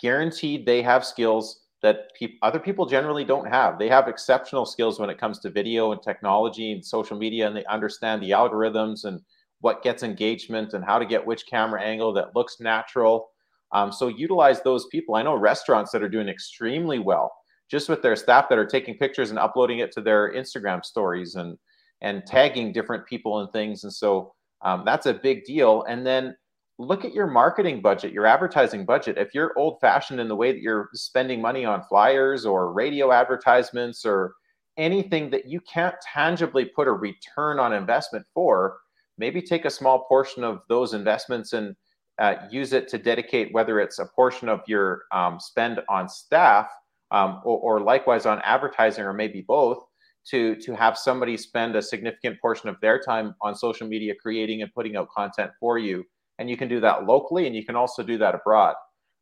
Guaranteed 0.01 0.67
they 0.67 0.83
have 0.83 1.07
skills 1.07 1.66
that 1.87 2.11
pe- 2.19 2.37
other 2.43 2.59
people 2.59 2.85
generally 2.85 3.25
don't 3.25 3.47
have. 3.47 3.79
They 3.79 3.89
have 3.89 4.09
exceptional 4.09 4.67
skills 4.67 4.99
when 4.99 5.09
it 5.09 5.19
comes 5.19 5.39
to 5.41 5.51
video 5.51 5.93
and 5.93 6.03
technology 6.03 6.73
and 6.73 6.85
social 6.85 7.17
media, 7.17 7.47
and 7.47 7.57
they 7.57 7.65
understand 7.67 8.21
the 8.21 8.31
algorithms 8.31 9.05
and 9.05 9.21
what 9.61 9.85
gets 9.85 10.03
engagement 10.03 10.75
and 10.75 10.85
how 10.85 10.99
to 10.99 11.07
get 11.07 11.25
which 11.25 11.47
camera 11.47 11.81
angle 11.81 12.13
that 12.15 12.35
looks 12.35 12.59
natural. 12.59 13.29
Um, 13.71 13.93
so 13.93 14.09
utilize 14.09 14.63
those 14.63 14.87
people. 14.87 15.15
I 15.15 15.23
know 15.23 15.37
restaurants 15.37 15.93
that 15.93 16.03
are 16.03 16.09
doing 16.09 16.29
extremely 16.29 16.99
well 16.99 17.33
just 17.71 17.89
with 17.89 18.03
their 18.03 18.17
staff 18.17 18.49
that 18.49 18.59
are 18.59 18.67
taking 18.67 18.97
pictures 18.97 19.31
and 19.31 19.39
uploading 19.39 19.79
it 19.79 19.93
to 19.93 20.01
their 20.01 20.33
Instagram 20.33 20.85
stories 20.85 21.37
and 21.37 21.57
and 22.03 22.27
tagging 22.27 22.73
different 22.73 23.07
people 23.07 23.41
and 23.41 23.51
things. 23.53 23.85
And 23.85 23.93
so 23.93 24.35
um, 24.63 24.83
that's 24.85 25.07
a 25.07 25.15
big 25.15 25.45
deal. 25.45 25.83
And 25.85 26.07
then 26.07 26.37
look 26.79 27.05
at 27.05 27.15
your 27.15 27.27
marketing 27.27 27.81
budget, 27.81 28.13
your 28.13 28.27
advertising 28.27 28.85
budget. 28.85 29.17
If 29.17 29.35
you're 29.35 29.59
old 29.59 29.81
fashioned 29.81 30.21
in 30.21 30.29
the 30.29 30.37
way 30.37 30.53
that 30.53 30.61
you're 30.61 30.91
spending 30.93 31.41
money 31.41 31.65
on 31.65 31.83
flyers 31.85 32.45
or 32.45 32.73
radio 32.73 33.13
advertisements 33.13 34.05
or 34.05 34.35
anything 34.77 35.31
that 35.31 35.47
you 35.47 35.61
can't 35.61 35.95
tangibly 36.03 36.67
put 36.67 36.87
a 36.87 36.93
return 36.93 37.59
on 37.59 37.73
investment 37.73 38.27
for, 38.35 38.79
maybe 39.17 39.41
take 39.41 39.65
a 39.65 39.71
small 39.71 40.05
portion 40.05 40.45
of 40.45 40.61
those 40.69 40.93
investments 40.93 41.55
and 41.55 41.75
uh, 42.19 42.35
use 42.51 42.73
it 42.73 42.89
to 42.89 42.99
dedicate, 42.99 43.53
whether 43.53 43.81
it's 43.81 43.99
a 43.99 44.07
portion 44.07 44.49
of 44.49 44.61
your 44.67 45.05
um, 45.13 45.41
spend 45.41 45.81
on 45.89 46.09
staff 46.09 46.69
um, 47.11 47.41
or, 47.45 47.59
or, 47.59 47.81
likewise 47.81 48.27
on 48.27 48.41
advertising 48.43 49.05
or 49.05 49.13
maybe 49.13 49.43
both 49.43 49.79
to 50.27 50.57
to 50.57 50.75
have 50.75 50.99
somebody 50.99 51.37
spend 51.37 51.77
a 51.77 51.83
significant 51.83 52.41
portion 52.41 52.69
of 52.69 52.77
their 52.81 52.99
time 52.99 53.35
on 53.43 53.55
social 53.55 53.87
media 53.87 54.13
creating 54.21 54.63
and 54.63 54.75
putting 54.75 54.97
out 54.97 55.09
content 55.11 55.53
for 55.61 55.79
you 55.79 56.05
and 56.39 56.51
you 56.51 56.57
can 56.57 56.69
do 56.69 56.81
that 56.81 57.07
locally 57.07 57.47
and 57.47 57.57
you 57.57 57.65
can 57.65 57.77
also 57.77 58.03
do 58.03 58.19
that 58.19 58.35
abroad. 58.35 58.75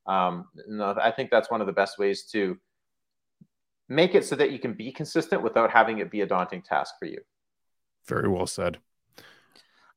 Um, 0.07 0.49
i 1.01 1.11
think 1.11 1.31
that's 1.31 1.51
one 1.51 1.63
of 1.63 1.67
the 1.67 1.73
best 1.73 1.99
ways 1.99 2.25
to 2.33 2.59
make 3.89 4.15
it 4.15 4.25
so 4.25 4.37
that 4.37 4.51
you 4.51 4.59
can 4.59 4.75
be 4.75 4.93
consistent 4.93 5.43
without 5.43 5.71
having 5.71 5.99
it 5.99 6.11
be 6.11 6.21
a 6.21 6.27
daunting 6.27 6.63
task 6.63 6.95
for 6.99 7.07
you. 7.07 7.19
Very 8.07 8.29
well 8.29 8.47
said. 8.47 8.79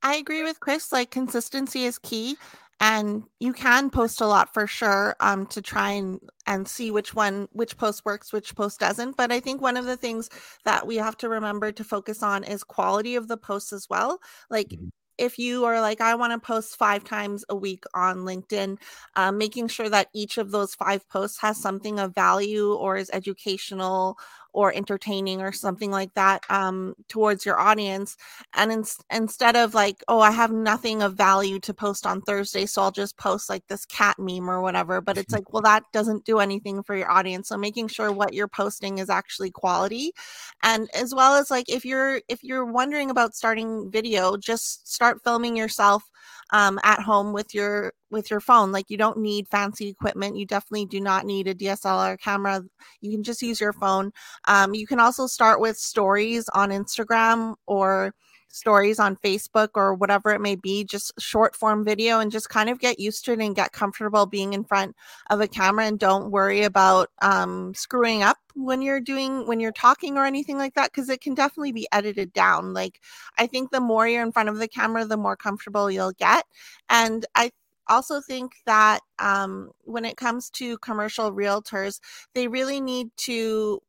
I 0.01 0.15
agree 0.15 0.43
with 0.43 0.60
chris 0.60 0.91
like 0.93 1.12
consistency 1.12 1.84
is 1.84 1.99
key 1.99 2.38
and 2.80 3.23
you 3.39 3.53
can 3.53 3.89
post 3.89 4.21
a 4.21 4.27
lot 4.27 4.53
for 4.53 4.67
sure 4.67 5.15
um, 5.19 5.47
to 5.47 5.62
try 5.62 5.91
and 5.91 6.19
and 6.45 6.67
see 6.67 6.91
which 6.91 7.15
one 7.15 7.47
which 7.51 7.75
post 7.75 8.06
works 8.06 8.32
which 8.32 8.56
post 8.56 8.80
doesn't. 8.80 9.17
But 9.17 9.32
i 9.32 9.39
think 9.39 9.62
one 9.62 9.77
of 9.77 9.86
the 9.86 9.97
things 9.97 10.30
that 10.63 10.86
we 10.86 10.97
have 10.97 11.17
to 11.17 11.30
remember 11.30 11.71
to 11.71 11.84
focus 11.84 12.21
on 12.23 12.43
is 12.43 12.63
quality 12.63 13.15
of 13.15 13.27
the 13.27 13.38
posts 13.38 13.73
as 13.73 13.88
well. 13.89 14.19
Like 14.49 14.69
mm-hmm 14.69 14.88
if 15.17 15.39
you 15.39 15.65
are 15.65 15.82
like, 15.82 16.01
I 16.01 16.15
want 16.15 16.34
to 16.34 16.39
post 16.39 16.77
five 16.77 17.03
times 17.03 17.43
a 17.49 17.56
week 17.56 17.84
on 17.93 18.19
LinkedIn, 18.19 18.77
um, 19.15 19.38
making 19.38 19.67
sure 19.67 19.89
that 19.89 20.10
each 20.13 20.38
of 20.38 20.51
those 20.51 20.75
five 20.75 21.08
posts 21.10 21.39
has 21.39 21.58
something 21.58 21.99
of 21.99 22.13
value 22.15 22.73
or 22.73 22.97
is 22.97 23.10
educational 23.13 24.17
or 24.58 24.74
entertaining 24.74 25.39
or 25.39 25.52
something 25.52 25.91
like 25.91 26.12
that 26.15 26.41
um, 26.50 26.96
towards 27.08 27.46
your 27.46 27.60
audience. 27.60 28.17
And 28.56 28.72
in, 28.72 28.84
instead 29.12 29.56
of 29.56 29.76
like, 29.76 30.04
oh, 30.08 30.20
I 30.20 30.32
have 30.32 30.52
nothing 30.52 31.04
of 31.04 31.13
value 31.13 31.60
to 31.60 31.76
post 31.76 32.08
on 32.08 32.22
Thursday, 32.22 32.65
so 32.65 32.82
I'll 32.82 32.89
just 32.89 33.15
post 33.17 33.52
like 33.52 33.62
this 33.67 33.86
cat 33.86 34.15
meme 34.17 34.50
or 34.50 34.63
whatever. 34.63 35.00
But 35.00 35.20
it's 35.20 35.32
like, 35.38 35.54
well, 35.54 35.62
that 35.62 35.84
doesn't 35.93 36.26
do 36.26 36.39
anything 36.39 36.82
for 36.82 36.96
your 36.96 37.12
audience. 37.12 37.50
So 37.50 37.58
making 37.58 37.89
sure 37.89 38.12
what 38.12 38.34
you're 38.34 38.48
posting 38.48 38.98
is 38.98 39.12
actually 39.12 39.52
quality, 39.52 40.12
and 40.63 40.89
as 40.96 41.13
well 41.13 41.36
as 41.36 41.52
like 41.52 41.70
if 41.70 41.86
you're 41.86 42.20
if 42.28 42.43
you're 42.43 42.65
wondering 42.65 43.12
about 43.12 43.36
starting 43.36 43.91
video, 43.91 44.38
just 44.38 44.91
start 44.91 45.22
filming 45.24 45.56
yourself 45.56 46.04
um, 46.51 46.79
at 46.83 47.01
home 47.01 47.33
with 47.33 47.53
your 47.53 47.93
with 48.10 48.31
your 48.31 48.39
phone 48.39 48.71
like 48.71 48.86
you 48.89 48.97
don't 48.97 49.17
need 49.17 49.47
fancy 49.49 49.89
equipment 49.89 50.38
you 50.38 50.45
definitely 50.45 50.86
do 50.86 51.01
not 51.01 51.25
need 51.25 51.45
a 51.47 51.53
dslr 51.53 52.17
camera 52.19 52.63
you 53.01 53.12
can 53.12 53.23
just 53.23 53.41
use 53.41 53.60
your 53.60 53.73
phone. 53.73 54.12
Um, 54.47 54.73
you 54.73 54.88
can 54.88 54.99
also 54.99 55.27
start 55.27 55.60
with 55.60 55.77
stories 55.77 56.47
on 56.53 56.69
instagram 56.69 57.55
or 57.65 58.13
stories 58.49 58.99
on 58.99 59.15
Facebook 59.17 59.69
or 59.75 59.93
whatever 59.93 60.31
it 60.31 60.41
may 60.41 60.55
be, 60.55 60.83
just 60.83 61.12
short 61.19 61.55
form 61.55 61.83
video 61.83 62.19
and 62.19 62.31
just 62.31 62.49
kind 62.49 62.69
of 62.69 62.79
get 62.79 62.99
used 62.99 63.25
to 63.25 63.33
it 63.33 63.39
and 63.39 63.55
get 63.55 63.71
comfortable 63.71 64.25
being 64.25 64.53
in 64.53 64.63
front 64.63 64.95
of 65.29 65.41
a 65.41 65.47
camera 65.47 65.86
and 65.86 65.99
don't 65.99 66.31
worry 66.31 66.63
about 66.63 67.10
um, 67.21 67.73
screwing 67.73 68.23
up 68.23 68.38
when 68.55 68.81
you're 68.81 68.99
doing 68.99 69.45
when 69.47 69.60
you're 69.60 69.71
talking 69.71 70.17
or 70.17 70.25
anything 70.25 70.57
like 70.57 70.73
that 70.73 70.91
because 70.91 71.10
it 71.10 71.21
can 71.21 71.33
definitely 71.36 71.71
be 71.71 71.88
edited 71.91 72.33
down. 72.33 72.73
Like 72.73 72.99
i 73.38 73.47
think 73.47 73.71
the 73.71 73.79
more 73.79 74.07
you're 74.07 74.23
in 74.23 74.31
front 74.31 74.49
of 74.49 74.57
the 74.57 74.67
camera 74.67 75.05
the 75.05 75.17
more 75.17 75.36
comfortable 75.36 75.91
you'll 75.91 76.13
get. 76.13 76.45
And 76.89 77.25
i 77.36 77.51
also 77.89 78.19
think 78.19 78.51
that 78.65 78.99
um, 79.19 79.71
when 79.83 80.03
it 80.05 80.17
comes 80.17 80.49
to 80.49 80.77
commercial 80.79 81.31
realtors 81.31 81.99
they 82.33 82.47
really 82.47 82.81
need 82.81 83.10
to 83.15 83.81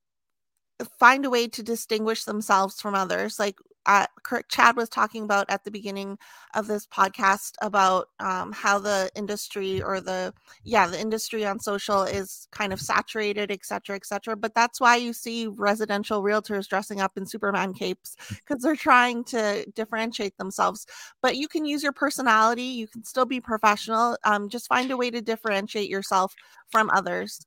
find 0.98 1.24
a 1.24 1.30
way 1.30 1.48
to 1.48 1.62
distinguish 1.62 2.24
themselves 2.24 2.80
from 2.80 2.94
others. 2.94 3.38
Like 3.38 3.58
uh, 3.88 4.06
Chad 4.50 4.76
was 4.76 4.90
talking 4.90 5.24
about 5.24 5.46
at 5.48 5.64
the 5.64 5.70
beginning 5.70 6.18
of 6.54 6.66
this 6.66 6.86
podcast 6.86 7.54
about 7.62 8.10
um, 8.20 8.52
how 8.52 8.78
the 8.78 9.10
industry 9.16 9.82
or 9.82 10.02
the 10.02 10.34
yeah 10.62 10.86
the 10.86 11.00
industry 11.00 11.46
on 11.46 11.58
social 11.58 12.02
is 12.02 12.46
kind 12.52 12.74
of 12.74 12.80
saturated, 12.80 13.50
et 13.50 13.64
cetera, 13.64 13.96
et 13.96 14.04
cetera. 14.04 14.36
But 14.36 14.54
that's 14.54 14.78
why 14.78 14.96
you 14.96 15.14
see 15.14 15.46
residential 15.46 16.22
realtors 16.22 16.68
dressing 16.68 17.00
up 17.00 17.16
in 17.16 17.24
Superman 17.24 17.72
capes 17.72 18.14
because 18.28 18.62
they're 18.62 18.76
trying 18.76 19.24
to 19.24 19.64
differentiate 19.74 20.36
themselves. 20.36 20.86
But 21.22 21.36
you 21.36 21.48
can 21.48 21.64
use 21.64 21.82
your 21.82 21.92
personality. 21.92 22.64
You 22.64 22.88
can 22.88 23.04
still 23.04 23.24
be 23.24 23.40
professional. 23.40 24.18
Um, 24.24 24.50
just 24.50 24.68
find 24.68 24.90
a 24.90 24.98
way 24.98 25.10
to 25.10 25.22
differentiate 25.22 25.88
yourself 25.88 26.34
from 26.70 26.90
others. 26.90 27.40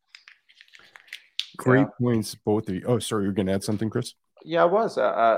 Great 1.58 1.82
yeah. 1.82 1.86
points, 1.99 2.34
both 2.34 2.67
of 2.67 2.73
you. 2.73 2.84
Oh, 2.88 2.97
sorry, 2.97 3.25
you're 3.25 3.34
going 3.34 3.45
to 3.45 3.54
add 3.54 3.63
something, 3.63 3.91
Chris. 3.91 4.15
Yeah, 4.43 4.63
I 4.63 4.65
was. 4.65 4.97
Uh, 4.97 5.01
uh 5.01 5.38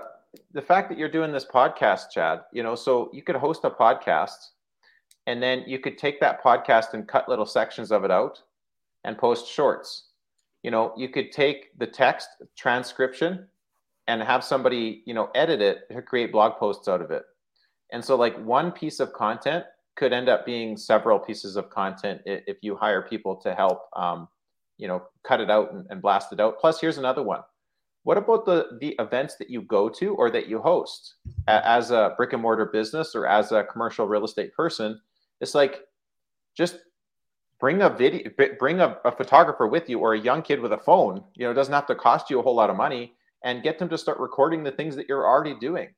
the 0.54 0.62
fact 0.62 0.90
that 0.90 0.98
you're 0.98 1.10
doing 1.10 1.32
this 1.32 1.46
podcast, 1.46 2.12
Chad, 2.12 2.42
you 2.52 2.64
know, 2.64 2.76
so 2.76 3.10
you 3.14 3.22
could 3.22 3.36
host 3.36 3.62
a 3.64 3.70
podcast 3.70 4.50
and 5.28 5.42
then 5.42 5.64
you 5.68 5.80
could 5.80 5.98
take 5.98 6.20
that 6.20 6.44
podcast 6.44 6.94
and 6.94 7.08
cut 7.08 7.30
little 7.30 7.46
sections 7.46 7.92
of 7.92 8.04
it 8.04 8.12
out 8.12 8.42
and 9.04 9.18
post 9.18 9.48
shorts. 9.48 10.08
You 10.64 10.72
know, 10.72 10.94
you 10.98 11.10
could 11.10 11.32
take 11.32 11.78
the 11.78 11.88
text 11.88 12.30
transcription 12.58 13.48
and 14.08 14.22
have 14.22 14.44
somebody, 14.44 15.04
you 15.06 15.14
know, 15.14 15.30
edit 15.36 15.62
it 15.62 15.90
to 15.92 16.02
create 16.02 16.32
blog 16.32 16.58
posts 16.58 16.88
out 16.88 17.02
of 17.02 17.12
it. 17.12 17.24
And 17.92 18.04
so, 18.04 18.16
like, 18.16 18.38
one 18.44 18.72
piece 18.72 19.00
of 19.00 19.14
content 19.14 19.66
could 19.96 20.14
end 20.14 20.28
up 20.28 20.46
being 20.46 20.76
several 20.76 21.20
pieces 21.20 21.56
of 21.56 21.70
content 21.70 22.22
if 22.26 22.58
you 22.62 22.76
hire 22.76 23.02
people 23.02 23.36
to 23.38 23.54
help, 23.54 23.84
um, 23.96 24.28
you 24.78 24.88
know, 24.88 25.04
cut 25.24 25.40
it 25.40 25.52
out 25.52 25.72
and, 25.74 25.86
and 25.90 26.02
blast 26.02 26.34
it 26.34 26.40
out. 26.40 26.60
Plus, 26.60 26.82
here's 26.82 26.98
another 26.98 27.24
one 27.24 27.42
what 28.04 28.18
about 28.18 28.46
the 28.46 28.78
the 28.80 28.96
events 29.00 29.36
that 29.38 29.50
you 29.50 29.62
go 29.62 29.90
to 29.90 30.14
or 30.16 30.30
that 30.30 30.48
you 30.48 30.60
host 30.60 31.16
as 31.48 31.92
a 31.92 32.14
brick 32.18 32.34
and 32.34 32.42
mortar 32.42 32.66
business 32.66 33.16
or 33.16 33.26
as 33.28 33.52
a 33.52 33.64
commercial 33.64 34.08
real 34.08 34.26
estate 34.26 34.54
person? 34.54 35.00
It's 35.42 35.56
like 35.56 35.82
just 36.56 36.80
bring 37.60 37.82
a 37.82 37.90
video, 37.90 38.30
bring 38.60 38.82
a, 38.82 38.98
a 39.06 39.12
photographer 39.12 39.68
with 39.68 39.90
you 39.90 40.00
or 40.00 40.14
a 40.14 40.20
young 40.20 40.42
kid 40.42 40.60
with 40.60 40.74
a 40.74 40.78
phone. 40.78 41.24
You 41.36 41.46
know, 41.46 41.52
it 41.52 41.56
doesn't 41.56 41.74
have 41.74 41.88
to 41.88 41.96
cost 41.96 42.30
you 42.30 42.40
a 42.40 42.44
whole 42.44 42.56
lot 42.56 42.70
of 42.70 42.76
money, 42.76 43.14
and 43.44 43.64
get 43.64 43.80
them 43.80 43.90
to 43.90 43.98
start 43.98 44.20
recording 44.20 44.64
the 44.64 44.72
things 44.72 44.96
that 44.96 45.08
you're 45.08 45.28
already 45.28 45.56
doing. 45.60 45.90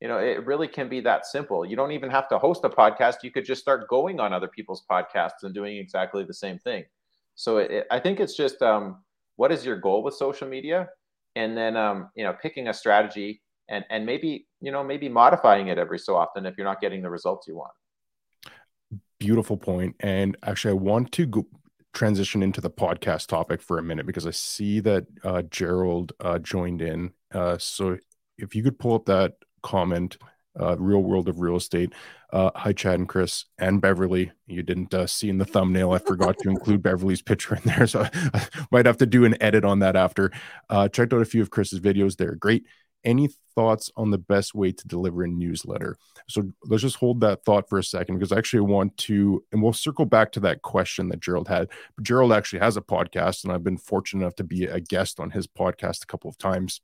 You 0.00 0.08
know, 0.08 0.18
it 0.18 0.46
really 0.46 0.66
can 0.66 0.88
be 0.88 1.00
that 1.00 1.26
simple. 1.26 1.64
You 1.64 1.76
don't 1.76 1.92
even 1.92 2.10
have 2.10 2.28
to 2.30 2.38
host 2.38 2.64
a 2.64 2.70
podcast. 2.70 3.16
You 3.22 3.30
could 3.30 3.44
just 3.44 3.60
start 3.60 3.86
going 3.88 4.18
on 4.18 4.32
other 4.32 4.48
people's 4.48 4.84
podcasts 4.90 5.42
and 5.42 5.54
doing 5.54 5.76
exactly 5.76 6.24
the 6.24 6.32
same 6.32 6.58
thing. 6.58 6.84
So 7.34 7.58
it, 7.58 7.70
it, 7.70 7.86
I 7.90 8.00
think 8.00 8.18
it's 8.18 8.34
just 8.34 8.62
um, 8.62 9.02
what 9.36 9.52
is 9.52 9.64
your 9.64 9.76
goal 9.76 10.02
with 10.02 10.14
social 10.14 10.48
media? 10.48 10.88
And 11.36 11.56
then 11.56 11.76
um, 11.76 12.10
you 12.14 12.24
know 12.24 12.34
picking 12.40 12.68
a 12.68 12.74
strategy 12.74 13.42
and 13.68 13.84
and 13.90 14.04
maybe 14.04 14.46
you 14.60 14.70
know 14.72 14.82
maybe 14.82 15.08
modifying 15.08 15.68
it 15.68 15.78
every 15.78 15.98
so 15.98 16.16
often 16.16 16.46
if 16.46 16.56
you're 16.56 16.66
not 16.66 16.80
getting 16.80 17.02
the 17.02 17.10
results 17.10 17.46
you 17.46 17.56
want. 17.56 17.72
Beautiful 19.18 19.56
point 19.56 19.96
and 20.00 20.36
actually 20.42 20.70
i 20.70 20.74
want 20.74 21.12
to 21.12 21.26
go 21.26 21.46
transition 21.92 22.42
into 22.42 22.60
the 22.60 22.70
podcast 22.70 23.26
topic 23.26 23.60
for 23.60 23.78
a 23.78 23.82
minute 23.82 24.06
because 24.06 24.26
i 24.26 24.30
see 24.30 24.80
that 24.80 25.06
uh, 25.24 25.42
gerald 25.42 26.12
uh, 26.20 26.38
joined 26.38 26.80
in 26.80 27.12
uh, 27.34 27.58
so 27.58 27.98
if 28.38 28.54
you 28.54 28.62
could 28.62 28.78
pull 28.78 28.94
up 28.94 29.04
that 29.04 29.34
comment 29.62 30.16
uh, 30.58 30.76
real 30.78 31.02
world 31.02 31.28
of 31.28 31.40
real 31.40 31.56
estate. 31.56 31.92
Uh, 32.32 32.50
hi, 32.54 32.72
Chad 32.72 32.98
and 32.98 33.08
Chris 33.08 33.44
and 33.58 33.80
Beverley. 33.80 34.32
You 34.46 34.62
didn't 34.62 34.94
uh, 34.94 35.06
see 35.06 35.28
in 35.28 35.38
the 35.38 35.44
thumbnail. 35.44 35.92
I 35.92 35.98
forgot 35.98 36.38
to 36.38 36.48
include 36.50 36.82
Beverley's 36.82 37.22
picture 37.22 37.56
in 37.56 37.62
there, 37.64 37.86
so 37.88 38.06
I 38.12 38.46
might 38.70 38.86
have 38.86 38.98
to 38.98 39.06
do 39.06 39.24
an 39.24 39.40
edit 39.40 39.64
on 39.64 39.80
that 39.80 39.96
after. 39.96 40.32
Uh, 40.68 40.88
checked 40.88 41.12
out 41.12 41.22
a 41.22 41.26
few 41.26 41.42
of 41.42 41.50
Chris's 41.50 41.80
videos. 41.80 42.16
They're 42.16 42.34
great. 42.34 42.66
Any 43.02 43.30
thoughts 43.54 43.90
on 43.96 44.10
the 44.10 44.18
best 44.18 44.54
way 44.54 44.72
to 44.72 44.86
deliver 44.86 45.22
a 45.22 45.28
newsletter? 45.28 45.96
So 46.28 46.52
let's 46.64 46.82
just 46.82 46.96
hold 46.96 47.22
that 47.22 47.44
thought 47.44 47.66
for 47.68 47.78
a 47.78 47.84
second 47.84 48.16
because 48.16 48.30
I 48.30 48.36
actually 48.36 48.60
want 48.60 48.94
to, 48.98 49.42
and 49.52 49.62
we'll 49.62 49.72
circle 49.72 50.04
back 50.04 50.32
to 50.32 50.40
that 50.40 50.60
question 50.60 51.08
that 51.08 51.20
Gerald 51.20 51.48
had. 51.48 51.68
But 51.96 52.04
Gerald 52.04 52.32
actually 52.32 52.58
has 52.58 52.76
a 52.76 52.82
podcast, 52.82 53.44
and 53.44 53.52
I've 53.52 53.64
been 53.64 53.78
fortunate 53.78 54.22
enough 54.22 54.34
to 54.36 54.44
be 54.44 54.64
a 54.64 54.80
guest 54.80 55.18
on 55.18 55.30
his 55.30 55.46
podcast 55.46 56.02
a 56.02 56.06
couple 56.06 56.28
of 56.28 56.36
times 56.36 56.82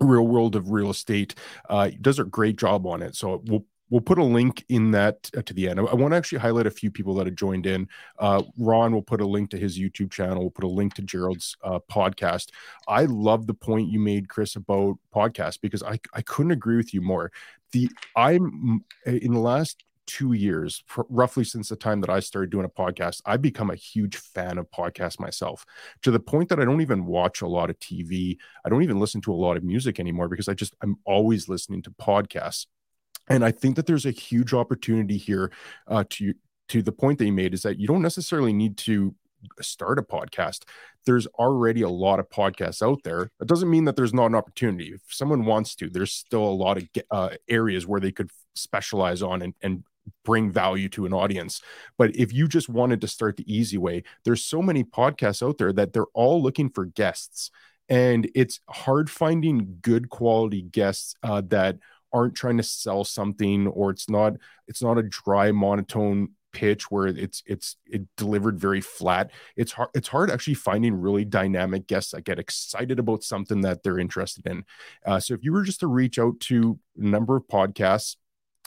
real 0.00 0.26
world 0.26 0.56
of 0.56 0.70
real 0.70 0.90
estate 0.90 1.34
uh, 1.68 1.90
does 2.00 2.18
a 2.18 2.24
great 2.24 2.56
job 2.56 2.86
on 2.86 3.02
it 3.02 3.16
so 3.16 3.42
we'll 3.46 3.64
we'll 3.90 4.00
put 4.00 4.18
a 4.18 4.24
link 4.24 4.64
in 4.68 4.90
that 4.92 5.30
uh, 5.36 5.42
to 5.42 5.54
the 5.54 5.68
end. 5.68 5.80
I, 5.80 5.84
I 5.84 5.94
want 5.94 6.12
to 6.12 6.16
actually 6.16 6.38
highlight 6.38 6.66
a 6.66 6.70
few 6.70 6.90
people 6.90 7.14
that 7.14 7.26
have 7.26 7.34
joined 7.34 7.66
in. 7.66 7.88
Uh, 8.18 8.42
Ron 8.56 8.92
will 8.92 9.02
put 9.02 9.20
a 9.20 9.26
link 9.26 9.50
to 9.50 9.58
his 9.58 9.78
YouTube 9.78 10.10
channel. 10.10 10.40
We'll 10.40 10.50
put 10.50 10.64
a 10.64 10.68
link 10.68 10.94
to 10.94 11.02
Gerald's 11.02 11.56
uh, 11.62 11.80
podcast. 11.90 12.50
I 12.86 13.04
love 13.04 13.46
the 13.46 13.54
point 13.54 13.90
you 13.90 13.98
made, 13.98 14.28
Chris, 14.28 14.56
about 14.56 14.98
podcasts 15.14 15.60
because 15.60 15.82
I, 15.82 15.98
I 16.12 16.22
couldn't 16.22 16.52
agree 16.52 16.76
with 16.76 16.92
you 16.92 17.00
more. 17.00 17.32
The 17.72 17.90
I'm 18.16 18.84
in 19.04 19.32
the 19.32 19.40
last 19.40 19.84
two 20.08 20.32
years, 20.32 20.82
roughly 21.10 21.44
since 21.44 21.68
the 21.68 21.76
time 21.76 22.00
that 22.00 22.10
I 22.10 22.18
started 22.18 22.50
doing 22.50 22.64
a 22.64 22.68
podcast, 22.68 23.20
I've 23.26 23.42
become 23.42 23.70
a 23.70 23.76
huge 23.76 24.16
fan 24.16 24.56
of 24.58 24.68
podcasts 24.70 25.20
myself 25.20 25.64
to 26.02 26.10
the 26.10 26.18
point 26.18 26.48
that 26.48 26.58
I 26.58 26.64
don't 26.64 26.80
even 26.80 27.04
watch 27.04 27.42
a 27.42 27.46
lot 27.46 27.70
of 27.70 27.78
TV. 27.78 28.38
I 28.64 28.70
don't 28.70 28.82
even 28.82 28.98
listen 28.98 29.20
to 29.22 29.32
a 29.32 29.36
lot 29.36 29.58
of 29.58 29.62
music 29.62 30.00
anymore 30.00 30.28
because 30.28 30.48
I 30.48 30.54
just, 30.54 30.74
I'm 30.82 30.96
always 31.04 31.48
listening 31.48 31.82
to 31.82 31.90
podcasts. 31.90 32.66
And 33.28 33.44
I 33.44 33.52
think 33.52 33.76
that 33.76 33.86
there's 33.86 34.06
a 34.06 34.10
huge 34.10 34.54
opportunity 34.54 35.18
here 35.18 35.52
uh, 35.86 36.04
to, 36.10 36.32
to 36.68 36.82
the 36.82 36.92
point 36.92 37.18
that 37.18 37.26
you 37.26 37.32
made 37.32 37.52
is 37.52 37.62
that 37.62 37.78
you 37.78 37.86
don't 37.86 38.02
necessarily 38.02 38.54
need 38.54 38.78
to 38.78 39.14
start 39.60 39.98
a 39.98 40.02
podcast. 40.02 40.64
There's 41.04 41.26
already 41.26 41.82
a 41.82 41.88
lot 41.88 42.18
of 42.18 42.30
podcasts 42.30 42.82
out 42.82 43.02
there. 43.04 43.30
It 43.40 43.46
doesn't 43.46 43.70
mean 43.70 43.84
that 43.84 43.96
there's 43.96 44.14
not 44.14 44.26
an 44.26 44.34
opportunity. 44.34 44.92
If 44.94 45.02
someone 45.10 45.44
wants 45.44 45.74
to, 45.76 45.90
there's 45.90 46.12
still 46.12 46.44
a 46.44 46.50
lot 46.50 46.78
of 46.78 46.88
uh, 47.10 47.30
areas 47.48 47.86
where 47.86 48.00
they 48.00 48.12
could 48.12 48.30
specialize 48.54 49.22
on 49.22 49.42
and, 49.42 49.54
and 49.62 49.84
bring 50.24 50.50
value 50.50 50.88
to 50.90 51.06
an 51.06 51.12
audience. 51.12 51.60
But 51.96 52.14
if 52.16 52.32
you 52.32 52.48
just 52.48 52.68
wanted 52.68 53.00
to 53.00 53.08
start 53.08 53.36
the 53.36 53.52
easy 53.52 53.78
way, 53.78 54.02
there's 54.24 54.44
so 54.44 54.62
many 54.62 54.84
podcasts 54.84 55.46
out 55.46 55.58
there 55.58 55.72
that 55.72 55.92
they're 55.92 56.06
all 56.14 56.42
looking 56.42 56.70
for 56.70 56.84
guests. 56.86 57.50
and 57.88 58.30
it's 58.34 58.60
hard 58.68 59.08
finding 59.10 59.78
good 59.80 60.10
quality 60.10 60.62
guests 60.62 61.14
uh, 61.22 61.40
that 61.48 61.78
aren't 62.12 62.34
trying 62.34 62.56
to 62.56 62.62
sell 62.62 63.04
something 63.04 63.66
or 63.68 63.90
it's 63.90 64.08
not 64.08 64.34
it's 64.66 64.82
not 64.82 64.98
a 64.98 65.02
dry 65.02 65.52
monotone 65.52 66.28
pitch 66.52 66.90
where 66.90 67.06
it's 67.06 67.42
it's 67.46 67.76
it 67.86 68.02
delivered 68.16 68.58
very 68.58 68.80
flat 68.80 69.30
it's 69.56 69.72
hard 69.72 69.90
it's 69.94 70.08
hard 70.08 70.30
actually 70.30 70.54
finding 70.54 70.94
really 70.94 71.24
dynamic 71.24 71.86
guests 71.86 72.12
that 72.12 72.24
get 72.24 72.38
excited 72.38 72.98
about 72.98 73.22
something 73.22 73.60
that 73.60 73.82
they're 73.82 73.98
interested 73.98 74.46
in 74.46 74.64
uh, 75.04 75.20
so 75.20 75.34
if 75.34 75.44
you 75.44 75.52
were 75.52 75.62
just 75.62 75.80
to 75.80 75.86
reach 75.86 76.18
out 76.18 76.40
to 76.40 76.78
a 76.98 77.04
number 77.04 77.36
of 77.36 77.46
podcasts 77.48 78.16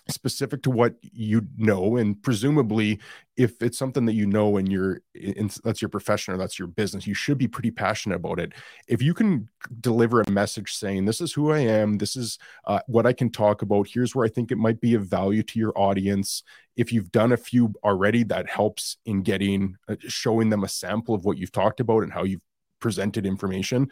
specific 0.09 0.63
to 0.63 0.71
what 0.71 0.95
you 1.01 1.45
know 1.57 1.97
and 1.97 2.21
presumably 2.23 2.99
if 3.37 3.61
it's 3.61 3.77
something 3.77 4.05
that 4.05 4.13
you 4.13 4.25
know 4.25 4.57
and 4.57 4.71
you're 4.71 5.01
in, 5.15 5.49
that's 5.63 5.81
your 5.81 5.89
profession 5.89 6.33
or 6.33 6.37
that's 6.37 6.57
your 6.57 6.67
business 6.67 7.07
you 7.07 7.13
should 7.13 7.37
be 7.37 7.47
pretty 7.47 7.71
passionate 7.71 8.15
about 8.15 8.39
it. 8.39 8.53
If 8.87 9.01
you 9.01 9.13
can 9.13 9.49
deliver 9.79 10.21
a 10.21 10.29
message 10.29 10.73
saying 10.73 11.05
this 11.05 11.21
is 11.21 11.33
who 11.33 11.51
i 11.51 11.59
am. 11.59 11.97
This 11.97 12.15
is 12.15 12.39
uh, 12.65 12.79
what 12.87 13.05
i 13.05 13.13
can 13.13 13.29
talk 13.29 13.61
about. 13.61 13.87
Here's 13.87 14.15
where 14.15 14.25
i 14.25 14.29
think 14.29 14.51
it 14.51 14.57
might 14.57 14.81
be 14.81 14.95
of 14.95 15.05
value 15.05 15.43
to 15.43 15.59
your 15.59 15.77
audience. 15.77 16.43
If 16.75 16.91
you've 16.91 17.11
done 17.11 17.31
a 17.31 17.37
few 17.37 17.73
already 17.83 18.23
that 18.23 18.49
helps 18.49 18.97
in 19.05 19.21
getting 19.21 19.77
uh, 19.87 19.95
showing 20.07 20.49
them 20.49 20.63
a 20.63 20.69
sample 20.69 21.15
of 21.15 21.25
what 21.25 21.37
you've 21.37 21.51
talked 21.51 21.79
about 21.79 22.03
and 22.03 22.11
how 22.11 22.23
you've 22.23 22.41
presented 22.81 23.25
information. 23.25 23.89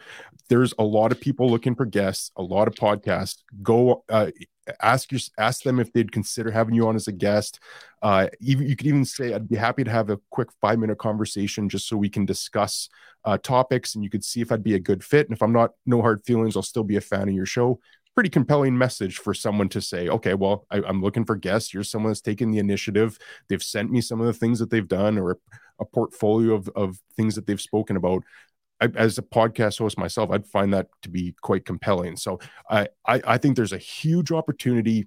There's 0.48 0.74
a 0.78 0.84
lot 0.84 1.12
of 1.12 1.20
people 1.20 1.48
looking 1.48 1.74
for 1.74 1.86
guests 1.86 2.30
a 2.36 2.42
lot 2.42 2.68
of 2.68 2.74
podcasts. 2.74 3.38
Go 3.62 4.04
uh, 4.08 4.30
ask 4.82 5.10
your 5.10 5.20
ask 5.38 5.62
them 5.62 5.80
if 5.80 5.92
they'd 5.92 6.12
consider 6.12 6.50
having 6.50 6.74
you 6.74 6.86
on 6.88 6.96
as 6.96 7.08
a 7.08 7.12
guest. 7.12 7.60
Uh, 8.02 8.28
even 8.40 8.66
you 8.66 8.76
could 8.76 8.86
even 8.86 9.04
say 9.04 9.34
i'd 9.34 9.48
be 9.48 9.56
happy 9.56 9.84
to 9.84 9.90
have 9.90 10.10
a 10.10 10.18
quick 10.30 10.48
five 10.60 10.78
minute 10.78 10.98
conversation 10.98 11.68
just 11.68 11.86
so 11.88 11.96
we 11.96 12.08
can 12.08 12.24
discuss 12.24 12.88
uh, 13.24 13.36
topics 13.36 13.94
and 13.94 14.02
you 14.02 14.08
could 14.08 14.24
see 14.24 14.40
if 14.40 14.50
i'd 14.50 14.62
be 14.62 14.74
a 14.74 14.78
good 14.78 15.04
fit. 15.04 15.26
And 15.26 15.36
if 15.36 15.42
i'm 15.42 15.52
not 15.52 15.72
no 15.86 16.00
hard 16.00 16.24
feelings 16.24 16.56
i'll 16.56 16.62
still 16.62 16.84
be 16.84 16.96
a 16.96 17.00
fan 17.00 17.28
of 17.28 17.34
your 17.34 17.46
show. 17.46 17.80
Pretty 18.14 18.30
compelling 18.30 18.76
message 18.76 19.18
for 19.18 19.32
someone 19.32 19.68
to 19.70 19.80
say 19.80 20.08
okay 20.08 20.34
well 20.34 20.66
I, 20.70 20.78
am 20.78 21.02
looking 21.02 21.24
for 21.24 21.36
guests. 21.36 21.72
You're 21.72 21.84
someone 21.84 22.10
that's 22.10 22.20
taken 22.20 22.50
the 22.50 22.58
initiative. 22.58 23.18
They've 23.48 23.62
sent 23.62 23.90
me 23.90 24.00
some 24.00 24.20
of 24.20 24.26
the 24.26 24.32
things 24.32 24.58
that 24.58 24.70
they've 24.70 24.88
done 24.88 25.18
or 25.18 25.38
a 25.80 25.84
portfolio 25.84 26.54
of, 26.54 26.68
of 26.76 26.98
things 27.16 27.34
that 27.34 27.46
they've 27.46 27.60
spoken 27.60 27.96
about 27.96 28.22
I, 28.80 28.88
as 28.94 29.18
a 29.18 29.22
podcast 29.22 29.78
host 29.78 29.98
myself, 29.98 30.30
I'd 30.30 30.46
find 30.46 30.72
that 30.74 30.88
to 31.02 31.10
be 31.10 31.34
quite 31.40 31.64
compelling. 31.64 32.16
So 32.16 32.38
I, 32.68 32.88
I, 33.06 33.20
I 33.26 33.38
think 33.38 33.56
there's 33.56 33.72
a 33.72 33.78
huge 33.78 34.32
opportunity 34.32 35.06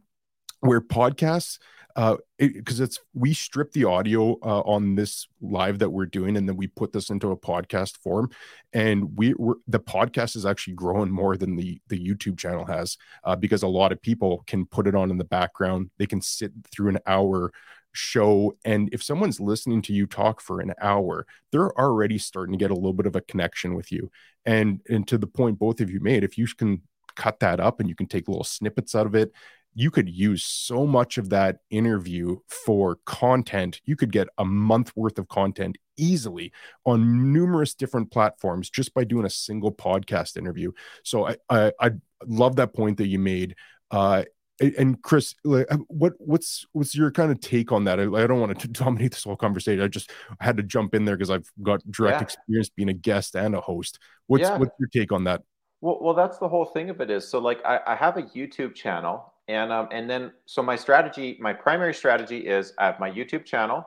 where 0.59 0.81
podcasts 0.81 1.59
uh 1.95 2.15
because 2.37 2.79
it, 2.79 2.85
it's 2.85 2.99
we 3.13 3.33
strip 3.33 3.71
the 3.73 3.83
audio 3.83 4.33
uh, 4.41 4.61
on 4.61 4.95
this 4.95 5.27
live 5.41 5.77
that 5.79 5.89
we're 5.89 6.05
doing 6.05 6.37
and 6.37 6.47
then 6.47 6.55
we 6.55 6.67
put 6.67 6.91
this 6.91 7.09
into 7.09 7.31
a 7.31 7.37
podcast 7.37 7.97
form 7.97 8.29
and 8.73 9.15
we 9.15 9.33
we're, 9.35 9.55
the 9.67 9.79
podcast 9.79 10.35
is 10.35 10.45
actually 10.45 10.73
growing 10.73 11.11
more 11.11 11.37
than 11.37 11.55
the 11.55 11.79
the 11.89 11.99
youtube 11.99 12.37
channel 12.37 12.65
has 12.65 12.97
uh, 13.25 13.35
because 13.35 13.61
a 13.61 13.67
lot 13.67 13.91
of 13.91 14.01
people 14.01 14.43
can 14.47 14.65
put 14.65 14.87
it 14.87 14.95
on 14.95 15.11
in 15.11 15.17
the 15.17 15.23
background 15.23 15.91
they 15.99 16.07
can 16.07 16.21
sit 16.21 16.51
through 16.71 16.89
an 16.89 16.99
hour 17.05 17.51
show 17.93 18.55
and 18.65 18.89
if 18.91 19.01
someone's 19.03 19.39
listening 19.39 19.81
to 19.81 19.93
you 19.93 20.05
talk 20.05 20.41
for 20.41 20.59
an 20.59 20.73
hour 20.81 21.25
they're 21.51 21.77
already 21.79 22.17
starting 22.17 22.53
to 22.53 22.57
get 22.57 22.71
a 22.71 22.75
little 22.75 22.93
bit 22.93 23.05
of 23.05 23.15
a 23.15 23.21
connection 23.21 23.75
with 23.75 23.91
you. 23.91 24.11
And 24.45 24.81
and 24.89 25.07
to 25.07 25.17
the 25.17 25.27
point 25.27 25.59
both 25.59 25.79
of 25.79 25.89
you 25.89 25.99
made 25.99 26.23
if 26.23 26.37
you 26.37 26.47
can 26.47 26.81
cut 27.15 27.39
that 27.39 27.59
up 27.59 27.79
and 27.79 27.87
you 27.87 27.95
can 27.95 28.07
take 28.07 28.27
little 28.27 28.43
snippets 28.43 28.95
out 28.95 29.05
of 29.05 29.13
it 29.15 29.31
you 29.75 29.91
could 29.91 30.09
use 30.09 30.43
so 30.43 30.85
much 30.85 31.17
of 31.17 31.29
that 31.29 31.57
interview 31.69 32.37
for 32.47 32.99
content. 33.05 33.81
You 33.85 33.95
could 33.95 34.11
get 34.11 34.27
a 34.37 34.45
month 34.45 34.91
worth 34.95 35.17
of 35.17 35.27
content 35.27 35.77
easily 35.97 36.51
on 36.85 37.33
numerous 37.33 37.73
different 37.73 38.11
platforms 38.11 38.69
just 38.69 38.93
by 38.93 39.03
doing 39.03 39.25
a 39.25 39.29
single 39.29 39.71
podcast 39.71 40.37
interview. 40.37 40.71
So 41.03 41.27
i 41.27 41.37
i, 41.49 41.71
I 41.79 41.91
love 42.25 42.55
that 42.57 42.73
point 42.73 42.97
that 42.97 43.07
you 43.07 43.19
made. 43.19 43.55
Uh, 43.91 44.23
and 44.77 45.01
Chris, 45.01 45.35
uh, 45.45 45.63
what 45.87 46.13
what's 46.19 46.65
what's 46.73 46.95
your 46.95 47.11
kind 47.11 47.31
of 47.31 47.39
take 47.39 47.71
on 47.71 47.83
that? 47.85 47.99
I, 47.99 48.03
I, 48.03 48.27
don't 48.27 48.39
want 48.39 48.57
to 48.59 48.67
dominate 48.83 49.11
this 49.11 49.23
whole 49.23 49.35
conversation. 49.35 49.81
I 49.81 49.87
just 49.87 50.11
had 50.39 50.57
to 50.57 50.63
jump 50.63 50.95
in 50.95 51.05
there 51.05 51.15
because 51.15 51.29
I've 51.29 51.51
got 51.61 51.81
direct 51.91 52.19
yeah. 52.19 52.23
experience 52.23 52.69
being 52.69 52.89
a 52.89 52.93
guest 52.93 53.35
and 53.35 53.55
a 53.55 53.61
host. 53.61 53.99
What's 54.27 54.43
yeah. 54.43 54.57
what's 54.57 54.71
your 54.79 54.89
take 54.89 55.11
on 55.11 55.23
that? 55.25 55.41
Well, 55.81 55.99
well, 56.01 56.13
that's 56.13 56.37
the 56.37 56.47
whole 56.47 56.65
thing 56.65 56.89
of 56.89 57.01
it 57.01 57.09
is 57.09 57.27
so 57.27 57.39
like 57.39 57.63
I, 57.65 57.79
I 57.87 57.95
have 57.95 58.17
a 58.17 58.23
YouTube 58.23 58.75
channel, 58.75 59.33
and 59.47 59.71
um, 59.71 59.87
and 59.91 60.09
then 60.09 60.31
so 60.45 60.61
my 60.61 60.75
strategy, 60.75 61.37
my 61.39 61.53
primary 61.53 61.93
strategy 61.93 62.47
is 62.47 62.73
I 62.77 62.85
have 62.85 62.99
my 62.99 63.09
YouTube 63.09 63.45
channel, 63.45 63.85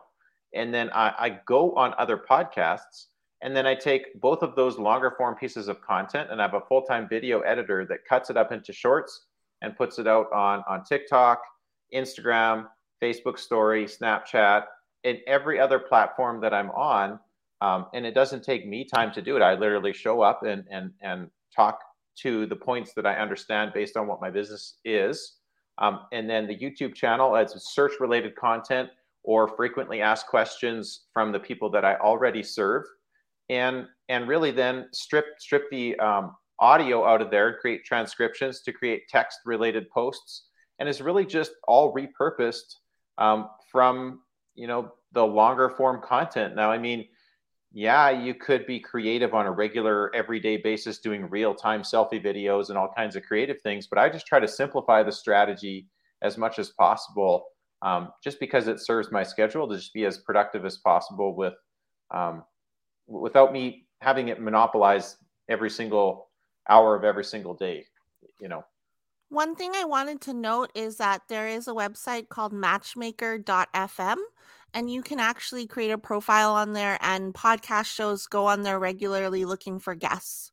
and 0.55 0.75
then 0.75 0.91
I, 0.91 1.15
I 1.19 1.41
go 1.47 1.73
on 1.75 1.95
other 1.99 2.19
podcasts, 2.19 3.07
and 3.43 3.57
then 3.57 3.67
I 3.67 3.75
take 3.75 4.21
both 4.21 4.43
of 4.43 4.57
those 4.57 4.79
longer 4.79 5.15
form 5.17 5.37
pieces 5.37 5.69
of 5.69 5.81
content, 5.81 6.31
and 6.31 6.41
I 6.41 6.45
have 6.45 6.55
a 6.55 6.61
full 6.61 6.83
time 6.83 7.09
video 7.09 7.41
editor 7.41 7.87
that 7.87 8.05
cuts 8.09 8.31
it 8.31 8.37
up 8.37 8.53
into 8.53 8.73
shorts 8.73 9.27
and 9.63 9.77
puts 9.77 9.99
it 9.99 10.07
out 10.07 10.33
on 10.33 10.63
on 10.69 10.85
TikTok, 10.85 11.41
Instagram, 11.95 12.67
Facebook 13.03 13.39
Story, 13.39 13.85
Snapchat, 13.85 14.65
and 15.05 15.19
every 15.27 15.61
other 15.61 15.79
platform 15.79 16.41
that 16.41 16.55
I'm 16.55 16.71
on. 16.71 17.19
Um, 17.61 17.87
and 17.95 18.05
it 18.05 18.15
doesn't 18.15 18.45
take 18.45 18.67
me 18.67 18.85
time 18.85 19.13
to 19.13 19.23
do 19.23 19.37
it. 19.37 19.43
I 19.43 19.55
literally 19.55 19.93
show 19.93 20.21
up 20.21 20.43
and 20.43 20.65
and 20.71 20.91
and 21.03 21.31
talk 21.55 21.79
to 22.23 22.47
the 22.47 22.57
points 22.57 22.93
that 22.95 23.07
I 23.07 23.15
understand 23.15 23.73
based 23.75 23.97
on 23.97 24.07
what 24.07 24.21
my 24.21 24.31
business 24.31 24.79
is. 24.85 25.37
Um, 25.79 26.01
and 26.13 26.29
then 26.29 26.47
the 26.47 26.57
YouTube 26.57 26.95
channel 26.95 27.37
adds 27.37 27.55
search 27.63 27.93
related 28.01 28.35
content 28.37 28.89
or 29.23 29.49
frequently 29.49 30.01
asked 30.01 30.27
questions 30.27 31.07
from 31.13 31.33
the 31.33 31.41
people 31.41 31.71
that 31.71 31.85
I 31.85 31.97
already 31.97 32.43
serve. 32.43 32.85
And 33.51 33.87
and 34.09 34.29
really 34.29 34.51
then 34.51 34.89
strip 34.93 35.27
strip 35.39 35.71
the 35.71 35.97
um, 35.99 36.35
audio 36.59 37.05
out 37.05 37.23
of 37.23 37.31
there, 37.31 37.59
create 37.59 37.85
transcriptions 37.85 38.63
to 38.63 38.73
create 38.73 39.09
text 39.09 39.41
related 39.45 39.91
posts, 39.91 40.49
and 40.79 40.89
it's 40.89 41.01
really 41.01 41.27
just 41.27 41.53
all 41.67 41.95
repurposed 41.95 42.77
um, 43.19 43.49
from 43.71 44.21
you 44.55 44.67
know 44.67 44.93
the 45.13 45.25
longer 45.25 45.71
form 45.71 46.01
content. 46.03 46.55
Now, 46.55 46.71
I 46.71 46.79
mean, 46.79 47.07
yeah, 47.73 48.11
you 48.11 48.35
could 48.35 48.67
be 48.67 48.81
creative 48.81 49.35
on 49.35 49.47
a 49.47 49.53
regular, 49.53 50.15
everyday 50.15 50.57
basis, 50.57 50.99
doing 50.99 51.29
real 51.29 51.55
time 51.55 51.83
selfie 51.83 52.25
videos 52.25 52.69
and 52.69 52.79
all 52.79 52.93
kinds 52.97 53.17
of 53.17 53.23
creative 53.23 53.61
things, 53.61 53.87
but 53.87 53.99
I 53.99 54.09
just 54.09 54.27
try 54.27 54.41
to 54.41 54.49
simplify 54.49 55.03
the 55.03 55.13
strategy 55.13 55.89
as 56.23 56.39
much 56.39 56.59
as 56.59 56.71
possible. 56.71 57.45
Um, 57.83 58.13
just 58.25 58.41
because 58.41 58.69
it 58.69 58.81
serves 58.81 59.13
my 59.13 59.23
schedule 59.23 59.69
to 59.69 59.77
just 59.77 59.93
be 59.93 60.07
as 60.07 60.19
productive 60.19 60.65
as 60.65 60.79
possible 60.79 61.37
with 61.37 61.53
um, 62.11 62.45
without 63.07 63.53
me 63.53 63.87
having 64.01 64.29
it 64.29 64.41
monopolize 64.41 65.17
every 65.49 65.71
single 65.71 66.26
hour 66.69 66.95
of 66.95 67.05
every 67.05 67.25
single 67.25 67.55
day, 67.55 67.87
you 68.41 68.49
know. 68.49 68.65
One 69.29 69.57
thing 69.57 69.73
I 69.75 69.85
wanted 69.85 70.21
to 70.23 70.35
note 70.35 70.71
is 70.75 70.99
that 70.99 71.23
there 71.29 71.49
is 71.49 71.67
a 71.67 71.73
website 71.73 72.29
called 72.29 72.53
matchmaker.fm 72.53 74.17
and 74.73 74.91
you 74.91 75.03
can 75.03 75.19
actually 75.19 75.67
create 75.67 75.91
a 75.91 75.99
profile 75.99 76.53
on 76.53 76.75
there 76.75 76.97
and 77.01 77.35
podcast 77.35 77.87
shows 77.87 78.27
go 78.27 78.47
on 78.47 78.63
there 78.63 78.79
regularly 78.79 79.45
looking 79.45 79.81
for 79.81 79.95
guests. 79.95 80.53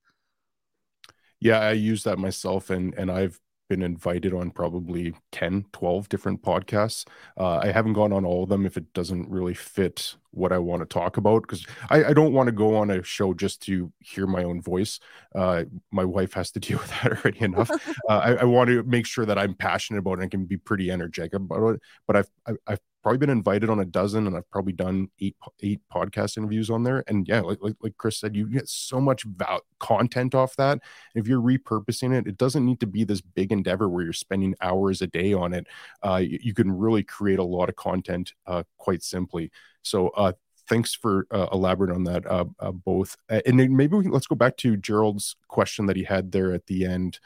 Yeah, 1.39 1.59
I 1.59 1.73
use 1.73 2.03
that 2.03 2.17
myself 2.17 2.69
and 2.69 2.93
and 2.95 3.11
I've 3.11 3.39
been 3.69 3.81
invited 3.81 4.33
on 4.33 4.51
probably 4.51 5.13
10 5.31 5.65
12 5.71 6.09
different 6.09 6.41
podcasts. 6.41 7.05
Uh, 7.37 7.57
i 7.63 7.71
haven't 7.71 7.93
gone 7.93 8.13
on 8.13 8.25
all 8.25 8.43
of 8.43 8.49
them 8.49 8.65
if 8.65 8.77
it 8.77 8.91
doesn't 8.93 9.29
really 9.29 9.53
fit 9.53 10.15
what 10.31 10.51
i 10.51 10.57
want 10.57 10.81
to 10.81 10.85
talk 10.85 11.17
about 11.17 11.43
because 11.43 11.65
I, 11.89 12.05
I, 12.05 12.13
don't 12.13 12.33
want 12.33 12.47
to 12.47 12.51
go 12.51 12.75
on 12.75 12.89
a 12.89 13.03
show 13.03 13.33
just 13.33 13.61
to 13.63 13.91
hear 13.99 14.25
my 14.25 14.43
own 14.43 14.61
voice. 14.61 14.99
Uh, 15.35 15.65
my 15.91 16.03
wife 16.03 16.33
has 16.33 16.51
to 16.51 16.59
deal 16.65 16.79
with 16.79 16.89
that 16.89 17.11
already 17.11 17.41
enough. 17.41 17.69
Uh, 18.09 18.17
I, 18.17 18.33
I, 18.33 18.43
want 18.43 18.69
to 18.69 18.83
make 18.83 19.05
sure 19.05 19.25
that 19.25 19.37
i'm 19.37 19.53
passionate 19.53 19.99
about 19.99 20.19
it 20.19 20.23
and 20.23 20.31
can 20.31 20.45
be 20.45 20.57
pretty 20.57 20.91
energetic 20.91 21.33
about 21.33 21.75
it 21.75 21.81
but 22.05 22.15
i've 22.17 22.29
i've 22.67 22.79
probably 23.03 23.17
been 23.17 23.29
invited 23.29 23.69
on 23.69 23.81
a 23.81 23.85
dozen 23.85 24.25
and 24.25 24.35
I've 24.35 24.49
probably 24.49 24.73
done 24.73 25.09
eight 25.19 25.35
eight 25.61 25.81
podcast 25.93 26.37
interviews 26.37 26.69
on 26.69 26.83
there. 26.83 27.03
And 27.07 27.27
yeah, 27.27 27.41
like 27.41 27.59
like, 27.61 27.75
like 27.81 27.97
Chris 27.97 28.17
said, 28.17 28.35
you 28.35 28.47
get 28.47 28.69
so 28.69 28.99
much 28.99 29.23
val- 29.23 29.61
content 29.79 30.33
off 30.33 30.55
that. 30.55 30.79
If 31.13 31.27
you're 31.27 31.41
repurposing 31.41 32.17
it, 32.17 32.27
it 32.27 32.37
doesn't 32.37 32.65
need 32.65 32.79
to 32.79 32.87
be 32.87 33.03
this 33.03 33.21
big 33.21 33.51
endeavor 33.51 33.89
where 33.89 34.05
you're 34.05 34.13
spending 34.13 34.55
hours 34.61 35.01
a 35.01 35.07
day 35.07 35.33
on 35.33 35.53
it. 35.53 35.67
Uh, 36.03 36.15
you, 36.15 36.39
you, 36.41 36.53
can 36.53 36.71
really 36.71 37.03
create 37.03 37.39
a 37.39 37.43
lot 37.43 37.67
of 37.67 37.75
content 37.75 38.33
uh, 38.47 38.63
quite 38.77 39.03
simply. 39.03 39.51
So 39.81 40.09
uh, 40.09 40.33
thanks 40.69 40.95
for 40.95 41.27
uh, 41.31 41.47
elaborating 41.51 41.95
on 41.95 42.03
that 42.05 42.25
uh, 42.25 42.45
uh, 42.59 42.71
both. 42.71 43.17
and 43.29 43.59
then 43.59 43.75
maybe 43.75 43.97
we 43.97 44.03
can, 44.03 44.11
let's 44.11 44.27
go 44.27 44.35
back 44.35 44.55
to 44.57 44.77
Gerald's 44.77 45.35
question 45.47 45.87
that 45.87 45.97
he 45.97 46.03
had 46.03 46.31
there 46.31 46.53
at 46.53 46.67
the 46.67 46.85
end 46.85 47.19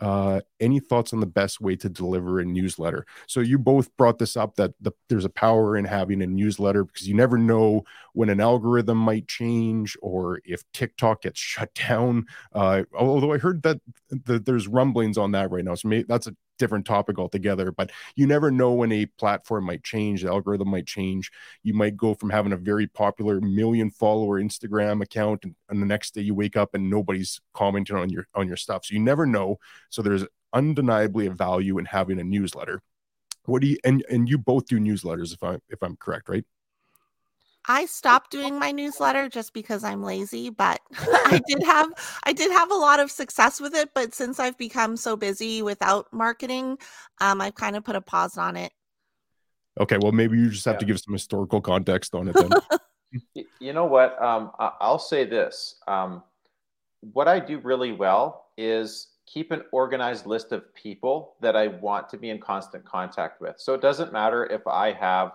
uh, 0.00 0.40
any 0.60 0.78
thoughts 0.80 1.12
on 1.12 1.20
the 1.20 1.26
best 1.26 1.60
way 1.60 1.76
to 1.76 1.88
deliver 1.88 2.40
a 2.40 2.44
newsletter? 2.44 3.06
So 3.26 3.40
you 3.40 3.58
both 3.58 3.94
brought 3.96 4.18
this 4.18 4.36
up 4.36 4.56
that 4.56 4.72
the, 4.80 4.92
there's 5.08 5.24
a 5.24 5.30
power 5.30 5.76
in 5.76 5.84
having 5.84 6.22
a 6.22 6.26
newsletter 6.26 6.84
because 6.84 7.08
you 7.08 7.14
never 7.14 7.38
know 7.38 7.84
when 8.12 8.28
an 8.28 8.40
algorithm 8.40 8.98
might 8.98 9.28
change 9.28 9.96
or 10.02 10.40
if 10.44 10.62
TikTok 10.72 11.22
gets 11.22 11.40
shut 11.40 11.72
down. 11.74 12.26
Uh, 12.52 12.82
although 12.98 13.32
I 13.32 13.38
heard 13.38 13.62
that, 13.62 13.80
that 14.24 14.46
there's 14.46 14.68
rumblings 14.68 15.18
on 15.18 15.32
that 15.32 15.50
right 15.50 15.64
now, 15.64 15.74
so 15.74 15.88
maybe 15.88 16.04
that's 16.08 16.26
a 16.26 16.36
different 16.58 16.86
topic 16.86 17.18
altogether. 17.18 17.72
But 17.72 17.90
you 18.14 18.26
never 18.26 18.50
know 18.50 18.72
when 18.72 18.92
a 18.92 19.06
platform 19.06 19.64
might 19.64 19.84
change, 19.84 20.22
the 20.22 20.28
algorithm 20.28 20.68
might 20.68 20.86
change. 20.86 21.30
You 21.62 21.74
might 21.74 21.96
go 21.96 22.14
from 22.14 22.30
having 22.30 22.52
a 22.52 22.56
very 22.56 22.86
popular 22.86 23.40
million 23.40 23.90
follower 23.90 24.40
Instagram 24.40 25.02
account, 25.02 25.44
and, 25.44 25.54
and 25.68 25.82
the 25.82 25.86
next 25.86 26.14
day 26.14 26.22
you 26.22 26.34
wake 26.34 26.56
up 26.56 26.74
and 26.74 26.90
nobody's 26.90 27.40
commenting 27.54 27.96
on 27.96 28.10
your 28.10 28.26
on 28.34 28.46
your 28.46 28.56
stuff. 28.56 28.84
So 28.84 28.94
you 28.94 29.00
never 29.00 29.26
know. 29.26 29.58
So 29.90 30.02
there's 30.02 30.24
undeniably 30.52 31.26
a 31.26 31.30
value 31.30 31.78
in 31.78 31.84
having 31.84 32.18
a 32.20 32.24
newsletter. 32.24 32.80
What 33.44 33.62
do 33.62 33.68
you 33.68 33.78
and 33.84 34.04
and 34.10 34.28
you 34.28 34.38
both 34.38 34.66
do 34.66 34.78
newsletters 34.78 35.32
if 35.32 35.42
I 35.42 35.58
if 35.68 35.82
I'm 35.82 35.96
correct, 35.96 36.28
right? 36.28 36.44
I 37.68 37.86
stopped 37.86 38.30
doing 38.30 38.58
my 38.58 38.70
newsletter 38.70 39.28
just 39.28 39.52
because 39.52 39.82
I'm 39.82 40.02
lazy, 40.02 40.50
but 40.50 40.80
I 40.98 41.40
did 41.46 41.62
have 41.64 41.90
I 42.24 42.32
did 42.32 42.52
have 42.52 42.70
a 42.70 42.74
lot 42.74 43.00
of 43.00 43.10
success 43.10 43.60
with 43.60 43.74
it. 43.74 43.90
But 43.94 44.14
since 44.14 44.38
I've 44.38 44.56
become 44.56 44.96
so 44.96 45.16
busy 45.16 45.62
without 45.62 46.12
marketing, 46.12 46.78
um, 47.20 47.40
I've 47.40 47.54
kind 47.54 47.76
of 47.76 47.84
put 47.84 47.96
a 47.96 48.00
pause 48.00 48.38
on 48.38 48.56
it. 48.56 48.72
Okay, 49.78 49.98
well, 50.00 50.12
maybe 50.12 50.38
you 50.38 50.50
just 50.50 50.64
have 50.64 50.76
yeah. 50.76 50.80
to 50.80 50.84
give 50.86 51.00
some 51.00 51.12
historical 51.12 51.60
context 51.60 52.14
on 52.14 52.28
it 52.28 52.34
then. 52.34 52.50
you 53.60 53.72
know 53.72 53.84
what? 53.84 54.20
Um, 54.22 54.52
I'll 54.58 54.98
say 54.98 55.24
this. 55.24 55.76
Um, 55.86 56.22
what 57.12 57.28
I 57.28 57.38
do 57.38 57.58
really 57.58 57.92
well 57.92 58.46
is 58.56 59.08
keep 59.26 59.50
an 59.50 59.62
organized 59.72 60.24
list 60.24 60.52
of 60.52 60.74
people 60.74 61.34
that 61.40 61.56
I 61.56 61.66
want 61.66 62.08
to 62.10 62.16
be 62.16 62.30
in 62.30 62.40
constant 62.40 62.84
contact 62.84 63.40
with. 63.40 63.56
So 63.58 63.74
it 63.74 63.82
doesn't 63.82 64.12
matter 64.12 64.46
if 64.46 64.66
I 64.66 64.92
have 64.92 65.32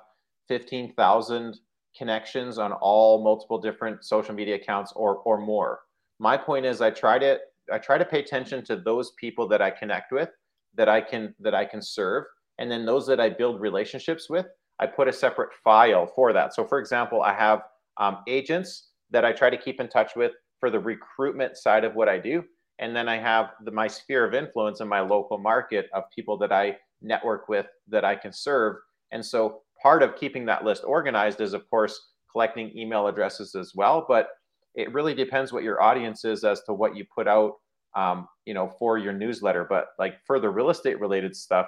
15,000 0.47 1.59
connections 1.97 2.57
on 2.57 2.73
all 2.73 3.23
multiple 3.23 3.59
different 3.59 4.03
social 4.03 4.33
media 4.33 4.55
accounts 4.55 4.93
or 4.95 5.17
or 5.17 5.37
more. 5.37 5.81
My 6.19 6.37
point 6.37 6.65
is 6.65 6.81
I 6.81 6.91
try 6.91 7.19
to 7.19 7.39
I 7.71 7.77
try 7.77 7.97
to 7.97 8.05
pay 8.05 8.19
attention 8.19 8.63
to 8.65 8.75
those 8.75 9.11
people 9.11 9.47
that 9.49 9.61
I 9.61 9.69
connect 9.69 10.11
with 10.11 10.29
that 10.75 10.89
I 10.89 11.01
can 11.01 11.35
that 11.39 11.55
I 11.55 11.65
can 11.65 11.81
serve 11.81 12.25
and 12.59 12.69
then 12.71 12.85
those 12.85 13.07
that 13.07 13.19
I 13.19 13.29
build 13.29 13.61
relationships 13.61 14.29
with 14.29 14.47
I 14.79 14.87
put 14.87 15.07
a 15.07 15.13
separate 15.13 15.49
file 15.63 16.07
for 16.07 16.33
that. 16.33 16.55
So 16.55 16.65
for 16.65 16.79
example, 16.79 17.21
I 17.21 17.33
have 17.33 17.61
um, 17.97 18.19
agents 18.27 18.89
that 19.11 19.23
I 19.23 19.31
try 19.31 19.49
to 19.49 19.57
keep 19.57 19.79
in 19.79 19.87
touch 19.87 20.15
with 20.15 20.31
for 20.59 20.69
the 20.69 20.79
recruitment 20.79 21.57
side 21.57 21.83
of 21.83 21.95
what 21.95 22.09
I 22.09 22.17
do 22.17 22.43
and 22.81 22.95
then 22.95 23.07
I 23.07 23.17
have 23.17 23.51
the, 23.63 23.71
my 23.71 23.87
sphere 23.87 24.25
of 24.25 24.33
influence 24.33 24.81
in 24.81 24.87
my 24.87 25.01
local 25.01 25.37
market 25.37 25.89
of 25.93 26.03
people 26.13 26.35
that 26.39 26.51
I 26.51 26.77
network 27.01 27.47
with 27.47 27.67
that 27.87 28.03
I 28.03 28.15
can 28.15 28.33
serve. 28.33 28.77
And 29.11 29.23
so 29.23 29.61
part 29.81 30.03
of 30.03 30.15
keeping 30.15 30.45
that 30.45 30.63
list 30.63 30.83
organized 30.85 31.41
is, 31.41 31.53
of 31.53 31.69
course, 31.69 31.99
collecting 32.31 32.75
email 32.77 33.07
addresses 33.07 33.55
as 33.55 33.73
well. 33.75 34.05
But 34.07 34.29
it 34.75 34.93
really 34.93 35.13
depends 35.13 35.51
what 35.51 35.63
your 35.63 35.81
audience 35.81 36.23
is 36.23 36.43
as 36.43 36.61
to 36.63 36.73
what 36.73 36.95
you 36.95 37.05
put 37.13 37.27
out, 37.27 37.55
um, 37.95 38.27
you 38.45 38.53
know, 38.53 38.69
for 38.79 38.97
your 38.97 39.13
newsletter. 39.13 39.65
But 39.69 39.87
like 39.99 40.15
for 40.25 40.39
the 40.39 40.49
real 40.49 40.69
estate 40.69 40.99
related 40.99 41.35
stuff, 41.35 41.67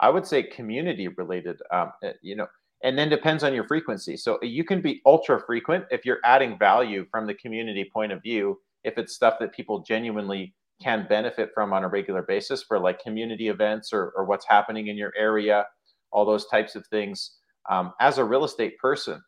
I 0.00 0.10
would 0.10 0.26
say 0.26 0.42
community 0.42 1.08
related, 1.08 1.60
um, 1.72 1.92
eh, 2.02 2.12
you 2.22 2.36
know, 2.36 2.46
and 2.82 2.98
then 2.98 3.08
depends 3.08 3.42
on 3.42 3.54
your 3.54 3.66
frequency. 3.66 4.16
So 4.16 4.38
you 4.42 4.64
can 4.64 4.80
be 4.80 5.00
ultra 5.06 5.40
frequent 5.40 5.86
if 5.90 6.04
you're 6.04 6.20
adding 6.24 6.58
value 6.58 7.06
from 7.10 7.26
the 7.26 7.34
community 7.34 7.90
point 7.92 8.12
of 8.12 8.22
view 8.22 8.58
if 8.84 8.98
it's 8.98 9.14
stuff 9.14 9.38
that 9.40 9.54
people 9.54 9.80
genuinely 9.80 10.54
can 10.82 11.06
benefit 11.08 11.50
from 11.54 11.72
on 11.72 11.84
a 11.84 11.88
regular 11.88 12.22
basis 12.22 12.62
for 12.62 12.78
like 12.78 13.02
community 13.02 13.48
events 13.48 13.92
or, 13.92 14.12
or 14.16 14.24
what's 14.24 14.46
happening 14.46 14.88
in 14.88 14.96
your 14.96 15.12
area, 15.16 15.64
all 16.12 16.24
those 16.24 16.46
types 16.46 16.74
of 16.74 16.86
things. 16.88 17.38
Um, 17.70 17.92
as 18.00 18.18
a 18.18 18.24
real 18.24 18.44
estate 18.44 18.78
person, 18.78 19.22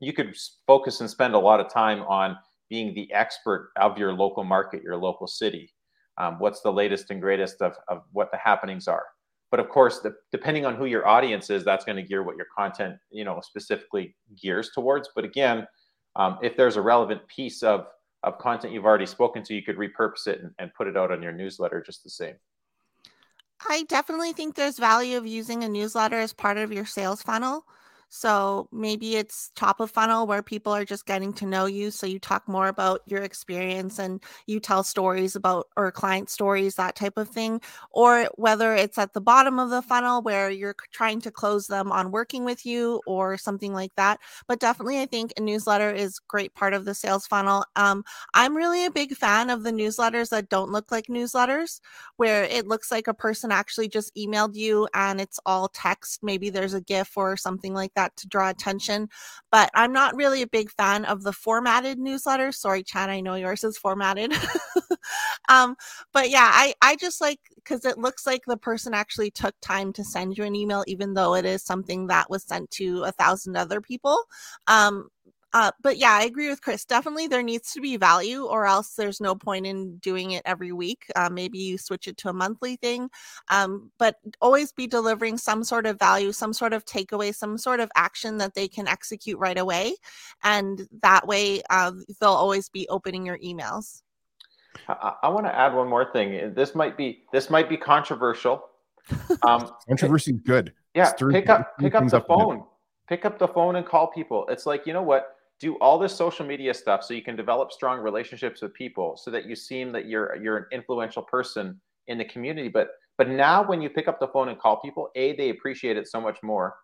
you 0.00 0.12
could 0.12 0.36
focus 0.66 1.00
and 1.00 1.08
spend 1.08 1.34
a 1.34 1.38
lot 1.38 1.60
of 1.60 1.72
time 1.72 2.02
on 2.02 2.36
being 2.68 2.94
the 2.94 3.12
expert 3.12 3.70
of 3.76 3.98
your 3.98 4.12
local 4.12 4.44
market, 4.44 4.82
your 4.82 4.96
local 4.96 5.26
city. 5.26 5.72
Um, 6.18 6.38
what's 6.38 6.60
the 6.60 6.72
latest 6.72 7.10
and 7.10 7.20
greatest 7.20 7.60
of, 7.62 7.74
of 7.88 8.02
what 8.12 8.30
the 8.30 8.38
happenings 8.38 8.88
are? 8.88 9.04
But 9.50 9.60
of 9.60 9.68
course, 9.68 10.00
the, 10.00 10.14
depending 10.32 10.66
on 10.66 10.74
who 10.74 10.86
your 10.86 11.06
audience 11.06 11.50
is, 11.50 11.64
that's 11.64 11.84
going 11.84 11.96
to 11.96 12.02
gear 12.02 12.22
what 12.22 12.36
your 12.36 12.46
content, 12.56 12.96
you 13.10 13.24
know, 13.24 13.40
specifically 13.42 14.16
gears 14.40 14.70
towards. 14.74 15.10
But 15.14 15.24
again, 15.24 15.66
um, 16.16 16.38
if 16.42 16.56
there's 16.56 16.76
a 16.76 16.82
relevant 16.82 17.26
piece 17.28 17.62
of 17.62 17.86
of 18.24 18.38
content 18.38 18.72
you've 18.72 18.86
already 18.86 19.06
spoken 19.06 19.42
to, 19.44 19.54
you 19.54 19.62
could 19.62 19.76
repurpose 19.76 20.26
it 20.26 20.40
and, 20.40 20.50
and 20.58 20.74
put 20.74 20.88
it 20.88 20.96
out 20.96 21.12
on 21.12 21.22
your 21.22 21.32
newsletter 21.32 21.82
just 21.84 22.02
the 22.02 22.10
same. 22.10 22.34
I 23.68 23.82
definitely 23.84 24.32
think 24.32 24.54
there's 24.54 24.78
value 24.78 25.16
of 25.16 25.26
using 25.26 25.64
a 25.64 25.68
newsletter 25.68 26.18
as 26.18 26.32
part 26.32 26.56
of 26.56 26.72
your 26.72 26.86
sales 26.86 27.22
funnel. 27.22 27.66
So 28.16 28.68
maybe 28.70 29.16
it's 29.16 29.50
top 29.56 29.80
of 29.80 29.90
funnel 29.90 30.28
where 30.28 30.40
people 30.40 30.72
are 30.72 30.84
just 30.84 31.04
getting 31.04 31.32
to 31.32 31.46
know 31.46 31.66
you. 31.66 31.90
So 31.90 32.06
you 32.06 32.20
talk 32.20 32.46
more 32.46 32.68
about 32.68 33.00
your 33.06 33.22
experience 33.22 33.98
and 33.98 34.22
you 34.46 34.60
tell 34.60 34.84
stories 34.84 35.34
about 35.34 35.66
or 35.76 35.90
client 35.90 36.30
stories, 36.30 36.76
that 36.76 36.94
type 36.94 37.18
of 37.18 37.28
thing. 37.28 37.60
Or 37.90 38.28
whether 38.36 38.72
it's 38.72 38.98
at 38.98 39.14
the 39.14 39.20
bottom 39.20 39.58
of 39.58 39.70
the 39.70 39.82
funnel 39.82 40.22
where 40.22 40.48
you're 40.48 40.76
trying 40.92 41.22
to 41.22 41.32
close 41.32 41.66
them 41.66 41.90
on 41.90 42.12
working 42.12 42.44
with 42.44 42.64
you 42.64 43.00
or 43.04 43.36
something 43.36 43.72
like 43.72 43.92
that. 43.96 44.20
But 44.46 44.60
definitely, 44.60 45.00
I 45.00 45.06
think 45.06 45.32
a 45.36 45.40
newsletter 45.40 45.90
is 45.90 46.20
great 46.20 46.54
part 46.54 46.72
of 46.72 46.84
the 46.84 46.94
sales 46.94 47.26
funnel. 47.26 47.64
Um, 47.74 48.04
I'm 48.32 48.56
really 48.56 48.86
a 48.86 48.92
big 48.92 49.16
fan 49.16 49.50
of 49.50 49.64
the 49.64 49.72
newsletters 49.72 50.28
that 50.28 50.48
don't 50.48 50.70
look 50.70 50.92
like 50.92 51.08
newsletters, 51.08 51.80
where 52.16 52.44
it 52.44 52.68
looks 52.68 52.92
like 52.92 53.08
a 53.08 53.14
person 53.14 53.50
actually 53.50 53.88
just 53.88 54.14
emailed 54.14 54.54
you 54.54 54.86
and 54.94 55.20
it's 55.20 55.40
all 55.44 55.66
text. 55.66 56.20
Maybe 56.22 56.48
there's 56.48 56.74
a 56.74 56.80
GIF 56.80 57.16
or 57.16 57.36
something 57.36 57.74
like 57.74 57.92
that 57.94 58.03
that 58.04 58.16
to 58.16 58.28
draw 58.28 58.50
attention. 58.50 59.08
But 59.50 59.70
I'm 59.74 59.92
not 59.92 60.16
really 60.16 60.42
a 60.42 60.46
big 60.46 60.70
fan 60.70 61.04
of 61.04 61.22
the 61.22 61.32
formatted 61.32 61.98
newsletter. 61.98 62.52
Sorry, 62.52 62.82
Chad, 62.82 63.10
I 63.10 63.20
know 63.20 63.34
yours 63.34 63.64
is 63.64 63.78
formatted. 63.78 64.32
um, 65.48 65.76
but 66.12 66.30
yeah, 66.30 66.50
I, 66.52 66.74
I 66.82 66.96
just 66.96 67.20
like 67.20 67.40
because 67.56 67.84
it 67.84 67.98
looks 67.98 68.26
like 68.26 68.42
the 68.46 68.56
person 68.56 68.92
actually 68.92 69.30
took 69.30 69.54
time 69.62 69.92
to 69.94 70.04
send 70.04 70.36
you 70.36 70.44
an 70.44 70.54
email, 70.54 70.84
even 70.86 71.14
though 71.14 71.34
it 71.34 71.44
is 71.44 71.62
something 71.62 72.06
that 72.08 72.28
was 72.28 72.44
sent 72.44 72.70
to 72.72 73.02
a 73.04 73.12
thousand 73.12 73.56
other 73.56 73.80
people. 73.80 74.18
Um, 74.66 75.08
uh, 75.54 75.70
but 75.80 75.98
yeah, 75.98 76.10
I 76.10 76.24
agree 76.24 76.48
with 76.48 76.60
Chris. 76.60 76.84
Definitely, 76.84 77.28
there 77.28 77.42
needs 77.42 77.72
to 77.72 77.80
be 77.80 77.96
value, 77.96 78.44
or 78.44 78.66
else 78.66 78.94
there's 78.96 79.20
no 79.20 79.36
point 79.36 79.66
in 79.66 79.98
doing 79.98 80.32
it 80.32 80.42
every 80.44 80.72
week. 80.72 81.04
Uh, 81.14 81.30
maybe 81.30 81.58
you 81.58 81.78
switch 81.78 82.08
it 82.08 82.16
to 82.18 82.28
a 82.28 82.32
monthly 82.32 82.74
thing, 82.74 83.08
um, 83.50 83.92
but 83.96 84.16
always 84.40 84.72
be 84.72 84.88
delivering 84.88 85.38
some 85.38 85.62
sort 85.62 85.86
of 85.86 85.96
value, 85.96 86.32
some 86.32 86.52
sort 86.52 86.72
of 86.72 86.84
takeaway, 86.84 87.32
some 87.32 87.56
sort 87.56 87.78
of 87.78 87.88
action 87.94 88.36
that 88.38 88.54
they 88.54 88.66
can 88.66 88.88
execute 88.88 89.38
right 89.38 89.56
away, 89.56 89.94
and 90.42 90.88
that 91.02 91.24
way 91.24 91.62
uh, 91.70 91.92
they'll 92.20 92.30
always 92.30 92.68
be 92.68 92.88
opening 92.88 93.24
your 93.24 93.38
emails. 93.38 94.02
I, 94.88 95.12
I 95.22 95.28
want 95.28 95.46
to 95.46 95.56
add 95.56 95.72
one 95.72 95.88
more 95.88 96.10
thing. 96.12 96.52
This 96.54 96.74
might 96.74 96.96
be 96.96 97.22
this 97.32 97.48
might 97.48 97.68
be 97.68 97.76
controversial. 97.76 98.64
Um, 99.46 99.70
Controversy 99.86 100.32
is 100.32 100.40
good. 100.40 100.72
Yeah, 100.94 101.12
pick 101.12 101.50
up 101.50 101.78
pick 101.78 101.94
up 101.94 102.08
the 102.08 102.22
phone. 102.22 102.64
Pick 103.06 103.26
up 103.26 103.38
the 103.38 103.46
phone 103.46 103.76
and 103.76 103.84
call 103.84 104.06
people. 104.06 104.46
It's 104.48 104.64
like 104.64 104.86
you 104.86 104.94
know 104.94 105.02
what 105.02 105.33
do 105.64 105.78
all 105.78 105.98
this 105.98 106.14
social 106.14 106.44
media 106.44 106.74
stuff 106.74 107.02
so 107.02 107.14
you 107.14 107.22
can 107.22 107.36
develop 107.36 107.72
strong 107.72 107.98
relationships 107.98 108.60
with 108.60 108.74
people 108.74 109.16
so 109.16 109.30
that 109.30 109.46
you 109.46 109.56
seem 109.56 109.92
that 109.92 110.06
you're 110.06 110.36
you're 110.36 110.58
an 110.58 110.66
influential 110.72 111.22
person 111.22 111.80
in 112.06 112.18
the 112.18 112.24
community. 112.26 112.68
But 112.68 112.88
but 113.16 113.30
now 113.30 113.66
when 113.66 113.80
you 113.80 113.88
pick 113.88 114.06
up 114.06 114.20
the 114.20 114.28
phone 114.28 114.50
and 114.50 114.58
call 114.58 114.82
people 114.82 115.08
a 115.16 115.34
they 115.36 115.48
appreciate 115.48 115.96
it 115.96 116.06
so 116.06 116.20
much 116.20 116.38
more. 116.42 116.74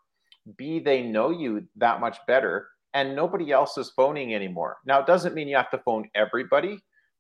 B 0.57 0.81
they 0.81 1.03
know 1.03 1.29
you 1.29 1.67
that 1.77 2.01
much 2.01 2.17
better 2.27 2.69
and 2.95 3.15
nobody 3.15 3.53
else 3.53 3.77
is 3.77 3.91
phoning 3.91 4.35
anymore. 4.35 4.79
Now 4.87 4.99
it 4.99 5.07
doesn't 5.07 5.35
mean 5.35 5.47
you 5.47 5.57
have 5.57 5.71
to 5.73 5.83
phone 5.85 6.09
everybody 6.15 6.79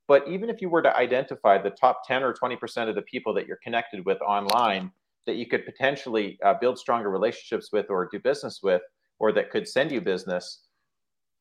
but 0.09 0.27
even 0.27 0.51
if 0.51 0.61
you 0.61 0.69
were 0.69 0.83
to 0.83 0.97
identify 0.97 1.57
the 1.57 1.71
top 1.71 2.01
10 2.05 2.25
or 2.25 2.35
20% 2.35 2.89
of 2.89 2.97
the 2.97 3.03
people 3.03 3.33
that 3.35 3.47
you're 3.47 3.61
connected 3.63 4.05
with 4.05 4.21
online 4.23 4.91
that 5.25 5.37
you 5.37 5.47
could 5.47 5.65
potentially 5.65 6.37
uh, 6.45 6.55
build 6.61 6.77
stronger 6.77 7.11
relationships 7.11 7.71
with 7.71 7.87
or 7.91 8.09
do 8.11 8.19
business 8.19 8.61
with 8.61 8.83
or 9.21 9.31
that 9.31 9.51
could 9.51 9.69
send 9.69 9.93
you 9.93 10.01
business 10.01 10.63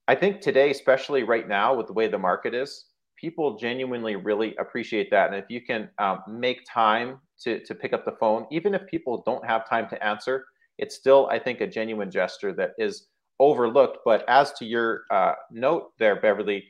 I 0.09 0.15
think 0.15 0.41
today, 0.41 0.71
especially 0.71 1.21
right 1.21 1.47
now, 1.47 1.75
with 1.75 1.85
the 1.85 1.93
way 1.93 2.07
the 2.07 2.17
market 2.17 2.55
is, 2.55 2.85
people 3.15 3.59
genuinely 3.59 4.15
really 4.15 4.55
appreciate 4.55 5.11
that. 5.11 5.27
And 5.27 5.35
if 5.35 5.51
you 5.51 5.61
can 5.61 5.87
um, 5.99 6.23
make 6.27 6.65
time 6.67 7.19
to, 7.41 7.63
to 7.63 7.75
pick 7.75 7.93
up 7.93 8.05
the 8.05 8.13
phone, 8.19 8.47
even 8.49 8.73
if 8.73 8.87
people 8.87 9.21
don't 9.23 9.45
have 9.45 9.69
time 9.69 9.87
to 9.89 10.03
answer, 10.03 10.45
it's 10.79 10.95
still, 10.95 11.27
I 11.29 11.37
think, 11.37 11.61
a 11.61 11.67
genuine 11.67 12.09
gesture 12.09 12.53
that 12.53 12.71
is 12.79 13.05
overlooked. 13.39 13.99
But 14.03 14.27
as 14.27 14.51
to 14.53 14.65
your 14.65 15.03
uh, 15.11 15.33
note 15.51 15.91
there, 15.99 16.19
Beverley, 16.19 16.63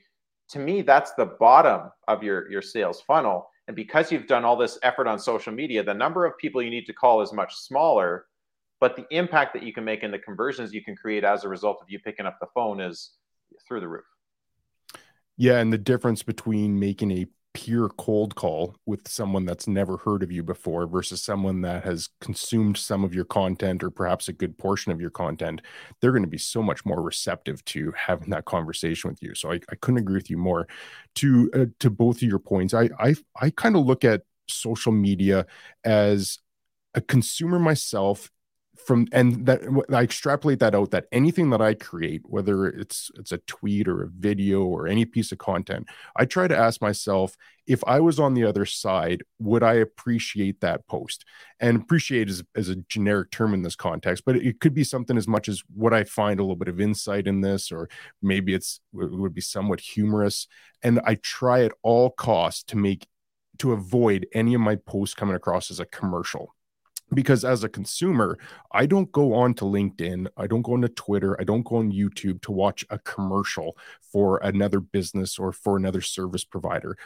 to 0.50 0.58
me, 0.58 0.82
that's 0.82 1.14
the 1.14 1.32
bottom 1.40 1.90
of 2.08 2.22
your, 2.22 2.50
your 2.50 2.60
sales 2.60 3.00
funnel. 3.00 3.48
And 3.68 3.74
because 3.74 4.12
you've 4.12 4.26
done 4.26 4.44
all 4.44 4.56
this 4.56 4.78
effort 4.82 5.06
on 5.06 5.18
social 5.18 5.54
media, 5.54 5.82
the 5.82 5.94
number 5.94 6.26
of 6.26 6.36
people 6.36 6.60
you 6.60 6.68
need 6.68 6.84
to 6.84 6.92
call 6.92 7.22
is 7.22 7.32
much 7.32 7.54
smaller. 7.54 8.26
But 8.80 8.96
the 8.96 9.06
impact 9.10 9.54
that 9.54 9.62
you 9.62 9.72
can 9.72 9.84
make 9.86 10.02
and 10.02 10.12
the 10.12 10.18
conversions 10.18 10.74
you 10.74 10.84
can 10.84 10.94
create 10.94 11.24
as 11.24 11.44
a 11.44 11.48
result 11.48 11.78
of 11.80 11.88
you 11.88 11.98
picking 12.00 12.26
up 12.26 12.36
the 12.38 12.46
phone 12.54 12.80
is 12.80 13.12
through 13.70 13.80
the 13.80 13.88
roof. 13.88 14.04
Yeah, 15.36 15.58
and 15.60 15.72
the 15.72 15.78
difference 15.78 16.22
between 16.22 16.78
making 16.78 17.12
a 17.12 17.26
pure 17.52 17.88
cold 17.88 18.34
call 18.34 18.76
with 18.86 19.08
someone 19.08 19.44
that's 19.44 19.66
never 19.66 19.96
heard 19.96 20.22
of 20.22 20.30
you 20.30 20.42
before 20.42 20.86
versus 20.86 21.22
someone 21.22 21.62
that 21.62 21.82
has 21.84 22.08
consumed 22.20 22.76
some 22.76 23.02
of 23.02 23.14
your 23.14 23.24
content 23.24 23.82
or 23.82 23.90
perhaps 23.90 24.28
a 24.28 24.32
good 24.32 24.56
portion 24.58 24.92
of 24.92 25.00
your 25.00 25.10
content, 25.10 25.60
they're 26.00 26.12
going 26.12 26.22
to 26.22 26.28
be 26.28 26.38
so 26.38 26.62
much 26.62 26.84
more 26.84 27.02
receptive 27.02 27.64
to 27.64 27.92
having 27.96 28.30
that 28.30 28.44
conversation 28.44 29.10
with 29.10 29.22
you. 29.22 29.34
So 29.34 29.52
I, 29.52 29.60
I 29.70 29.76
couldn't 29.76 29.98
agree 29.98 30.16
with 30.16 30.30
you 30.30 30.36
more. 30.36 30.68
To 31.16 31.50
uh, 31.54 31.66
to 31.80 31.90
both 31.90 32.16
of 32.16 32.22
your 32.22 32.38
points, 32.38 32.74
I 32.74 32.90
I 32.98 33.14
I 33.40 33.50
kind 33.50 33.76
of 33.76 33.84
look 33.86 34.04
at 34.04 34.22
social 34.48 34.92
media 34.92 35.46
as 35.84 36.38
a 36.94 37.00
consumer 37.00 37.58
myself 37.58 38.30
from 38.86 39.06
and 39.12 39.46
that 39.46 39.60
I 39.92 40.02
extrapolate 40.02 40.58
that 40.60 40.74
out 40.74 40.90
that 40.90 41.06
anything 41.12 41.50
that 41.50 41.60
I 41.60 41.74
create, 41.74 42.22
whether 42.24 42.66
it's 42.66 43.10
it's 43.16 43.32
a 43.32 43.38
tweet 43.38 43.88
or 43.88 44.02
a 44.02 44.08
video 44.08 44.62
or 44.64 44.86
any 44.86 45.04
piece 45.04 45.32
of 45.32 45.38
content, 45.38 45.88
I 46.16 46.24
try 46.24 46.48
to 46.48 46.56
ask 46.56 46.80
myself 46.80 47.36
if 47.66 47.82
I 47.86 48.00
was 48.00 48.18
on 48.18 48.34
the 48.34 48.44
other 48.44 48.64
side, 48.64 49.22
would 49.38 49.62
I 49.62 49.74
appreciate 49.74 50.60
that 50.60 50.86
post? 50.88 51.24
And 51.60 51.76
appreciate 51.80 52.28
is, 52.28 52.42
is 52.56 52.68
a 52.68 52.76
generic 52.76 53.30
term 53.30 53.54
in 53.54 53.62
this 53.62 53.76
context, 53.76 54.24
but 54.24 54.36
it 54.36 54.60
could 54.60 54.74
be 54.74 54.82
something 54.82 55.16
as 55.16 55.28
much 55.28 55.48
as 55.48 55.62
would 55.76 55.92
I 55.92 56.04
find 56.04 56.40
a 56.40 56.42
little 56.42 56.56
bit 56.56 56.68
of 56.68 56.80
insight 56.80 57.26
in 57.26 57.42
this, 57.42 57.70
or 57.70 57.88
maybe 58.20 58.54
it's 58.54 58.80
it 58.94 59.12
would 59.12 59.34
be 59.34 59.40
somewhat 59.40 59.80
humorous. 59.80 60.48
And 60.82 61.00
I 61.04 61.16
try 61.16 61.64
at 61.64 61.72
all 61.82 62.10
costs 62.10 62.64
to 62.64 62.76
make 62.76 63.06
to 63.58 63.72
avoid 63.72 64.26
any 64.32 64.54
of 64.54 64.60
my 64.60 64.76
posts 64.76 65.14
coming 65.14 65.36
across 65.36 65.70
as 65.70 65.80
a 65.80 65.84
commercial 65.84 66.54
because 67.12 67.44
as 67.44 67.64
a 67.64 67.68
consumer 67.68 68.38
i 68.72 68.86
don't 68.86 69.10
go 69.12 69.34
on 69.34 69.52
to 69.52 69.64
linkedin 69.64 70.26
i 70.36 70.46
don't 70.46 70.62
go 70.62 70.74
on 70.74 70.82
to 70.82 70.88
twitter 70.88 71.40
i 71.40 71.44
don't 71.44 71.64
go 71.64 71.76
on 71.76 71.90
youtube 71.90 72.40
to 72.40 72.52
watch 72.52 72.84
a 72.90 72.98
commercial 73.00 73.76
for 74.12 74.38
another 74.38 74.80
business 74.80 75.38
or 75.38 75.52
for 75.52 75.76
another 75.76 76.00
service 76.00 76.44
provider. 76.44 76.96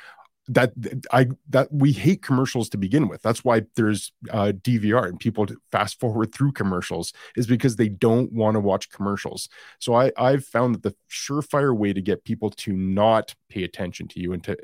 That 0.49 0.73
i 1.11 1.29
that 1.49 1.73
we 1.73 1.93
hate 1.93 2.21
commercials 2.21 2.69
to 2.71 2.77
begin 2.77 3.09
with. 3.09 3.23
That's 3.23 3.43
why 3.45 3.63
there's 3.77 4.13
uh, 4.31 4.53
dvr 4.55 5.09
and 5.09 5.19
people 5.19 5.47
fast 5.73 5.99
forward 5.99 6.35
through 6.35 6.53
commercials 6.53 7.15
is 7.35 7.47
because 7.47 7.77
they 7.77 7.89
don't 7.89 8.31
want 8.31 8.57
to 8.57 8.61
watch 8.61 8.91
commercials. 8.91 9.49
So 9.79 9.95
i 9.95 10.13
i've 10.19 10.45
found 10.45 10.75
that 10.75 10.83
the 10.83 10.95
surefire 11.11 11.75
way 11.75 11.95
to 11.95 12.03
get 12.03 12.27
people 12.27 12.51
to 12.51 12.75
not 12.75 13.35
pay 13.49 13.65
attention 13.65 14.07
to 14.09 14.21
you 14.21 14.35
and 14.35 14.45
to 14.45 14.55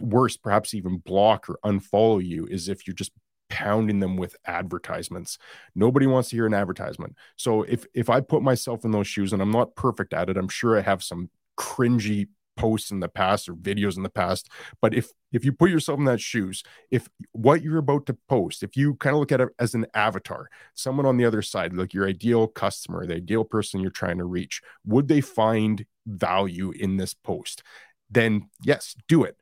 worse 0.00 0.36
perhaps 0.36 0.74
even 0.74 0.96
block 0.98 1.48
or 1.48 1.60
unfollow 1.64 2.24
you 2.24 2.46
is 2.46 2.68
if 2.68 2.84
you're 2.84 2.94
just 2.94 3.12
pounding 3.54 4.00
them 4.00 4.16
with 4.16 4.34
advertisements. 4.46 5.38
Nobody 5.76 6.08
wants 6.08 6.30
to 6.30 6.36
hear 6.36 6.46
an 6.46 6.54
advertisement. 6.54 7.14
So 7.36 7.62
if 7.62 7.86
if 7.94 8.10
I 8.10 8.20
put 8.20 8.42
myself 8.42 8.84
in 8.84 8.90
those 8.90 9.06
shoes 9.06 9.32
and 9.32 9.40
I'm 9.40 9.52
not 9.52 9.76
perfect 9.76 10.12
at 10.12 10.28
it, 10.28 10.36
I'm 10.36 10.48
sure 10.48 10.76
I 10.76 10.80
have 10.80 11.04
some 11.04 11.30
cringy 11.56 12.26
posts 12.56 12.90
in 12.90 12.98
the 12.98 13.08
past 13.08 13.48
or 13.48 13.54
videos 13.54 13.96
in 13.96 14.04
the 14.04 14.08
past 14.08 14.48
but 14.80 14.94
if 14.94 15.10
if 15.32 15.44
you 15.44 15.50
put 15.50 15.70
yourself 15.70 15.98
in 15.98 16.04
that 16.04 16.20
shoes 16.20 16.62
if 16.88 17.08
what 17.32 17.62
you're 17.62 17.78
about 17.78 18.06
to 18.06 18.16
post 18.28 18.62
if 18.62 18.76
you 18.76 18.94
kind 18.94 19.12
of 19.12 19.18
look 19.18 19.32
at 19.32 19.40
it 19.40 19.48
as 19.58 19.74
an 19.74 19.84
avatar 19.92 20.48
someone 20.76 21.04
on 21.04 21.16
the 21.16 21.24
other 21.24 21.42
side 21.42 21.72
like 21.72 21.92
your 21.92 22.08
ideal 22.08 22.46
customer 22.46 23.06
the 23.06 23.16
ideal 23.16 23.42
person 23.42 23.80
you're 23.80 23.90
trying 23.90 24.18
to 24.18 24.24
reach 24.24 24.60
would 24.86 25.08
they 25.08 25.20
find 25.20 25.84
value 26.06 26.70
in 26.78 26.96
this 26.96 27.12
post 27.12 27.64
then 28.08 28.48
yes 28.62 28.94
do 29.08 29.24
it 29.24 29.36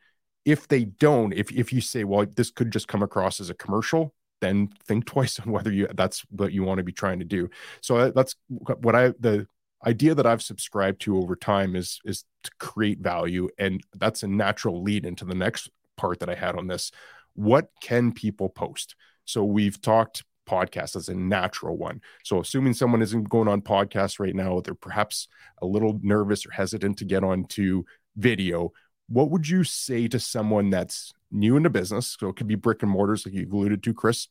if 0.44 0.68
they 0.68 0.84
don't 0.84 1.32
if, 1.32 1.52
if 1.52 1.72
you 1.72 1.80
say 1.80 2.04
well 2.04 2.26
this 2.36 2.50
could 2.50 2.70
just 2.70 2.88
come 2.88 3.02
across 3.02 3.40
as 3.40 3.50
a 3.50 3.54
commercial 3.54 4.14
then 4.42 4.68
think 4.84 5.06
twice 5.06 5.40
on 5.40 5.50
whether 5.50 5.72
you 5.72 5.88
that's 5.94 6.22
what 6.28 6.52
you 6.52 6.62
want 6.64 6.78
to 6.78 6.84
be 6.84 6.92
trying 6.92 7.20
to 7.20 7.24
do. 7.24 7.48
So 7.80 7.96
uh, 7.96 8.10
that's 8.14 8.36
what 8.48 8.94
i 8.94 9.08
the 9.20 9.46
idea 9.84 10.14
that 10.14 10.26
i've 10.26 10.42
subscribed 10.42 11.00
to 11.00 11.16
over 11.16 11.34
time 11.34 11.74
is 11.74 12.00
is 12.04 12.24
to 12.44 12.50
create 12.60 13.00
value 13.00 13.48
and 13.58 13.80
that's 13.96 14.22
a 14.22 14.28
natural 14.28 14.80
lead 14.82 15.04
into 15.04 15.24
the 15.24 15.34
next 15.34 15.70
part 15.96 16.20
that 16.20 16.28
i 16.28 16.34
had 16.34 16.56
on 16.56 16.66
this. 16.66 16.90
What 17.34 17.68
can 17.80 18.12
people 18.12 18.50
post? 18.50 18.94
So 19.24 19.42
we've 19.44 19.80
talked 19.80 20.24
podcast 20.48 20.96
as 20.96 21.08
a 21.08 21.14
natural 21.14 21.76
one. 21.76 22.00
So 22.24 22.40
assuming 22.40 22.74
someone 22.74 23.00
isn't 23.00 23.28
going 23.28 23.48
on 23.48 23.62
podcast 23.62 24.18
right 24.18 24.34
now 24.34 24.60
they're 24.60 24.74
perhaps 24.74 25.28
a 25.62 25.66
little 25.66 25.98
nervous 26.02 26.44
or 26.44 26.50
hesitant 26.50 26.98
to 26.98 27.04
get 27.04 27.24
onto 27.24 27.84
video 28.16 28.72
what 29.12 29.30
would 29.30 29.46
you 29.46 29.62
say 29.62 30.08
to 30.08 30.18
someone 30.18 30.70
that's 30.70 31.12
new 31.30 31.56
into 31.56 31.68
business? 31.68 32.16
So 32.18 32.28
it 32.28 32.36
could 32.36 32.46
be 32.46 32.54
brick 32.54 32.82
and 32.82 32.90
mortars, 32.90 33.26
like 33.26 33.34
you've 33.34 33.52
alluded 33.52 33.82
to, 33.82 33.92
Chris, 33.92 34.28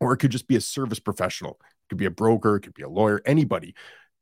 or 0.00 0.12
it 0.12 0.16
could 0.16 0.32
just 0.32 0.48
be 0.48 0.56
a 0.56 0.60
service 0.60 0.98
professional. 0.98 1.52
It 1.60 1.88
could 1.90 1.98
be 1.98 2.06
a 2.06 2.10
broker, 2.10 2.56
it 2.56 2.62
could 2.62 2.74
be 2.74 2.82
a 2.82 2.88
lawyer, 2.88 3.22
anybody. 3.24 3.74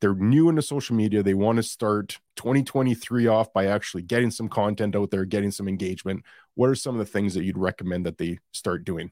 They're 0.03 0.15
new 0.15 0.51
into 0.51 0.61
social 0.61 0.95
media. 0.95 1.23
They 1.23 1.33
want 1.33 1.57
to 1.57 1.63
start 1.63 2.19
2023 2.37 3.27
off 3.29 3.55
by 3.55 3.67
actually 3.67 4.03
getting 4.03 4.31
some 4.31 4.51
content 4.51 4.95
out 4.95 5.11
there, 5.11 5.25
getting 5.25 5.51
some 5.51 5.69
engagement. 5.69 6.25
What 6.55 6.69
are 6.69 6.75
some 6.75 6.95
of 6.95 6.99
the 6.99 7.11
things 7.11 7.33
that 7.33 7.45
you'd 7.45 7.57
recommend 7.57 8.05
that 8.05 8.19
they 8.19 8.41
start 8.53 8.85
doing? 8.85 9.11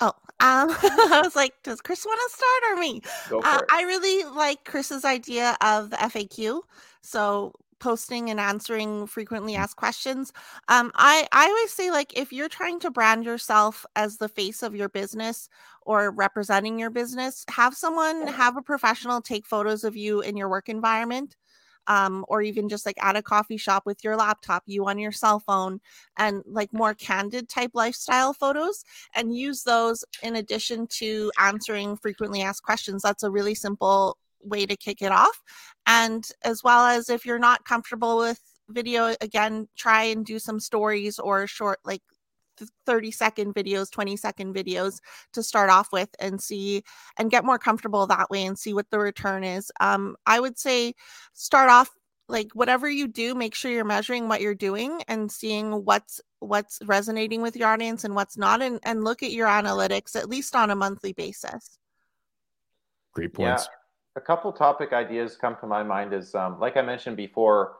Oh, 0.00 0.12
um, 0.40 0.70
I 0.70 1.20
was 1.24 1.36
like, 1.36 1.54
does 1.62 1.80
Chris 1.80 2.04
want 2.04 2.20
to 2.30 2.36
start 2.36 2.72
or 2.72 2.80
me? 2.80 3.00
Uh, 3.44 3.62
I 3.72 3.82
really 3.82 4.24
like 4.36 4.64
Chris's 4.64 5.04
idea 5.04 5.56
of 5.60 5.90
the 5.90 5.96
FAQ. 5.96 6.62
So 7.02 7.52
posting 7.78 8.30
and 8.30 8.40
answering 8.40 9.06
frequently 9.06 9.54
mm. 9.54 9.58
asked 9.58 9.76
questions. 9.76 10.32
Um, 10.68 10.90
I 10.94 11.26
I 11.32 11.46
always 11.46 11.72
say 11.72 11.90
like 11.90 12.16
if 12.16 12.32
you're 12.32 12.48
trying 12.48 12.80
to 12.80 12.90
brand 12.90 13.24
yourself 13.24 13.84
as 13.96 14.16
the 14.16 14.28
face 14.28 14.62
of 14.62 14.74
your 14.74 14.88
business 14.88 15.48
or 15.82 16.10
representing 16.10 16.78
your 16.78 16.90
business, 16.90 17.44
have 17.48 17.74
someone 17.74 18.26
have 18.26 18.56
a 18.56 18.62
professional 18.62 19.20
take 19.20 19.46
photos 19.46 19.84
of 19.84 19.96
you 19.96 20.20
in 20.20 20.36
your 20.36 20.48
work 20.48 20.68
environment 20.68 21.36
um, 21.86 22.24
or 22.28 22.42
even 22.42 22.68
just 22.68 22.86
like 22.86 23.02
at 23.02 23.16
a 23.16 23.22
coffee 23.22 23.56
shop 23.56 23.84
with 23.86 24.02
your 24.02 24.16
laptop, 24.16 24.62
you 24.66 24.86
on 24.86 24.98
your 24.98 25.12
cell 25.12 25.40
phone, 25.40 25.80
and 26.16 26.42
like 26.46 26.72
more 26.72 26.94
candid 26.94 27.48
type 27.48 27.70
lifestyle 27.74 28.32
photos, 28.32 28.84
and 29.14 29.36
use 29.36 29.62
those 29.62 30.04
in 30.22 30.36
addition 30.36 30.86
to 30.88 31.30
answering 31.38 31.96
frequently 31.96 32.42
asked 32.42 32.62
questions. 32.62 33.02
That's 33.02 33.22
a 33.22 33.30
really 33.30 33.54
simple 33.54 34.18
way 34.42 34.66
to 34.66 34.76
kick 34.76 35.02
it 35.02 35.12
off. 35.12 35.42
And 35.86 36.28
as 36.42 36.62
well 36.62 36.84
as 36.84 37.10
if 37.10 37.24
you're 37.24 37.38
not 37.38 37.64
comfortable 37.64 38.18
with 38.18 38.40
video, 38.68 39.14
again, 39.20 39.68
try 39.76 40.04
and 40.04 40.24
do 40.24 40.38
some 40.38 40.60
stories 40.60 41.18
or 41.18 41.46
short, 41.46 41.78
like 41.84 42.02
30 42.86 43.10
second 43.10 43.54
videos 43.54 43.90
20 43.90 44.16
second 44.16 44.54
videos 44.54 45.00
to 45.32 45.42
start 45.42 45.70
off 45.70 45.88
with 45.92 46.08
and 46.18 46.40
see 46.40 46.82
and 47.18 47.30
get 47.30 47.44
more 47.44 47.58
comfortable 47.58 48.06
that 48.06 48.30
way 48.30 48.44
and 48.44 48.58
see 48.58 48.74
what 48.74 48.90
the 48.90 48.98
return 48.98 49.44
is. 49.44 49.70
Um 49.80 50.16
i 50.26 50.40
would 50.40 50.58
say 50.58 50.94
start 51.32 51.70
off 51.70 51.90
like 52.28 52.48
whatever 52.54 52.90
you 52.90 53.06
do 53.06 53.34
make 53.34 53.54
sure 53.54 53.70
you're 53.70 53.84
measuring 53.84 54.28
what 54.28 54.40
you're 54.40 54.54
doing 54.54 55.02
and 55.08 55.30
seeing 55.30 55.84
what's 55.84 56.20
what's 56.40 56.78
resonating 56.84 57.42
with 57.42 57.56
your 57.56 57.68
audience 57.68 58.04
and 58.04 58.14
what's 58.14 58.36
not 58.36 58.62
and, 58.62 58.80
and 58.82 59.04
look 59.04 59.22
at 59.22 59.30
your 59.32 59.46
analytics 59.46 60.16
at 60.16 60.28
least 60.28 60.54
on 60.54 60.70
a 60.70 60.76
monthly 60.76 61.12
basis. 61.12 61.78
Great 63.12 63.32
points. 63.32 63.68
Yeah. 63.68 64.20
a 64.20 64.24
couple 64.24 64.52
topic 64.52 64.92
ideas 64.92 65.36
come 65.36 65.56
to 65.60 65.66
my 65.66 65.82
mind 65.82 66.12
is 66.12 66.34
um, 66.34 66.58
like 66.60 66.76
i 66.76 66.82
mentioned 66.82 67.16
before 67.16 67.76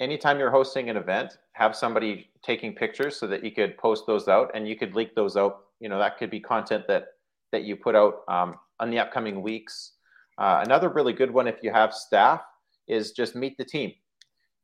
anytime 0.00 0.38
you're 0.38 0.50
hosting 0.50 0.90
an 0.90 0.96
event, 0.96 1.38
have 1.52 1.74
somebody 1.74 2.30
taking 2.42 2.74
pictures 2.74 3.16
so 3.16 3.26
that 3.26 3.44
you 3.44 3.50
could 3.50 3.76
post 3.78 4.04
those 4.06 4.28
out 4.28 4.50
and 4.54 4.68
you 4.68 4.76
could 4.76 4.94
leak 4.94 5.14
those 5.14 5.36
out. 5.36 5.64
You 5.80 5.88
know, 5.88 5.98
that 5.98 6.18
could 6.18 6.30
be 6.30 6.40
content 6.40 6.86
that 6.88 7.08
that 7.52 7.62
you 7.62 7.76
put 7.76 7.94
out 7.94 8.22
um, 8.28 8.56
on 8.80 8.90
the 8.90 8.98
upcoming 8.98 9.42
weeks. 9.42 9.92
Uh, 10.38 10.62
another 10.64 10.88
really 10.88 11.12
good 11.12 11.30
one, 11.30 11.46
if 11.46 11.56
you 11.62 11.72
have 11.72 11.94
staff, 11.94 12.42
is 12.88 13.12
just 13.12 13.34
meet 13.34 13.56
the 13.56 13.64
team. 13.64 13.92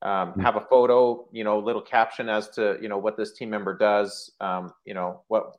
Um, 0.02 0.30
mm-hmm. 0.30 0.40
have 0.40 0.56
a 0.56 0.60
photo, 0.60 1.28
you 1.32 1.44
know, 1.44 1.58
little 1.58 1.80
caption 1.80 2.28
as 2.28 2.48
to 2.50 2.76
you 2.82 2.88
know 2.88 2.98
what 2.98 3.16
this 3.16 3.34
team 3.34 3.50
member 3.50 3.76
does, 3.76 4.32
um, 4.40 4.72
you 4.84 4.94
know 4.94 5.22
what 5.28 5.56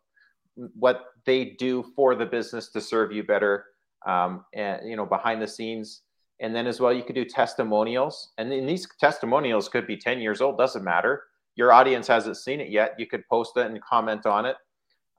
what 0.55 1.05
they 1.25 1.45
do 1.45 1.83
for 1.95 2.13
the 2.13 2.25
business 2.25 2.69
to 2.71 2.81
serve 2.81 3.11
you 3.11 3.23
better, 3.23 3.65
um, 4.05 4.43
and 4.53 4.87
you 4.87 4.97
know 4.97 5.05
behind 5.05 5.41
the 5.41 5.47
scenes 5.47 6.01
and 6.43 6.53
then 6.53 6.67
as 6.67 6.81
well, 6.81 6.93
you 6.93 7.03
could 7.03 7.15
do 7.15 7.23
testimonials. 7.23 8.33
And 8.37 8.51
then 8.51 8.65
these 8.65 8.85
testimonials 8.99 9.69
could 9.69 9.87
be 9.87 9.95
10 9.95 10.19
years 10.19 10.41
old, 10.41 10.57
doesn't 10.57 10.83
matter. 10.83 11.23
Your 11.55 11.71
audience 11.71 12.05
hasn't 12.05 12.35
seen 12.35 12.59
it 12.59 12.69
yet. 12.69 12.95
You 12.97 13.07
could 13.07 13.25
post 13.29 13.55
it 13.55 13.65
and 13.65 13.81
comment 13.81 14.25
on 14.25 14.45
it. 14.45 14.57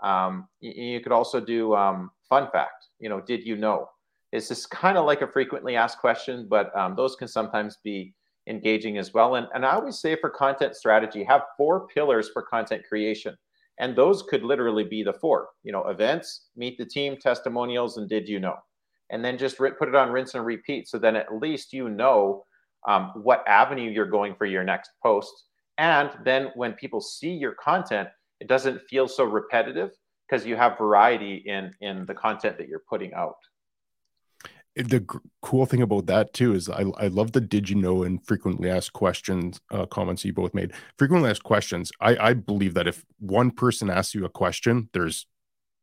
Um, 0.02 0.48
you, 0.60 0.72
you, 0.72 1.00
could 1.00 1.12
also 1.12 1.40
do 1.40 1.74
um, 1.74 2.10
fun 2.28 2.48
fact, 2.52 2.88
you 2.98 3.08
know, 3.08 3.22
did 3.22 3.42
you 3.46 3.56
know? 3.56 3.88
It's 4.32 4.48
just 4.48 4.68
kind 4.68 4.98
of 4.98 5.06
like 5.06 5.22
a 5.22 5.26
frequently 5.26 5.76
asked 5.76 5.98
question, 5.98 6.46
but 6.46 6.76
um, 6.76 6.94
those 6.94 7.16
can 7.16 7.28
sometimes 7.28 7.78
be 7.82 8.12
engaging 8.46 8.98
as 8.98 9.14
well. 9.14 9.36
And, 9.36 9.46
and 9.54 9.64
I 9.64 9.76
always 9.76 9.98
say 9.98 10.16
for 10.16 10.28
content 10.28 10.76
strategy, 10.76 11.24
have 11.24 11.42
four 11.56 11.86
pillars 11.86 12.28
for 12.34 12.42
content 12.42 12.82
creation. 12.86 13.34
And 13.78 13.96
those 13.96 14.22
could 14.22 14.42
literally 14.42 14.84
be 14.84 15.02
the 15.02 15.14
four, 15.14 15.48
you 15.62 15.72
know, 15.72 15.84
events, 15.88 16.48
meet 16.54 16.76
the 16.76 16.84
team, 16.84 17.16
testimonials, 17.16 17.96
and 17.96 18.10
did 18.10 18.28
you 18.28 18.40
know? 18.40 18.56
And 19.10 19.24
then 19.24 19.38
just 19.38 19.58
put 19.58 19.88
it 19.88 19.94
on 19.94 20.10
rinse 20.10 20.34
and 20.34 20.44
repeat. 20.44 20.88
So 20.88 20.98
then 20.98 21.16
at 21.16 21.34
least 21.34 21.72
you 21.72 21.88
know 21.88 22.44
um, 22.86 23.12
what 23.14 23.44
avenue 23.46 23.90
you're 23.90 24.06
going 24.06 24.34
for 24.34 24.46
your 24.46 24.64
next 24.64 24.90
post. 25.02 25.32
And 25.78 26.10
then 26.24 26.50
when 26.54 26.72
people 26.74 27.00
see 27.00 27.32
your 27.32 27.54
content, 27.54 28.08
it 28.40 28.48
doesn't 28.48 28.80
feel 28.88 29.08
so 29.08 29.24
repetitive 29.24 29.90
because 30.28 30.46
you 30.46 30.56
have 30.56 30.78
variety 30.78 31.42
in 31.46 31.72
in 31.80 32.06
the 32.06 32.14
content 32.14 32.58
that 32.58 32.68
you're 32.68 32.82
putting 32.88 33.12
out. 33.14 33.36
The 34.76 35.00
g- 35.00 35.18
cool 35.40 35.66
thing 35.66 35.82
about 35.82 36.06
that 36.06 36.32
too 36.32 36.52
is 36.52 36.68
I, 36.68 36.84
I 36.98 37.06
love 37.06 37.30
the 37.30 37.40
did 37.40 37.70
you 37.70 37.76
know 37.76 38.02
and 38.02 38.24
frequently 38.26 38.68
asked 38.68 38.92
questions 38.92 39.60
uh, 39.70 39.86
comments 39.86 40.24
you 40.24 40.32
both 40.32 40.52
made. 40.52 40.72
Frequently 40.98 41.30
asked 41.30 41.44
questions. 41.44 41.92
I, 42.00 42.16
I 42.16 42.32
believe 42.34 42.74
that 42.74 42.88
if 42.88 43.04
one 43.20 43.52
person 43.52 43.88
asks 43.88 44.16
you 44.16 44.24
a 44.24 44.28
question, 44.28 44.88
there's 44.92 45.26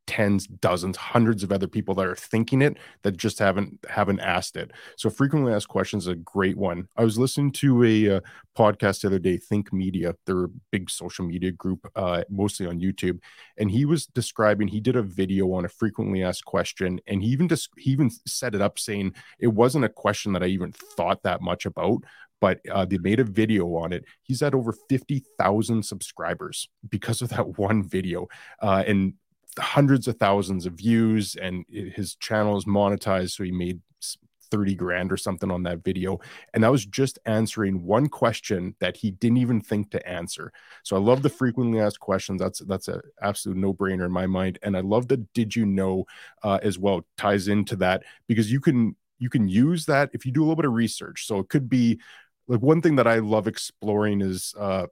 tens 0.06 0.46
dozens 0.46 0.96
hundreds 0.96 1.42
of 1.42 1.52
other 1.52 1.68
people 1.68 1.94
that 1.94 2.06
are 2.06 2.16
thinking 2.16 2.60
it 2.60 2.76
that 3.02 3.16
just 3.16 3.38
haven't 3.38 3.78
haven't 3.88 4.20
asked 4.20 4.56
it 4.56 4.72
so 4.96 5.08
frequently 5.08 5.52
asked 5.52 5.68
questions 5.68 6.04
is 6.04 6.08
a 6.08 6.16
great 6.16 6.56
one 6.56 6.88
i 6.96 7.04
was 7.04 7.18
listening 7.18 7.52
to 7.52 7.84
a 7.84 8.16
uh, 8.16 8.20
podcast 8.58 9.00
the 9.00 9.06
other 9.06 9.18
day 9.18 9.36
think 9.36 9.72
media 9.72 10.14
they're 10.26 10.44
a 10.44 10.50
big 10.72 10.90
social 10.90 11.24
media 11.24 11.52
group 11.52 11.88
uh, 11.94 12.22
mostly 12.28 12.66
on 12.66 12.80
youtube 12.80 13.18
and 13.58 13.70
he 13.70 13.84
was 13.84 14.06
describing 14.06 14.66
he 14.66 14.80
did 14.80 14.96
a 14.96 15.02
video 15.02 15.52
on 15.52 15.64
a 15.64 15.68
frequently 15.68 16.22
asked 16.22 16.44
question 16.44 17.00
and 17.06 17.22
he 17.22 17.28
even 17.28 17.48
just 17.48 17.68
he 17.78 17.90
even 17.90 18.10
set 18.26 18.54
it 18.54 18.60
up 18.60 18.78
saying 18.78 19.14
it 19.38 19.48
wasn't 19.48 19.84
a 19.84 19.88
question 19.88 20.32
that 20.32 20.42
i 20.42 20.46
even 20.46 20.72
thought 20.72 21.22
that 21.22 21.40
much 21.40 21.64
about 21.64 22.02
but 22.42 22.58
uh, 22.72 22.84
they 22.84 22.98
made 22.98 23.20
a 23.20 23.24
video 23.24 23.76
on 23.76 23.92
it. 23.92 24.04
He's 24.24 24.40
had 24.40 24.52
over 24.52 24.74
50,000 24.88 25.84
subscribers 25.84 26.68
because 26.90 27.22
of 27.22 27.28
that 27.28 27.56
one 27.58 27.88
video. 27.88 28.26
Uh, 28.60 28.82
and 28.84 29.14
hundreds 29.58 30.08
of 30.08 30.16
thousands 30.16 30.66
of 30.66 30.74
views 30.74 31.36
and 31.36 31.64
it, 31.68 31.92
his 31.94 32.14
channel 32.16 32.56
is 32.56 32.64
monetized 32.64 33.32
so 33.32 33.44
he 33.44 33.52
made 33.52 33.80
30 34.52 34.74
grand 34.74 35.10
or 35.10 35.16
something 35.16 35.50
on 35.50 35.62
that 35.62 35.82
video. 35.82 36.20
And 36.52 36.62
that 36.62 36.70
was 36.70 36.84
just 36.84 37.18
answering 37.24 37.84
one 37.84 38.08
question 38.08 38.76
that 38.80 38.98
he 38.98 39.10
didn't 39.10 39.38
even 39.38 39.62
think 39.62 39.90
to 39.90 40.08
answer. 40.08 40.52
So 40.84 40.94
i 40.94 40.98
love 40.98 41.22
the 41.22 41.30
frequently 41.30 41.80
asked 41.80 42.00
questions. 42.00 42.40
That's 42.40 42.58
that's 42.60 42.86
an 42.88 43.00
absolute 43.22 43.56
no-brainer 43.56 44.04
in 44.04 44.12
my 44.12 44.26
mind. 44.26 44.58
And 44.62 44.76
i 44.76 44.80
love 44.80 45.08
the 45.08 45.16
did 45.34 45.56
you 45.56 45.64
know 45.64 46.04
uh, 46.42 46.58
as 46.62 46.78
well 46.78 47.06
ties 47.16 47.48
into 47.48 47.76
that 47.76 48.04
because 48.28 48.52
you 48.52 48.60
can 48.60 48.94
you 49.18 49.30
can 49.30 49.48
use 49.48 49.86
that 49.86 50.10
if 50.12 50.26
you 50.26 50.32
do 50.32 50.42
a 50.42 50.44
little 50.44 50.56
bit 50.56 50.66
of 50.66 50.74
research. 50.74 51.26
So 51.26 51.38
it 51.38 51.48
could 51.48 51.68
be 51.68 51.98
like 52.46 52.60
one 52.60 52.82
thing 52.82 52.96
that 52.96 53.06
i 53.06 53.20
love 53.20 53.46
exploring 53.46 54.20
is 54.20 54.52
uh 54.58 54.86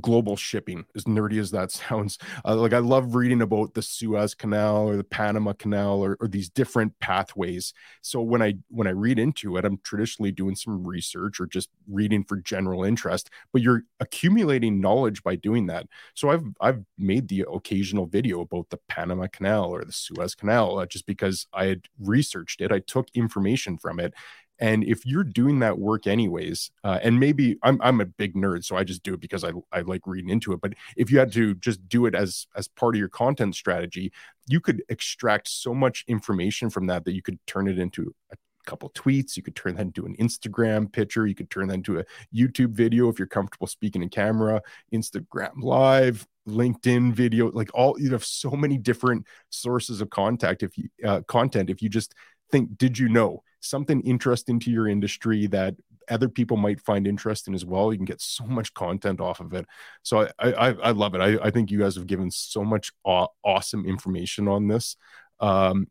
global 0.00 0.36
shipping 0.36 0.84
as 0.94 1.04
nerdy 1.04 1.38
as 1.38 1.50
that 1.50 1.70
sounds. 1.84 2.18
Uh, 2.44 2.56
like 2.56 2.72
i 2.72 2.78
love 2.78 3.14
reading 3.14 3.42
about 3.42 3.74
the 3.74 3.82
suez 3.82 4.34
canal 4.34 4.88
or 4.88 4.96
the 4.96 5.04
panama 5.04 5.52
canal 5.52 6.04
or, 6.04 6.16
or, 6.20 6.28
these 6.28 6.48
different 6.48 6.98
pathways. 7.00 7.72
So 8.02 8.20
when 8.20 8.42
i 8.42 8.54
when 8.68 8.86
i 8.86 8.90
read 8.90 9.18
into 9.18 9.56
it 9.56 9.64
i'm 9.64 9.78
traditionally 9.84 10.32
doing 10.32 10.54
some 10.56 10.86
research 10.86 11.40
or 11.40 11.46
just 11.46 11.68
reading 11.88 12.24
for 12.24 12.36
general 12.36 12.84
interest 12.84 13.30
but 13.52 13.62
you're 13.62 13.84
accumulating 14.00 14.80
knowledge 14.80 15.22
by 15.22 15.36
doing 15.36 15.66
that. 15.66 15.86
So 16.14 16.30
i've 16.30 16.44
i've 16.60 16.82
made 16.98 17.28
the 17.28 17.44
occasional 17.52 18.06
video 18.06 18.40
about 18.40 18.70
the 18.70 18.78
panama 18.88 19.26
canal 19.26 19.70
or 19.70 19.84
the 19.84 19.92
suez 19.92 20.34
canal 20.34 20.78
uh, 20.78 20.86
just 20.86 21.06
because 21.06 21.46
i 21.52 21.66
had 21.66 21.82
researched 22.00 22.60
it. 22.60 22.72
I 22.72 22.80
took 22.80 23.08
information 23.14 23.78
from 23.78 24.00
it 24.00 24.14
and 24.58 24.84
if 24.84 25.04
you're 25.04 25.24
doing 25.24 25.58
that 25.60 25.78
work 25.78 26.06
anyways, 26.06 26.70
uh, 26.84 26.98
and 27.02 27.18
maybe 27.18 27.58
I'm 27.62 27.80
I'm 27.82 28.00
a 28.00 28.06
big 28.06 28.34
nerd, 28.34 28.64
so 28.64 28.76
I 28.76 28.84
just 28.84 29.02
do 29.02 29.14
it 29.14 29.20
because 29.20 29.44
I 29.44 29.52
I 29.72 29.80
like 29.80 30.06
reading 30.06 30.30
into 30.30 30.52
it. 30.52 30.60
But 30.60 30.74
if 30.96 31.10
you 31.10 31.18
had 31.18 31.32
to 31.32 31.54
just 31.54 31.88
do 31.88 32.06
it 32.06 32.14
as 32.14 32.46
as 32.56 32.68
part 32.68 32.94
of 32.94 32.98
your 32.98 33.08
content 33.08 33.56
strategy, 33.56 34.12
you 34.46 34.60
could 34.60 34.82
extract 34.88 35.48
so 35.48 35.74
much 35.74 36.04
information 36.06 36.70
from 36.70 36.86
that 36.86 37.04
that 37.04 37.14
you 37.14 37.22
could 37.22 37.38
turn 37.46 37.68
it 37.68 37.78
into 37.78 38.14
a 38.32 38.36
couple 38.64 38.90
tweets. 38.90 39.36
You 39.36 39.42
could 39.42 39.56
turn 39.56 39.76
that 39.76 39.82
into 39.82 40.06
an 40.06 40.16
Instagram 40.16 40.90
picture. 40.90 41.26
You 41.26 41.34
could 41.34 41.50
turn 41.50 41.68
that 41.68 41.74
into 41.74 41.98
a 41.98 42.04
YouTube 42.34 42.72
video 42.72 43.08
if 43.08 43.18
you're 43.18 43.28
comfortable 43.28 43.66
speaking 43.66 44.02
in 44.02 44.08
camera, 44.08 44.62
Instagram 44.92 45.62
live, 45.62 46.26
LinkedIn 46.48 47.12
video, 47.12 47.50
like 47.50 47.70
all 47.74 47.98
you 47.98 48.10
have 48.12 48.24
so 48.24 48.50
many 48.50 48.76
different 48.76 49.26
sources 49.50 50.00
of 50.00 50.10
contact. 50.10 50.62
If 50.62 50.76
you 50.76 50.88
uh, 51.04 51.22
content, 51.22 51.70
if 51.70 51.82
you 51.82 51.88
just 51.88 52.14
think, 52.50 52.76
did 52.78 52.98
you 52.98 53.08
know 53.08 53.42
something 53.60 54.00
interesting 54.02 54.60
to 54.60 54.70
your 54.70 54.88
industry 54.88 55.46
that 55.48 55.74
other 56.10 56.28
people 56.28 56.56
might 56.56 56.80
find 56.80 57.06
interesting 57.06 57.54
as 57.54 57.64
well. 57.64 57.92
You 57.92 57.98
can 57.98 58.04
get 58.04 58.20
so 58.20 58.44
much 58.44 58.74
content 58.74 59.20
off 59.20 59.40
of 59.40 59.52
it. 59.54 59.66
So 60.02 60.28
I 60.38 60.52
I, 60.52 60.68
I 60.72 60.90
love 60.90 61.14
it. 61.14 61.20
I, 61.20 61.46
I 61.46 61.50
think 61.50 61.70
you 61.70 61.78
guys 61.78 61.96
have 61.96 62.06
given 62.06 62.30
so 62.30 62.62
much 62.64 62.92
aw- 63.04 63.28
awesome 63.42 63.86
information 63.86 64.48
on 64.48 64.68
this. 64.68 64.96
Um, 65.40 65.88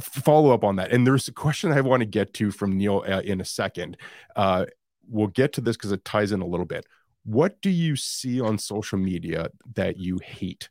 follow 0.00 0.52
up 0.52 0.64
on 0.64 0.76
that. 0.76 0.92
And 0.92 1.06
there's 1.06 1.28
a 1.28 1.32
question 1.32 1.72
I 1.72 1.80
want 1.80 2.00
to 2.00 2.06
get 2.06 2.34
to 2.34 2.50
from 2.50 2.76
Neil 2.76 3.04
uh, 3.06 3.20
in 3.20 3.40
a 3.40 3.44
second. 3.44 3.96
Uh, 4.34 4.66
we'll 5.08 5.28
get 5.28 5.52
to 5.54 5.60
this 5.60 5.76
because 5.76 5.92
it 5.92 6.04
ties 6.04 6.32
in 6.32 6.40
a 6.40 6.46
little 6.46 6.66
bit. 6.66 6.86
What 7.24 7.60
do 7.62 7.70
you 7.70 7.96
see 7.96 8.40
on 8.40 8.58
social 8.58 8.98
media 8.98 9.48
that 9.74 9.96
you 9.98 10.18
hate? 10.22 10.68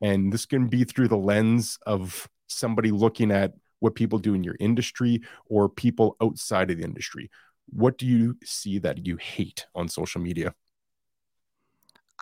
And 0.00 0.32
this 0.32 0.46
can 0.46 0.66
be 0.66 0.84
through 0.84 1.08
the 1.08 1.16
lens 1.16 1.78
of 1.86 2.28
somebody 2.48 2.90
looking 2.90 3.30
at 3.30 3.52
what 3.82 3.96
people 3.96 4.18
do 4.18 4.32
in 4.34 4.44
your 4.44 4.56
industry 4.60 5.20
or 5.46 5.68
people 5.68 6.16
outside 6.22 6.70
of 6.70 6.78
the 6.78 6.84
industry. 6.84 7.30
What 7.68 7.98
do 7.98 8.06
you 8.06 8.36
see 8.44 8.78
that 8.78 9.06
you 9.06 9.16
hate 9.16 9.66
on 9.74 9.88
social 9.88 10.20
media? 10.20 10.54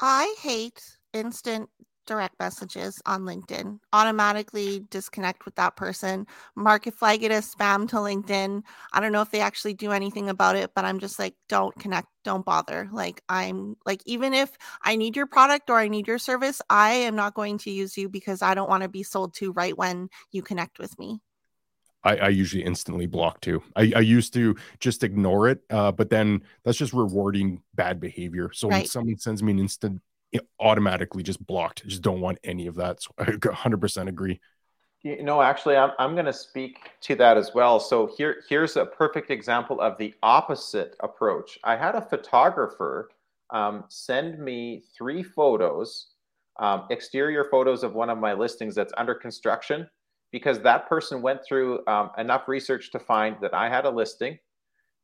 I 0.00 0.34
hate 0.40 0.80
instant 1.12 1.68
direct 2.06 2.34
messages 2.40 3.00
on 3.04 3.22
LinkedIn. 3.22 3.78
Automatically 3.92 4.86
disconnect 4.90 5.44
with 5.44 5.54
that 5.56 5.76
person. 5.76 6.26
Market 6.56 6.94
flag 6.94 7.22
it 7.22 7.30
as 7.30 7.54
spam 7.54 7.86
to 7.90 7.96
LinkedIn. 7.96 8.62
I 8.92 9.00
don't 9.00 9.12
know 9.12 9.20
if 9.20 9.30
they 9.30 9.40
actually 9.40 9.74
do 9.74 9.92
anything 9.92 10.30
about 10.30 10.56
it, 10.56 10.70
but 10.74 10.86
I'm 10.86 10.98
just 10.98 11.18
like, 11.18 11.34
don't 11.48 11.78
connect, 11.78 12.08
don't 12.24 12.44
bother. 12.44 12.88
Like, 12.90 13.22
I'm 13.28 13.76
like, 13.84 14.00
even 14.06 14.32
if 14.32 14.50
I 14.82 14.96
need 14.96 15.14
your 15.14 15.26
product 15.26 15.68
or 15.68 15.76
I 15.76 15.88
need 15.88 16.08
your 16.08 16.18
service, 16.18 16.62
I 16.70 16.92
am 16.92 17.16
not 17.16 17.34
going 17.34 17.58
to 17.58 17.70
use 17.70 17.98
you 17.98 18.08
because 18.08 18.40
I 18.40 18.54
don't 18.54 18.70
want 18.70 18.82
to 18.82 18.88
be 18.88 19.02
sold 19.02 19.34
to 19.34 19.52
right 19.52 19.76
when 19.76 20.08
you 20.32 20.42
connect 20.42 20.78
with 20.78 20.98
me. 20.98 21.20
I, 22.02 22.16
I, 22.16 22.28
usually 22.28 22.64
instantly 22.64 23.06
block 23.06 23.40
too. 23.40 23.62
I, 23.76 23.92
I 23.96 24.00
used 24.00 24.32
to 24.34 24.56
just 24.78 25.04
ignore 25.04 25.48
it, 25.48 25.60
uh, 25.70 25.92
but 25.92 26.10
then 26.10 26.42
that's 26.64 26.78
just 26.78 26.92
rewarding 26.92 27.62
bad 27.74 28.00
behavior. 28.00 28.50
So 28.52 28.68
right. 28.68 28.78
when 28.78 28.86
someone 28.86 29.18
sends 29.18 29.42
me 29.42 29.52
an 29.52 29.58
instant, 29.58 30.00
it 30.32 30.46
automatically 30.58 31.22
just 31.22 31.44
blocked. 31.44 31.82
I 31.84 31.88
just 31.88 32.02
don't 32.02 32.20
want 32.20 32.38
any 32.44 32.66
of 32.66 32.76
that. 32.76 33.02
So 33.02 33.10
I 33.18 33.24
100% 33.24 34.08
agree. 34.08 34.40
You 35.02 35.22
know, 35.22 35.40
actually, 35.40 35.76
I'm, 35.76 35.92
I'm 35.98 36.14
going 36.14 36.26
to 36.26 36.32
speak 36.32 36.90
to 37.02 37.14
that 37.16 37.36
as 37.36 37.54
well. 37.54 37.80
So 37.80 38.10
here, 38.16 38.42
here's 38.48 38.76
a 38.76 38.84
perfect 38.84 39.30
example 39.30 39.80
of 39.80 39.96
the 39.96 40.14
opposite 40.22 40.94
approach. 41.00 41.58
I 41.64 41.76
had 41.76 41.94
a 41.94 42.02
photographer 42.02 43.10
um, 43.50 43.84
send 43.88 44.38
me 44.38 44.84
three 44.96 45.22
photos, 45.22 46.08
um, 46.58 46.86
exterior 46.90 47.46
photos 47.50 47.82
of 47.82 47.94
one 47.94 48.10
of 48.10 48.18
my 48.18 48.34
listings 48.34 48.74
that's 48.74 48.92
under 48.96 49.14
construction 49.14 49.88
because 50.32 50.60
that 50.60 50.88
person 50.88 51.22
went 51.22 51.40
through 51.44 51.86
um, 51.86 52.10
enough 52.18 52.48
research 52.48 52.90
to 52.92 52.98
find 52.98 53.36
that 53.40 53.54
I 53.54 53.68
had 53.68 53.84
a 53.84 53.90
listing 53.90 54.38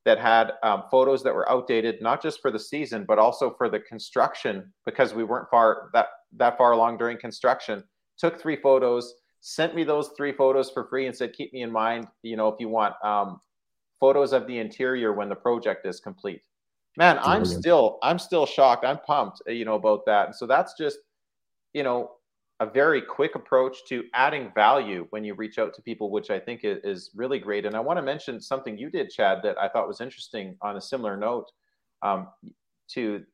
that 0.04 0.18
had 0.18 0.52
um, 0.62 0.84
photos 0.88 1.24
that 1.24 1.34
were 1.34 1.50
outdated, 1.50 2.00
not 2.00 2.22
just 2.22 2.40
for 2.40 2.52
the 2.52 2.58
season, 2.58 3.04
but 3.06 3.18
also 3.18 3.52
for 3.58 3.68
the 3.68 3.80
construction 3.80 4.72
because 4.84 5.12
we 5.12 5.24
weren't 5.24 5.50
far 5.50 5.90
that 5.92 6.06
that 6.36 6.56
far 6.56 6.72
along 6.72 6.96
during 6.96 7.18
construction. 7.18 7.82
Took 8.18 8.40
three 8.40 8.56
photos, 8.56 9.14
sent 9.40 9.74
me 9.74 9.82
those 9.82 10.10
three 10.16 10.32
photos 10.32 10.70
for 10.70 10.84
free, 10.84 11.06
and 11.06 11.16
said, 11.16 11.32
"Keep 11.32 11.52
me 11.52 11.62
in 11.62 11.72
mind, 11.72 12.06
you 12.22 12.36
know, 12.36 12.46
if 12.48 12.54
you 12.60 12.68
want 12.68 12.94
um, 13.04 13.40
photos 13.98 14.32
of 14.32 14.46
the 14.46 14.58
interior 14.58 15.12
when 15.12 15.28
the 15.28 15.34
project 15.34 15.84
is 15.86 15.98
complete." 15.98 16.40
Man, 16.96 17.18
I'm 17.20 17.44
still 17.44 17.98
I'm 18.02 18.20
still 18.20 18.46
shocked. 18.46 18.84
I'm 18.84 18.98
pumped, 18.98 19.42
you 19.48 19.64
know, 19.64 19.74
about 19.74 20.06
that. 20.06 20.26
And 20.26 20.34
so 20.34 20.46
that's 20.46 20.74
just, 20.78 20.98
you 21.74 21.82
know, 21.82 22.12
a 22.60 22.66
very 22.66 23.02
quick 23.02 23.34
approach 23.34 23.84
to 23.88 24.04
adding 24.14 24.50
value 24.54 25.06
when 25.10 25.24
you 25.24 25.34
reach 25.34 25.58
out 25.58 25.74
to 25.74 25.82
people, 25.82 26.10
which 26.10 26.30
I 26.30 26.40
think 26.40 26.60
is 26.62 27.10
really 27.14 27.38
great. 27.38 27.66
And 27.66 27.76
I 27.76 27.80
want 27.80 27.98
to 27.98 28.02
mention 28.02 28.40
something 28.40 28.78
you 28.78 28.88
did, 28.88 29.10
Chad, 29.10 29.40
that 29.42 29.58
I 29.58 29.68
thought 29.68 29.86
was 29.86 30.00
interesting 30.00 30.56
on 30.62 30.76
a 30.76 30.80
similar 30.80 31.16
note 31.16 31.50
um, 32.02 32.28
to 32.92 33.24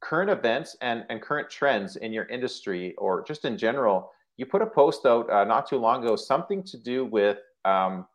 current 0.00 0.30
events 0.30 0.76
and, 0.80 1.04
and 1.10 1.22
current 1.22 1.48
trends 1.48 1.94
in 1.96 2.12
your 2.12 2.24
industry 2.24 2.94
or 2.98 3.22
just 3.22 3.44
in 3.44 3.56
general. 3.56 4.10
You 4.36 4.46
put 4.46 4.62
a 4.62 4.66
post 4.66 5.06
out 5.06 5.30
uh, 5.30 5.44
not 5.44 5.68
too 5.68 5.78
long 5.78 6.02
ago, 6.02 6.16
something 6.16 6.64
to 6.64 6.76
do 6.76 7.04
with 7.04 7.38
um, 7.64 8.06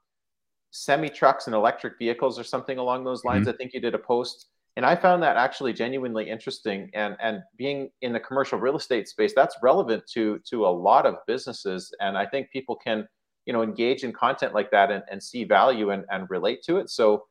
semi 0.71 1.07
trucks 1.07 1.47
and 1.47 1.55
electric 1.55 1.97
vehicles 1.97 2.37
or 2.37 2.43
something 2.43 2.77
along 2.77 3.05
those 3.05 3.23
lines. 3.23 3.47
Mm-hmm. 3.47 3.55
I 3.55 3.57
think 3.57 3.73
you 3.73 3.79
did 3.79 3.95
a 3.95 3.99
post 3.99 4.47
and 4.77 4.85
I 4.85 4.95
found 4.95 5.23
that 5.23 5.37
actually 5.37 5.73
genuinely 5.73 6.29
interesting. 6.29 6.91
And 6.93 7.17
and 7.19 7.41
being 7.57 7.89
in 8.03 8.13
the 8.13 8.19
commercial 8.19 8.59
real 8.59 8.77
estate 8.77 9.07
space, 9.09 9.33
that's 9.35 9.57
relevant 9.63 10.03
to 10.13 10.39
to 10.51 10.67
a 10.67 10.69
lot 10.69 11.07
of 11.07 11.15
businesses. 11.25 11.93
And 11.99 12.15
I 12.15 12.27
think 12.27 12.51
people 12.51 12.75
can, 12.75 13.07
you 13.47 13.53
know, 13.53 13.63
engage 13.63 14.03
in 14.03 14.13
content 14.13 14.53
like 14.53 14.69
that 14.71 14.91
and, 14.91 15.03
and 15.11 15.21
see 15.21 15.43
value 15.43 15.89
and, 15.89 16.05
and 16.11 16.29
relate 16.29 16.61
to 16.67 16.77
it. 16.77 16.91
So 16.91 17.25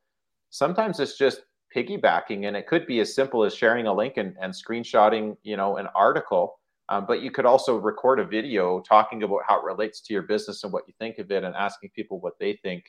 sometimes 0.49 0.99
it's 0.99 1.17
just 1.17 1.39
piggybacking, 1.73 2.47
and 2.47 2.57
it 2.57 2.67
could 2.67 2.85
be 2.85 2.99
as 2.99 3.15
simple 3.15 3.45
as 3.45 3.55
sharing 3.55 3.87
a 3.87 3.93
link 3.93 4.17
and, 4.17 4.35
and 4.41 4.53
screenshotting, 4.53 5.37
you 5.43 5.55
know, 5.55 5.77
an 5.77 5.87
article. 5.95 6.59
Um, 6.89 7.05
but 7.07 7.21
you 7.21 7.31
could 7.31 7.45
also 7.45 7.77
record 7.77 8.19
a 8.19 8.25
video 8.25 8.81
talking 8.81 9.23
about 9.23 9.41
how 9.47 9.59
it 9.59 9.63
relates 9.63 10.01
to 10.01 10.13
your 10.13 10.23
business 10.23 10.63
and 10.63 10.73
what 10.73 10.83
you 10.87 10.93
think 10.99 11.17
of 11.17 11.31
it, 11.31 11.45
and 11.45 11.55
asking 11.55 11.91
people 11.95 12.19
what 12.19 12.33
they 12.41 12.59
think. 12.61 12.83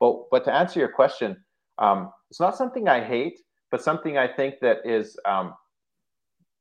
But 0.00 0.30
but 0.30 0.44
to 0.44 0.52
answer 0.52 0.80
your 0.80 0.92
question, 0.92 1.36
um, 1.76 2.10
it's 2.30 2.40
not 2.40 2.56
something 2.56 2.88
I 2.88 3.04
hate 3.04 3.38
but 3.70 3.82
something 3.82 4.16
I 4.18 4.26
think 4.26 4.56
that 4.60 4.78
is 4.84 5.16
um, 5.24 5.54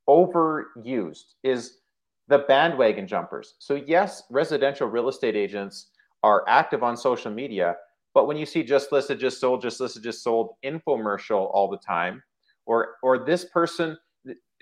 overused 0.10 1.34
is 1.44 1.80
the 2.28 2.40
bandwagon 2.40 3.08
jumpers. 3.08 3.56
So, 3.60 3.76
yes, 3.76 4.24
residential 4.30 4.88
real 4.88 5.10
estate 5.10 5.36
agents 5.36 5.92
are 6.24 6.44
active 6.48 6.84
on 6.84 6.98
social 6.98 7.32
media, 7.32 7.76
but 8.14 8.28
when 8.28 8.38
you 8.38 8.46
see 8.46 8.64
just 8.64 8.92
listed, 8.92 9.20
just 9.20 9.40
sold, 9.40 9.62
just 9.62 9.80
listed, 9.80 10.04
just 10.04 10.24
sold 10.24 10.56
infomercial 10.66 11.50
all 11.54 11.70
the 11.70 11.78
time, 11.78 12.22
or 12.66 12.96
or 13.04 13.20
this 13.20 13.46
person, 13.46 13.98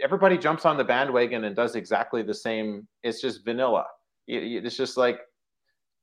everybody 0.02 0.38
jumps 0.38 0.66
on 0.66 0.78
the 0.78 0.84
bandwagon 0.84 1.46
and 1.46 1.56
does 1.56 1.76
exactly 1.76 2.22
the 2.22 2.34
same. 2.34 2.88
It's 3.04 3.22
just 3.22 3.46
vanilla. 3.46 3.86
it's 4.28 4.78
just 4.78 4.98
like 4.98 5.20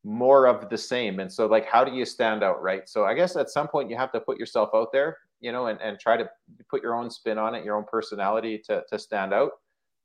more 0.05 0.47
of 0.47 0.69
the 0.69 0.79
same. 0.79 1.21
And 1.21 1.33
so, 1.33 1.47
like, 1.47 1.67
how 1.67 1.85
do 1.85 1.93
you 1.93 2.05
stand 2.05 2.43
out, 2.43 2.63
right? 2.63 2.89
So, 2.89 3.05
I 3.05 3.15
guess 3.15 3.37
at 3.37 3.51
some 3.51 3.69
point 3.69 3.91
you 3.91 3.97
have 3.97 4.13
to 4.13 4.21
put 4.21 4.39
yourself 4.39 4.71
out 4.75 4.89
there, 4.93 5.17
you 5.43 5.53
know, 5.53 5.67
and, 5.67 5.81
and 5.81 5.99
try 5.99 6.17
to 6.17 6.29
put 6.71 6.83
your 6.83 6.95
own 6.95 7.11
spin 7.11 7.37
on 7.37 7.55
it, 7.55 7.65
your 7.65 7.77
own 7.77 7.85
personality 7.85 8.59
to, 8.67 8.83
to 8.89 8.99
stand 8.99 9.35
out. 9.35 9.51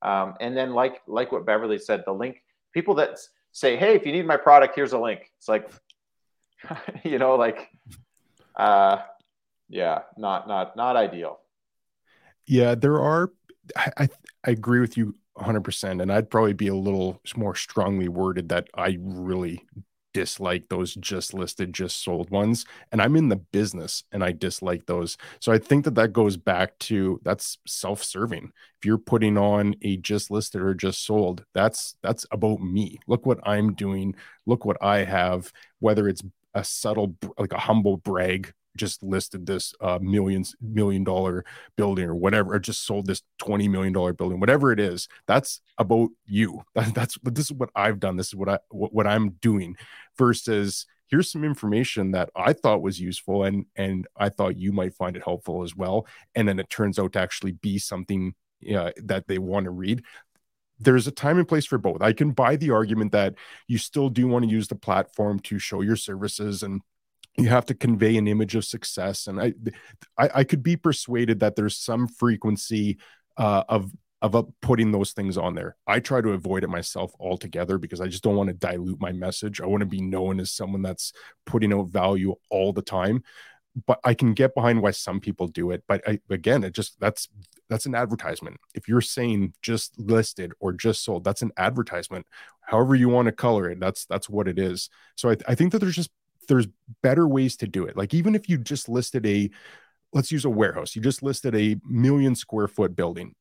Um, 0.01 0.35
and 0.41 0.55
then, 0.55 0.73
like, 0.73 1.01
like 1.07 1.31
what 1.31 1.45
Beverley 1.45 1.79
said, 1.79 2.03
the 2.05 2.13
link 2.13 2.43
people 2.73 2.95
that 2.95 3.17
say, 3.51 3.77
"Hey, 3.77 3.95
if 3.95 4.05
you 4.05 4.11
need 4.11 4.27
my 4.27 4.37
product, 4.37 4.75
here's 4.75 4.93
a 4.93 4.99
link." 4.99 5.31
It's 5.37 5.47
like, 5.47 5.71
you 7.03 7.17
know, 7.17 7.35
like, 7.35 7.69
uh, 8.55 8.97
yeah, 9.69 10.01
not 10.17 10.47
not 10.47 10.75
not 10.75 10.95
ideal. 10.95 11.39
Yeah, 12.45 12.75
there 12.75 13.01
are. 13.01 13.31
I 13.75 14.09
I 14.45 14.51
agree 14.51 14.79
with 14.79 14.97
you 14.97 15.15
100%. 15.39 16.01
And 16.01 16.11
I'd 16.11 16.29
probably 16.29 16.53
be 16.53 16.67
a 16.67 16.75
little 16.75 17.21
more 17.35 17.55
strongly 17.55 18.07
worded 18.07 18.49
that 18.49 18.67
I 18.73 18.97
really 18.99 19.65
dislike 20.13 20.69
those 20.69 20.95
just 20.95 21.33
listed, 21.33 21.73
just 21.73 22.03
sold 22.03 22.29
ones. 22.29 22.65
And 22.91 23.01
I'm 23.01 23.15
in 23.15 23.29
the 23.29 23.35
business 23.35 24.03
and 24.11 24.23
I 24.23 24.31
dislike 24.31 24.85
those. 24.85 25.17
So 25.39 25.51
I 25.51 25.57
think 25.57 25.85
that 25.85 25.95
that 25.95 26.13
goes 26.13 26.37
back 26.37 26.77
to 26.79 27.19
that's 27.23 27.57
self 27.67 28.03
serving. 28.03 28.51
If 28.79 28.85
you're 28.85 28.97
putting 28.97 29.37
on 29.37 29.75
a 29.81 29.97
just 29.97 30.31
listed 30.31 30.61
or 30.61 30.73
just 30.73 31.05
sold, 31.05 31.45
that's 31.53 31.95
that's 32.01 32.25
about 32.31 32.61
me. 32.61 32.99
Look 33.07 33.25
what 33.25 33.39
I'm 33.43 33.73
doing. 33.73 34.15
Look 34.45 34.65
what 34.65 34.77
I 34.81 35.03
have, 35.03 35.51
whether 35.79 36.07
it's 36.07 36.23
a 36.53 36.63
subtle, 36.63 37.15
like 37.37 37.53
a 37.53 37.59
humble 37.59 37.97
brag 37.97 38.53
just 38.77 39.03
listed 39.03 39.45
this 39.45 39.73
uh, 39.81 39.99
millions 40.01 40.55
million 40.61 41.03
dollar 41.03 41.43
building 41.75 42.05
or 42.05 42.15
whatever 42.15 42.53
or 42.53 42.59
just 42.59 42.85
sold 42.85 43.05
this 43.07 43.21
20 43.39 43.67
million 43.67 43.93
dollar 43.93 44.13
building 44.13 44.39
whatever 44.39 44.71
it 44.71 44.79
is 44.79 45.07
that's 45.25 45.61
about 45.77 46.09
you. 46.25 46.63
That, 46.75 46.93
that's 46.93 47.17
this 47.23 47.45
is 47.45 47.53
what 47.53 47.69
i've 47.75 47.99
done. 47.99 48.17
This 48.17 48.27
is 48.27 48.35
what 48.35 48.49
i 48.49 48.59
what, 48.69 48.93
what 48.93 49.07
i'm 49.07 49.31
doing 49.41 49.75
versus 50.17 50.85
here's 51.07 51.31
some 51.31 51.43
information 51.43 52.11
that 52.11 52.29
i 52.35 52.53
thought 52.53 52.81
was 52.81 52.99
useful 52.99 53.43
and 53.43 53.65
and 53.75 54.07
i 54.15 54.29
thought 54.29 54.57
you 54.57 54.71
might 54.71 54.93
find 54.93 55.15
it 55.15 55.23
helpful 55.23 55.63
as 55.63 55.75
well. 55.75 56.05
And 56.35 56.47
then 56.47 56.59
it 56.59 56.69
turns 56.69 56.99
out 56.99 57.13
to 57.13 57.19
actually 57.19 57.53
be 57.53 57.79
something 57.79 58.35
uh, 58.75 58.91
that 59.03 59.27
they 59.27 59.37
want 59.37 59.65
to 59.65 59.71
read. 59.71 60.03
There's 60.79 61.07
a 61.07 61.11
time 61.11 61.37
and 61.37 61.47
place 61.47 61.65
for 61.65 61.77
both. 61.77 62.01
I 62.01 62.13
can 62.13 62.31
buy 62.31 62.55
the 62.55 62.71
argument 62.71 63.11
that 63.13 63.35
you 63.67 63.77
still 63.77 64.09
do 64.09 64.27
want 64.27 64.45
to 64.45 64.51
use 64.51 64.67
the 64.67 64.75
platform 64.75 65.39
to 65.41 65.57
show 65.57 65.81
your 65.81 65.95
services 65.95 66.63
and 66.63 66.81
you 67.37 67.49
have 67.49 67.65
to 67.65 67.73
convey 67.73 68.17
an 68.17 68.27
image 68.27 68.55
of 68.55 68.65
success 68.65 69.27
and 69.27 69.39
i 69.39 69.53
i, 70.17 70.29
I 70.35 70.43
could 70.43 70.63
be 70.63 70.75
persuaded 70.75 71.39
that 71.39 71.55
there's 71.55 71.77
some 71.77 72.07
frequency 72.07 72.97
uh, 73.37 73.63
of 73.69 73.91
of 74.23 74.47
putting 74.63 74.91
those 74.91 75.11
things 75.11 75.37
on 75.37 75.53
there. 75.53 75.75
I 75.85 75.99
try 75.99 76.21
to 76.21 76.31
avoid 76.31 76.63
it 76.63 76.69
myself 76.69 77.11
altogether 77.19 77.77
because 77.77 78.01
i 78.01 78.07
just 78.07 78.23
don't 78.23 78.35
want 78.35 78.49
to 78.49 78.55
dilute 78.55 78.99
my 78.99 79.11
message. 79.11 79.61
I 79.61 79.67
want 79.67 79.81
to 79.81 79.85
be 79.85 80.01
known 80.01 80.39
as 80.39 80.49
someone 80.49 80.81
that's 80.81 81.13
putting 81.45 81.71
out 81.71 81.89
value 81.89 82.33
all 82.49 82.73
the 82.73 82.81
time 82.81 83.23
but 83.85 83.99
i 84.03 84.13
can 84.13 84.33
get 84.33 84.55
behind 84.55 84.81
why 84.81 84.89
some 84.89 85.19
people 85.19 85.47
do 85.47 85.69
it 85.69 85.83
but 85.87 86.01
I, 86.07 86.19
again 86.31 86.63
it 86.63 86.73
just 86.73 86.99
that's 86.99 87.29
that's 87.69 87.85
an 87.85 87.95
advertisement. 87.95 88.57
If 88.73 88.87
you're 88.87 89.01
saying 89.01 89.53
just 89.61 89.99
listed 89.99 90.53
or 90.59 90.71
just 90.71 91.03
sold 91.03 91.23
that's 91.23 91.41
an 91.41 91.51
advertisement. 91.57 92.25
However 92.61 92.95
you 92.95 93.09
want 93.09 93.27
to 93.27 93.31
color 93.31 93.69
it 93.69 93.79
that's 93.79 94.05
that's 94.05 94.29
what 94.29 94.47
it 94.47 94.57
is. 94.57 94.89
So 95.15 95.29
I, 95.29 95.37
I 95.47 95.55
think 95.55 95.71
that 95.71 95.79
there's 95.79 95.95
just 95.95 96.11
there's 96.47 96.67
better 97.03 97.27
ways 97.27 97.55
to 97.57 97.67
do 97.67 97.85
it. 97.85 97.97
Like 97.97 98.13
even 98.13 98.35
if 98.35 98.49
you 98.49 98.57
just 98.57 98.89
listed 98.89 99.25
a 99.25 99.49
let's 100.13 100.31
use 100.31 100.45
a 100.45 100.49
warehouse, 100.49 100.95
you 100.95 101.01
just 101.01 101.23
listed 101.23 101.55
a 101.55 101.77
million 101.85 102.35
square 102.35 102.67
foot 102.67 102.95
building. 102.95 103.35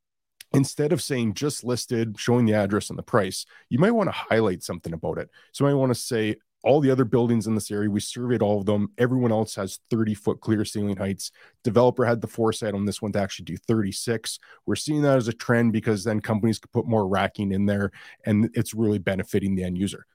Instead 0.52 0.92
of 0.92 1.02
saying 1.02 1.34
just 1.34 1.64
listed, 1.64 2.18
showing 2.18 2.46
the 2.46 2.54
address 2.54 2.90
and 2.90 2.98
the 2.98 3.02
price, 3.02 3.46
you 3.68 3.78
might 3.78 3.90
want 3.90 4.09
to 4.09 4.12
highlight 4.12 4.62
something 4.62 4.92
about 4.92 5.18
it. 5.18 5.28
So 5.52 5.66
I 5.66 5.74
want 5.74 5.90
to 5.90 6.00
say 6.00 6.36
all 6.62 6.80
the 6.80 6.90
other 6.90 7.04
buildings 7.04 7.46
in 7.46 7.54
this 7.54 7.70
area, 7.70 7.90
we 7.90 8.00
surveyed 8.00 8.42
all 8.42 8.59
of 8.59 8.66
them. 8.66 8.90
Everyone 8.98 9.30
else 9.30 9.54
has 9.54 9.78
30 9.90 10.14
foot 10.14 10.40
clear 10.40 10.64
ceiling 10.64 10.96
heights. 10.96 11.30
Developer 11.62 12.04
had 12.04 12.20
the 12.20 12.26
foresight 12.26 12.74
on 12.74 12.84
this 12.84 13.02
one 13.02 13.12
to 13.12 13.20
actually 13.20 13.44
do 13.44 13.57
36. 13.57 14.38
We're 14.66 14.74
seeing 14.74 15.02
that 15.02 15.16
as 15.16 15.28
a 15.28 15.32
trend 15.32 15.72
because 15.72 16.02
then 16.04 16.20
companies 16.20 16.59
could 16.59 16.72
put 16.72 16.86
more 16.86 17.07
racking 17.07 17.52
in 17.52 17.66
there 17.66 17.92
and 18.24 18.50
it's 18.54 18.74
really 18.74 18.98
benefiting 18.98 19.54
the 19.54 19.64
end 19.64 19.78
user 19.78 20.07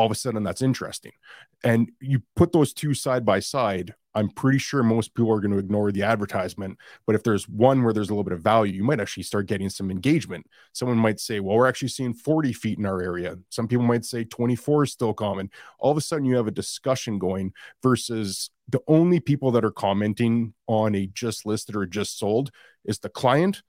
all 0.00 0.06
of 0.06 0.12
a 0.12 0.14
sudden 0.14 0.42
that's 0.42 0.62
interesting. 0.62 1.12
And 1.62 1.90
you 2.00 2.22
put 2.36 2.52
those 2.52 2.72
two 2.72 2.94
side 2.94 3.22
by 3.22 3.40
side, 3.40 3.94
I'm 4.14 4.30
pretty 4.30 4.56
sure 4.56 4.82
most 4.82 5.14
people 5.14 5.30
are 5.30 5.40
going 5.40 5.52
to 5.52 5.58
ignore 5.58 5.92
the 5.92 6.04
advertisement. 6.04 6.78
But 7.06 7.16
if 7.16 7.22
there's 7.22 7.46
one 7.46 7.82
where 7.82 7.92
there's 7.92 8.08
a 8.08 8.14
little 8.14 8.24
bit 8.24 8.32
of 8.32 8.40
value, 8.40 8.72
you 8.72 8.82
might 8.82 8.98
actually 8.98 9.24
start 9.24 9.46
getting 9.46 9.68
some 9.68 9.90
engagement. 9.90 10.46
Someone 10.72 10.96
might 10.96 11.20
say, 11.20 11.38
well, 11.38 11.54
we're 11.54 11.68
actually 11.68 11.88
seeing 11.88 12.14
40 12.14 12.54
feet 12.54 12.78
in 12.78 12.86
our 12.86 13.02
area. 13.02 13.36
Some 13.50 13.68
people 13.68 13.84
might 13.84 14.06
say 14.06 14.24
24 14.24 14.84
is 14.84 14.92
still 14.92 15.12
common. 15.12 15.50
All 15.78 15.90
of 15.90 15.98
a 15.98 16.00
sudden, 16.00 16.24
you 16.24 16.36
have 16.36 16.46
a 16.46 16.50
discussion 16.52 17.18
going 17.18 17.52
versus 17.82 18.48
the 18.70 18.80
only 18.88 19.20
people 19.20 19.50
that 19.50 19.66
are 19.66 19.70
commenting 19.70 20.54
on 20.66 20.94
a 20.94 21.06
just 21.08 21.44
listed 21.44 21.76
or 21.76 21.84
just 21.84 22.18
sold 22.18 22.50
is 22.86 23.00
the 23.00 23.10
client 23.10 23.62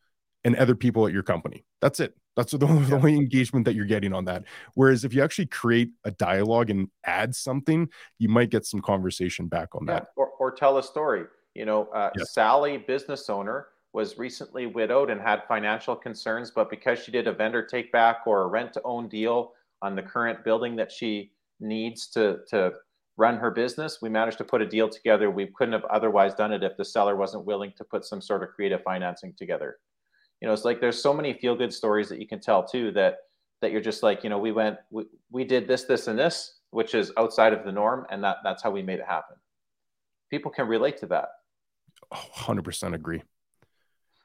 and 0.45 0.55
other 0.55 0.75
people 0.75 1.05
at 1.05 1.13
your 1.13 1.23
company. 1.23 1.65
That's 1.82 1.99
it. 1.99 2.15
That's 2.36 2.51
the, 2.51 2.57
the 2.59 2.65
yeah. 2.67 2.95
only 2.95 3.15
engagement 3.15 3.65
that 3.65 3.75
you're 3.75 3.86
getting 3.86 4.13
on 4.13 4.25
that. 4.25 4.43
Whereas 4.75 5.03
if 5.03 5.13
you 5.13 5.23
actually 5.23 5.47
create 5.47 5.91
a 6.05 6.11
dialogue 6.11 6.69
and 6.69 6.89
add 7.05 7.36
something, 7.36 7.89
you 8.19 8.29
might 8.29 8.49
get 8.49 8.65
some 8.65 8.82
conversation 8.82 9.47
back 9.47 9.75
on 9.75 9.86
yeah, 9.88 9.93
that. 9.93 10.07
Or, 10.15 10.29
or 10.39 10.51
tell 10.51 10.77
a 10.77 10.84
story. 10.84 11.25
You 11.55 11.65
know, 11.65 11.88
uh, 11.88 12.11
Sally, 12.23 12.77
business 12.77 13.29
owner, 13.29 13.67
was 13.93 14.17
recently 14.17 14.67
widowed 14.67 15.09
and 15.09 15.19
had 15.19 15.43
financial 15.49 15.95
concerns, 15.95 16.49
but 16.49 16.69
because 16.69 16.99
she 16.99 17.11
did 17.11 17.27
a 17.27 17.34
vendor 17.34 17.61
take 17.61 17.91
back 17.91 18.21
or 18.25 18.43
a 18.43 18.47
rent 18.47 18.71
to 18.73 18.82
own 18.84 19.09
deal 19.09 19.51
on 19.82 19.95
the 19.95 20.01
current 20.01 20.45
building 20.45 20.77
that 20.77 20.89
she 20.89 21.32
needs 21.59 22.07
to, 22.07 22.39
to 22.47 22.71
run 23.17 23.36
her 23.36 23.51
business, 23.51 24.01
we 24.01 24.07
managed 24.07 24.38
to 24.38 24.45
put 24.45 24.61
a 24.61 24.65
deal 24.65 24.88
together. 24.88 25.29
We 25.29 25.47
couldn't 25.47 25.73
have 25.73 25.84
otherwise 25.86 26.34
done 26.36 26.53
it 26.53 26.63
if 26.63 26.77
the 26.77 26.86
seller 26.86 27.17
wasn't 27.17 27.43
willing 27.43 27.73
to 27.75 27.84
put 27.84 28.05
some 28.05 28.21
sort 28.21 28.43
of 28.43 28.49
creative 28.55 28.82
financing 28.84 29.34
together 29.38 29.77
you 30.41 30.47
know 30.47 30.53
it's 30.53 30.65
like 30.65 30.81
there's 30.81 31.01
so 31.01 31.13
many 31.13 31.33
feel 31.33 31.55
good 31.55 31.73
stories 31.73 32.09
that 32.09 32.19
you 32.19 32.27
can 32.27 32.39
tell 32.39 32.63
too 32.63 32.91
that 32.91 33.19
that 33.61 33.71
you're 33.71 33.81
just 33.81 34.03
like 34.03 34.23
you 34.23 34.29
know 34.29 34.39
we 34.39 34.51
went 34.51 34.77
we, 34.89 35.05
we 35.29 35.43
did 35.43 35.67
this 35.67 35.83
this 35.85 36.07
and 36.07 36.17
this 36.17 36.59
which 36.71 36.95
is 36.95 37.11
outside 37.17 37.53
of 37.53 37.63
the 37.63 37.71
norm 37.71 38.05
and 38.09 38.23
that 38.23 38.37
that's 38.43 38.61
how 38.63 38.71
we 38.71 38.81
made 38.81 38.99
it 38.99 39.05
happen 39.05 39.35
people 40.29 40.51
can 40.51 40.67
relate 40.67 40.97
to 40.97 41.05
that 41.05 41.29
oh, 42.11 42.25
100% 42.35 42.93
agree 42.93 43.21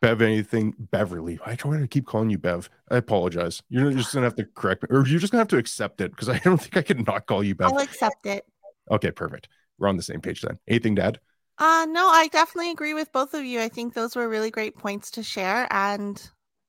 Bev, 0.02 0.20
anything 0.20 0.74
Beverley? 0.78 1.38
I 1.44 1.54
try 1.54 1.78
to 1.78 1.88
keep 1.88 2.06
calling 2.06 2.28
you 2.28 2.36
Bev. 2.36 2.68
I 2.90 2.98
apologize. 2.98 3.62
You're 3.70 3.92
just 3.92 4.12
gonna 4.12 4.26
have 4.26 4.36
to 4.36 4.44
correct 4.44 4.82
me, 4.82 4.88
or 4.90 5.06
you're 5.06 5.18
just 5.18 5.32
gonna 5.32 5.40
have 5.40 5.48
to 5.48 5.56
accept 5.56 6.02
it 6.02 6.10
because 6.10 6.28
I 6.28 6.38
don't 6.44 6.58
think 6.58 6.76
I 6.76 6.82
can 6.82 7.02
not 7.04 7.26
call 7.26 7.42
you 7.42 7.54
Bev. 7.54 7.72
I'll 7.72 7.78
accept 7.78 8.26
it. 8.26 8.44
Okay, 8.90 9.10
perfect. 9.10 9.48
We're 9.78 9.88
on 9.88 9.96
the 9.96 10.02
same 10.02 10.20
page 10.20 10.42
then. 10.42 10.58
Anything, 10.68 10.94
Dad? 10.94 11.18
Uh, 11.59 11.86
no, 11.88 12.09
I 12.09 12.28
definitely 12.28 12.70
agree 12.70 12.94
with 12.94 13.12
both 13.12 13.32
of 13.32 13.44
you. 13.44 13.61
I 13.61 13.68
think 13.68 13.94
those 13.94 14.14
were 14.14 14.28
really 14.28 14.50
great 14.50 14.76
points 14.76 15.11
to 15.12 15.22
share. 15.22 15.66
And 15.70 16.22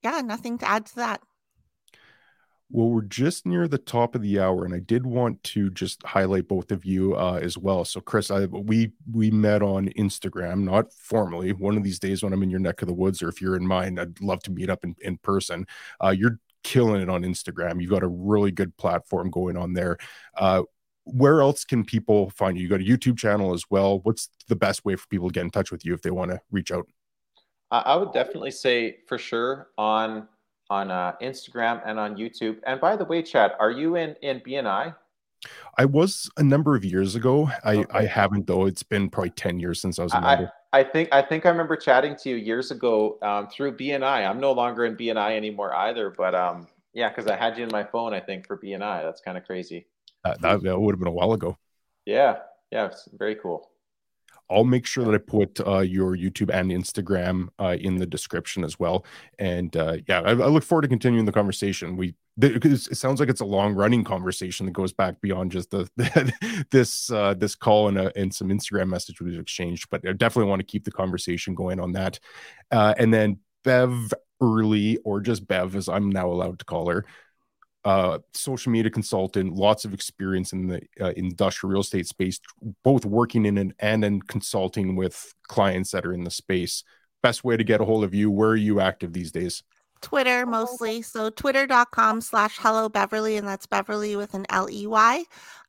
yeah, 0.03 0.21
nothing 0.21 0.57
to 0.59 0.69
add 0.69 0.85
to 0.87 0.95
that. 0.95 1.21
Well, 2.69 2.89
we're 2.89 3.01
just 3.03 3.45
near 3.45 3.67
the 3.67 3.77
top 3.77 4.13
of 4.13 4.21
the 4.21 4.39
hour, 4.41 4.65
and 4.65 4.73
I 4.73 4.79
did 4.79 5.05
want 5.05 5.41
to 5.43 5.69
just 5.69 6.03
highlight 6.03 6.49
both 6.49 6.69
of 6.69 6.83
you 6.83 7.15
uh, 7.15 7.39
as 7.41 7.57
well. 7.57 7.85
So, 7.85 8.01
Chris, 8.01 8.29
I, 8.29 8.45
we 8.45 8.91
we 9.09 9.31
met 9.31 9.61
on 9.61 9.87
Instagram, 9.97 10.63
not 10.63 10.91
formally. 10.91 11.53
One 11.53 11.77
of 11.77 11.83
these 11.83 11.97
days, 11.97 12.23
when 12.23 12.33
I'm 12.33 12.43
in 12.43 12.49
your 12.49 12.59
neck 12.59 12.81
of 12.81 12.89
the 12.89 12.93
woods, 12.93 13.21
or 13.21 13.29
if 13.29 13.41
you're 13.41 13.55
in 13.55 13.65
mine, 13.65 13.97
I'd 13.97 14.19
love 14.19 14.41
to 14.43 14.51
meet 14.51 14.69
up 14.69 14.83
in, 14.83 14.97
in 14.99 15.17
person. 15.17 15.65
Uh, 16.03 16.09
you're 16.09 16.39
killing 16.63 17.01
it 17.01 17.09
on 17.09 17.23
Instagram. 17.23 17.81
You've 17.81 17.89
got 17.89 18.03
a 18.03 18.09
really 18.09 18.51
good 18.51 18.75
platform 18.75 19.29
going 19.29 19.55
on 19.55 19.71
there. 19.71 19.97
Uh, 20.35 20.63
where 21.13 21.41
else 21.41 21.63
can 21.63 21.83
people 21.83 22.29
find 22.31 22.57
you? 22.57 22.63
You 22.63 22.69
got 22.69 22.81
a 22.81 22.83
YouTube 22.83 23.17
channel 23.17 23.53
as 23.53 23.65
well. 23.69 23.99
What's 23.99 24.29
the 24.47 24.55
best 24.55 24.85
way 24.85 24.95
for 24.95 25.07
people 25.07 25.29
to 25.29 25.33
get 25.33 25.43
in 25.43 25.49
touch 25.49 25.71
with 25.71 25.85
you 25.85 25.93
if 25.93 26.01
they 26.01 26.11
want 26.11 26.31
to 26.31 26.39
reach 26.51 26.71
out? 26.71 26.87
I 27.69 27.95
would 27.95 28.13
definitely 28.13 28.51
say 28.51 28.99
for 29.07 29.17
sure 29.17 29.69
on 29.77 30.27
on 30.69 30.91
uh, 30.91 31.13
Instagram 31.21 31.81
and 31.85 31.99
on 31.99 32.15
YouTube. 32.15 32.59
And 32.65 32.79
by 32.79 32.95
the 32.95 33.05
way, 33.05 33.21
Chad, 33.21 33.53
are 33.59 33.71
you 33.71 33.95
in 33.95 34.15
in 34.21 34.39
BNI? 34.39 34.95
I 35.77 35.85
was 35.85 36.29
a 36.37 36.43
number 36.43 36.75
of 36.75 36.83
years 36.83 37.15
ago. 37.15 37.49
I, 37.63 37.77
okay. 37.77 37.85
I 37.91 38.05
haven't 38.05 38.47
though. 38.47 38.65
It's 38.65 38.83
been 38.83 39.09
probably 39.09 39.31
ten 39.31 39.59
years 39.59 39.81
since 39.81 39.99
I 39.99 40.03
was 40.03 40.13
a 40.13 40.21
member. 40.21 40.51
I, 40.73 40.79
I 40.79 40.83
think 40.83 41.09
I 41.11 41.21
think 41.21 41.45
I 41.45 41.49
remember 41.49 41.75
chatting 41.75 42.15
to 42.17 42.29
you 42.29 42.35
years 42.37 42.71
ago 42.71 43.17
um, 43.21 43.47
through 43.47 43.77
BNI. 43.77 44.27
I'm 44.27 44.39
no 44.39 44.53
longer 44.53 44.85
in 44.85 44.95
BNI 44.95 45.35
anymore 45.35 45.75
either, 45.75 46.09
but 46.09 46.33
um, 46.33 46.67
yeah, 46.93 47.09
because 47.09 47.27
I 47.27 47.35
had 47.35 47.57
you 47.57 47.63
in 47.63 47.69
my 47.71 47.83
phone. 47.83 48.13
I 48.13 48.19
think 48.19 48.47
for 48.47 48.57
BNI. 48.57 49.03
That's 49.03 49.21
kind 49.21 49.37
of 49.37 49.45
crazy. 49.45 49.87
Uh, 50.31 50.37
that, 50.41 50.63
that 50.63 50.79
would 50.79 50.93
have 50.93 50.99
been 50.99 51.07
a 51.07 51.11
while 51.11 51.33
ago. 51.33 51.57
Yeah, 52.05 52.37
yeah, 52.71 52.87
it's 52.87 53.07
very 53.13 53.35
cool. 53.35 53.69
I'll 54.49 54.63
make 54.63 54.85
sure 54.85 55.03
that 55.03 55.13
I 55.13 55.17
put 55.17 55.59
uh, 55.65 55.79
your 55.79 56.15
YouTube 56.15 56.53
and 56.53 56.71
Instagram 56.71 57.49
uh, 57.59 57.75
in 57.79 57.97
the 57.97 58.05
description 58.05 58.63
as 58.63 58.79
well. 58.79 59.05
And 59.39 59.75
uh, 59.75 59.97
yeah, 60.07 60.21
I, 60.21 60.29
I, 60.29 60.47
look 60.47 60.63
forward 60.63 60.83
to 60.83 60.87
continuing 60.87 61.25
the 61.25 61.33
conversation. 61.33 61.97
We 61.97 62.15
it 62.39 62.95
sounds 62.95 63.19
like 63.19 63.29
it's 63.29 63.41
a 63.41 63.45
long 63.45 63.73
running 63.73 64.03
conversation 64.03 64.67
that 64.67 64.71
goes 64.71 64.93
back 64.93 65.19
beyond 65.21 65.51
just 65.51 65.71
the, 65.71 65.89
the 65.97 66.65
this 66.71 67.11
uh, 67.11 67.33
this 67.33 67.55
call 67.55 67.87
and, 67.87 67.97
a, 67.97 68.17
and 68.17 68.33
some 68.33 68.49
Instagram 68.49 68.89
message 68.89 69.19
we've 69.19 69.39
exchanged. 69.39 69.89
But 69.89 70.07
I 70.07 70.13
definitely 70.13 70.49
want 70.49 70.59
to 70.59 70.65
keep 70.65 70.85
the 70.85 70.91
conversation 70.91 71.55
going 71.55 71.79
on 71.79 71.93
that. 71.93 72.19
Uh, 72.71 72.93
and 72.97 73.13
then 73.13 73.39
Bev 73.63 74.13
Early, 74.39 74.97
or 75.03 75.19
just 75.19 75.47
Bev, 75.47 75.75
as 75.75 75.89
I'm 75.89 76.09
now 76.09 76.29
allowed 76.29 76.59
to 76.59 76.65
call 76.65 76.89
her 76.89 77.05
uh, 77.85 78.19
social 78.33 78.71
media 78.71 78.91
consultant, 78.91 79.53
lots 79.53 79.85
of 79.85 79.93
experience 79.93 80.53
in 80.53 80.67
the 80.67 80.81
uh, 80.99 81.13
industrial 81.15 81.71
real 81.71 81.81
estate 81.81 82.07
space, 82.07 82.39
both 82.83 83.05
working 83.05 83.45
in 83.45 83.57
it 83.57 83.75
and 83.79 84.03
in 84.03 84.21
consulting 84.21 84.95
with 84.95 85.33
clients 85.43 85.91
that 85.91 86.05
are 86.05 86.13
in 86.13 86.23
the 86.23 86.31
space. 86.31 86.83
Best 87.23 87.43
way 87.43 87.57
to 87.57 87.63
get 87.63 87.81
a 87.81 87.85
hold 87.85 88.03
of 88.03 88.13
you, 88.13 88.29
where 88.29 88.49
are 88.49 88.55
you 88.55 88.79
active 88.79 89.13
these 89.13 89.31
days? 89.31 89.63
Twitter 90.01 90.45
mostly. 90.45 91.01
So 91.01 91.29
twitter.com 91.29 92.21
slash 92.21 92.57
hello 92.59 92.89
Beverley, 92.89 93.37
and 93.37 93.47
that's 93.47 93.65
Beverley 93.65 94.15
with 94.15 94.33
an 94.33 94.45
L 94.49 94.69
E 94.69 94.85
Y. 94.85 95.23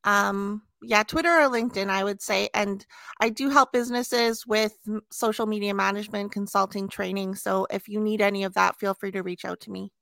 Um, 0.05 0.63
yeah, 0.83 1.03
Twitter 1.03 1.31
or 1.31 1.49
LinkedIn, 1.49 1.89
I 1.89 2.05
would 2.05 2.21
say. 2.21 2.49
And 2.55 2.85
I 3.21 3.31
do 3.31 3.49
help 3.49 3.73
businesses 3.73 4.47
with 4.47 4.77
social 5.11 5.47
media 5.47 5.75
management, 5.75 6.31
consulting, 6.33 6.89
training. 6.89 7.35
So 7.35 7.67
if 7.71 7.89
you 7.89 8.01
need 8.01 8.21
any 8.21 8.45
of 8.45 8.55
that, 8.55 8.79
feel 8.79 8.95
free 8.95 9.11
to 9.13 9.23
reach 9.23 9.45
out 9.45 9.61
to 9.61 9.71
me. 9.71 9.93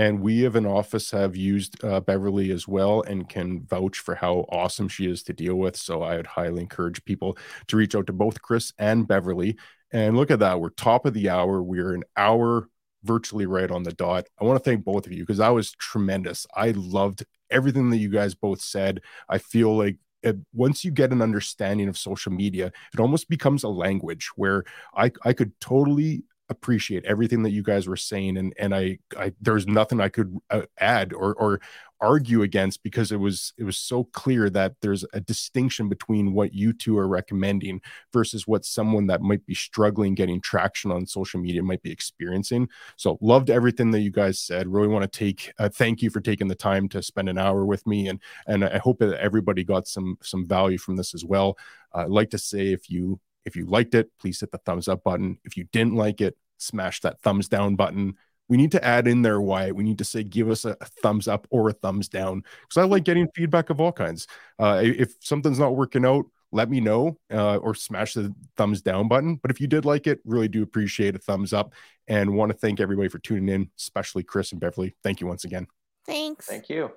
And 0.00 0.22
we 0.22 0.46
of 0.46 0.56
an 0.56 0.64
office 0.64 1.10
have 1.10 1.36
used 1.36 1.84
uh, 1.84 2.00
Beverley 2.00 2.52
as 2.52 2.66
well 2.66 3.02
and 3.02 3.28
can 3.28 3.66
vouch 3.66 3.98
for 3.98 4.14
how 4.14 4.46
awesome 4.48 4.88
she 4.88 5.04
is 5.04 5.22
to 5.24 5.34
deal 5.34 5.56
with. 5.56 5.76
So 5.76 6.00
I 6.02 6.16
would 6.16 6.26
highly 6.26 6.62
encourage 6.62 7.04
people 7.04 7.36
to 7.66 7.76
reach 7.76 7.94
out 7.94 8.06
to 8.06 8.14
both 8.14 8.40
Chris 8.40 8.72
and 8.78 9.06
Beverley. 9.06 9.58
And 9.92 10.16
look 10.16 10.30
at 10.30 10.38
that, 10.38 10.58
we're 10.58 10.70
top 10.70 11.04
of 11.04 11.12
the 11.12 11.28
hour. 11.28 11.62
We're 11.62 11.92
an 11.92 12.04
hour 12.16 12.70
virtually 13.04 13.44
right 13.44 13.70
on 13.70 13.82
the 13.82 13.92
dot. 13.92 14.26
I 14.40 14.44
want 14.44 14.58
to 14.58 14.64
thank 14.64 14.86
both 14.86 15.04
of 15.04 15.12
you 15.12 15.20
because 15.20 15.36
that 15.36 15.50
was 15.50 15.72
tremendous. 15.72 16.46
I 16.56 16.70
loved 16.70 17.26
everything 17.50 17.90
that 17.90 17.98
you 17.98 18.08
guys 18.08 18.34
both 18.34 18.62
said. 18.62 19.02
I 19.28 19.36
feel 19.36 19.76
like 19.76 19.98
it, 20.22 20.38
once 20.54 20.82
you 20.82 20.92
get 20.92 21.12
an 21.12 21.20
understanding 21.20 21.88
of 21.90 21.98
social 21.98 22.32
media, 22.32 22.72
it 22.94 23.00
almost 23.00 23.28
becomes 23.28 23.64
a 23.64 23.68
language 23.68 24.30
where 24.34 24.64
I, 24.96 25.12
I 25.26 25.34
could 25.34 25.52
totally 25.60 26.22
appreciate 26.50 27.04
everything 27.04 27.42
that 27.44 27.50
you 27.50 27.62
guys 27.62 27.88
were 27.88 27.96
saying 27.96 28.36
and 28.36 28.52
and 28.58 28.74
I, 28.74 28.98
I 29.16 29.32
there's 29.40 29.66
nothing 29.66 30.00
I 30.00 30.08
could 30.08 30.36
uh, 30.50 30.62
add 30.78 31.12
or 31.12 31.34
or 31.34 31.60
argue 32.00 32.42
against 32.42 32.82
because 32.82 33.12
it 33.12 33.18
was 33.18 33.52
it 33.58 33.64
was 33.64 33.76
so 33.76 34.04
clear 34.04 34.48
that 34.50 34.74
there's 34.80 35.04
a 35.12 35.20
distinction 35.20 35.88
between 35.88 36.32
what 36.32 36.54
you 36.54 36.72
two 36.72 36.98
are 36.98 37.06
recommending 37.06 37.80
versus 38.12 38.46
what 38.46 38.64
someone 38.64 39.06
that 39.06 39.20
might 39.20 39.44
be 39.46 39.54
struggling 39.54 40.14
getting 40.14 40.40
traction 40.40 40.90
on 40.90 41.06
social 41.06 41.40
media 41.40 41.62
might 41.62 41.82
be 41.82 41.92
experiencing. 41.92 42.68
So 42.96 43.18
loved 43.20 43.50
everything 43.50 43.90
that 43.92 44.00
you 44.00 44.10
guys 44.10 44.38
said. 44.38 44.66
Really 44.66 44.88
want 44.88 45.10
to 45.10 45.18
take 45.18 45.52
uh, 45.58 45.68
thank 45.68 46.02
you 46.02 46.10
for 46.10 46.20
taking 46.20 46.48
the 46.48 46.54
time 46.54 46.88
to 46.90 47.02
spend 47.02 47.28
an 47.28 47.38
hour 47.38 47.64
with 47.64 47.86
me 47.86 48.08
and 48.08 48.20
and 48.46 48.64
i 48.64 48.78
hope 48.78 48.98
that 48.98 49.20
everybody 49.20 49.64
got 49.64 49.86
some 49.86 50.16
some 50.22 50.46
value 50.46 50.78
from 50.78 50.96
this 50.96 51.14
as 51.14 51.24
well. 51.24 51.58
Uh, 51.94 52.00
i'd 52.00 52.10
like 52.10 52.30
to 52.30 52.38
say 52.38 52.72
if 52.72 52.88
you 52.90 53.20
if 53.44 53.56
you 53.56 53.66
liked 53.66 53.94
it 53.94 54.10
please 54.18 54.40
hit 54.40 54.50
the 54.50 54.58
thumbs 54.58 54.88
up 54.88 55.02
button. 55.04 55.38
If 55.44 55.56
you 55.56 55.64
didn't 55.72 55.94
like 55.94 56.20
it 56.20 56.36
smash 56.58 57.00
that 57.00 57.20
thumbs 57.20 57.48
down 57.48 57.76
button. 57.76 58.16
We 58.48 58.56
need 58.56 58.72
to 58.72 58.84
add 58.84 59.06
in 59.06 59.22
there 59.22 59.40
why. 59.40 59.70
We 59.70 59.84
need 59.84 59.98
to 59.98 60.04
say 60.04 60.24
give 60.24 60.50
us 60.50 60.64
a, 60.64 60.76
a 60.80 60.86
thumbs 60.86 61.28
up 61.28 61.46
or 61.50 61.68
a 61.68 61.72
thumbs 61.72 62.08
down 62.08 62.42
because 62.62 62.76
i 62.78 62.84
like 62.84 63.04
getting 63.04 63.28
feedback 63.34 63.70
of 63.70 63.80
all 63.80 63.92
kinds. 63.92 64.26
Uh, 64.58 64.80
if 64.82 65.14
something's 65.20 65.58
not 65.58 65.76
working 65.76 66.04
out 66.04 66.26
let 66.52 66.68
me 66.68 66.80
know 66.80 67.16
uh, 67.32 67.56
or 67.56 67.74
smash 67.74 68.14
the 68.14 68.34
thumbs 68.56 68.82
down 68.82 69.08
button. 69.08 69.36
But 69.36 69.50
if 69.50 69.60
you 69.60 69.66
did 69.66 69.84
like 69.84 70.06
it 70.06 70.20
really 70.24 70.48
do 70.48 70.62
appreciate 70.62 71.14
a 71.14 71.18
thumbs 71.18 71.52
up. 71.52 71.72
And 72.08 72.34
want 72.34 72.50
to 72.50 72.58
thank 72.58 72.80
everybody 72.80 73.08
for 73.08 73.20
tuning 73.20 73.48
in 73.48 73.70
especially 73.78 74.24
chris 74.24 74.50
and 74.50 74.60
beverley. 74.60 74.96
Thank 75.04 75.20
you 75.20 75.28
once 75.28 75.44
again. 75.44 75.68
Thanks. 76.06 76.46
Thank 76.46 76.68
you 76.68 76.90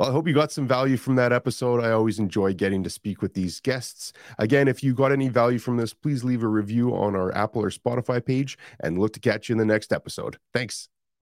well, 0.00 0.08
I 0.08 0.12
hope 0.12 0.26
you 0.26 0.32
got 0.32 0.50
some 0.50 0.66
value 0.66 0.96
from 0.96 1.16
that 1.16 1.30
episode. 1.30 1.84
I 1.84 1.90
always 1.90 2.18
enjoy 2.18 2.54
getting 2.54 2.82
to 2.84 2.88
speak 2.88 3.20
with 3.20 3.34
these 3.34 3.60
guests. 3.60 4.14
Again, 4.38 4.66
if 4.66 4.82
you 4.82 4.94
got 4.94 5.12
any 5.12 5.28
value 5.28 5.58
from 5.58 5.76
this, 5.76 5.92
please 5.92 6.24
leave 6.24 6.42
a 6.42 6.48
review 6.48 6.96
on 6.96 7.14
our 7.14 7.36
Apple 7.36 7.62
or 7.62 7.68
Spotify 7.68 8.24
page 8.24 8.56
and 8.82 8.98
look 8.98 9.12
to 9.12 9.20
catch 9.20 9.50
you 9.50 9.52
in 9.52 9.58
the 9.58 9.66
next 9.66 9.92
episode. 9.92 10.38
Thanks. 10.54 10.88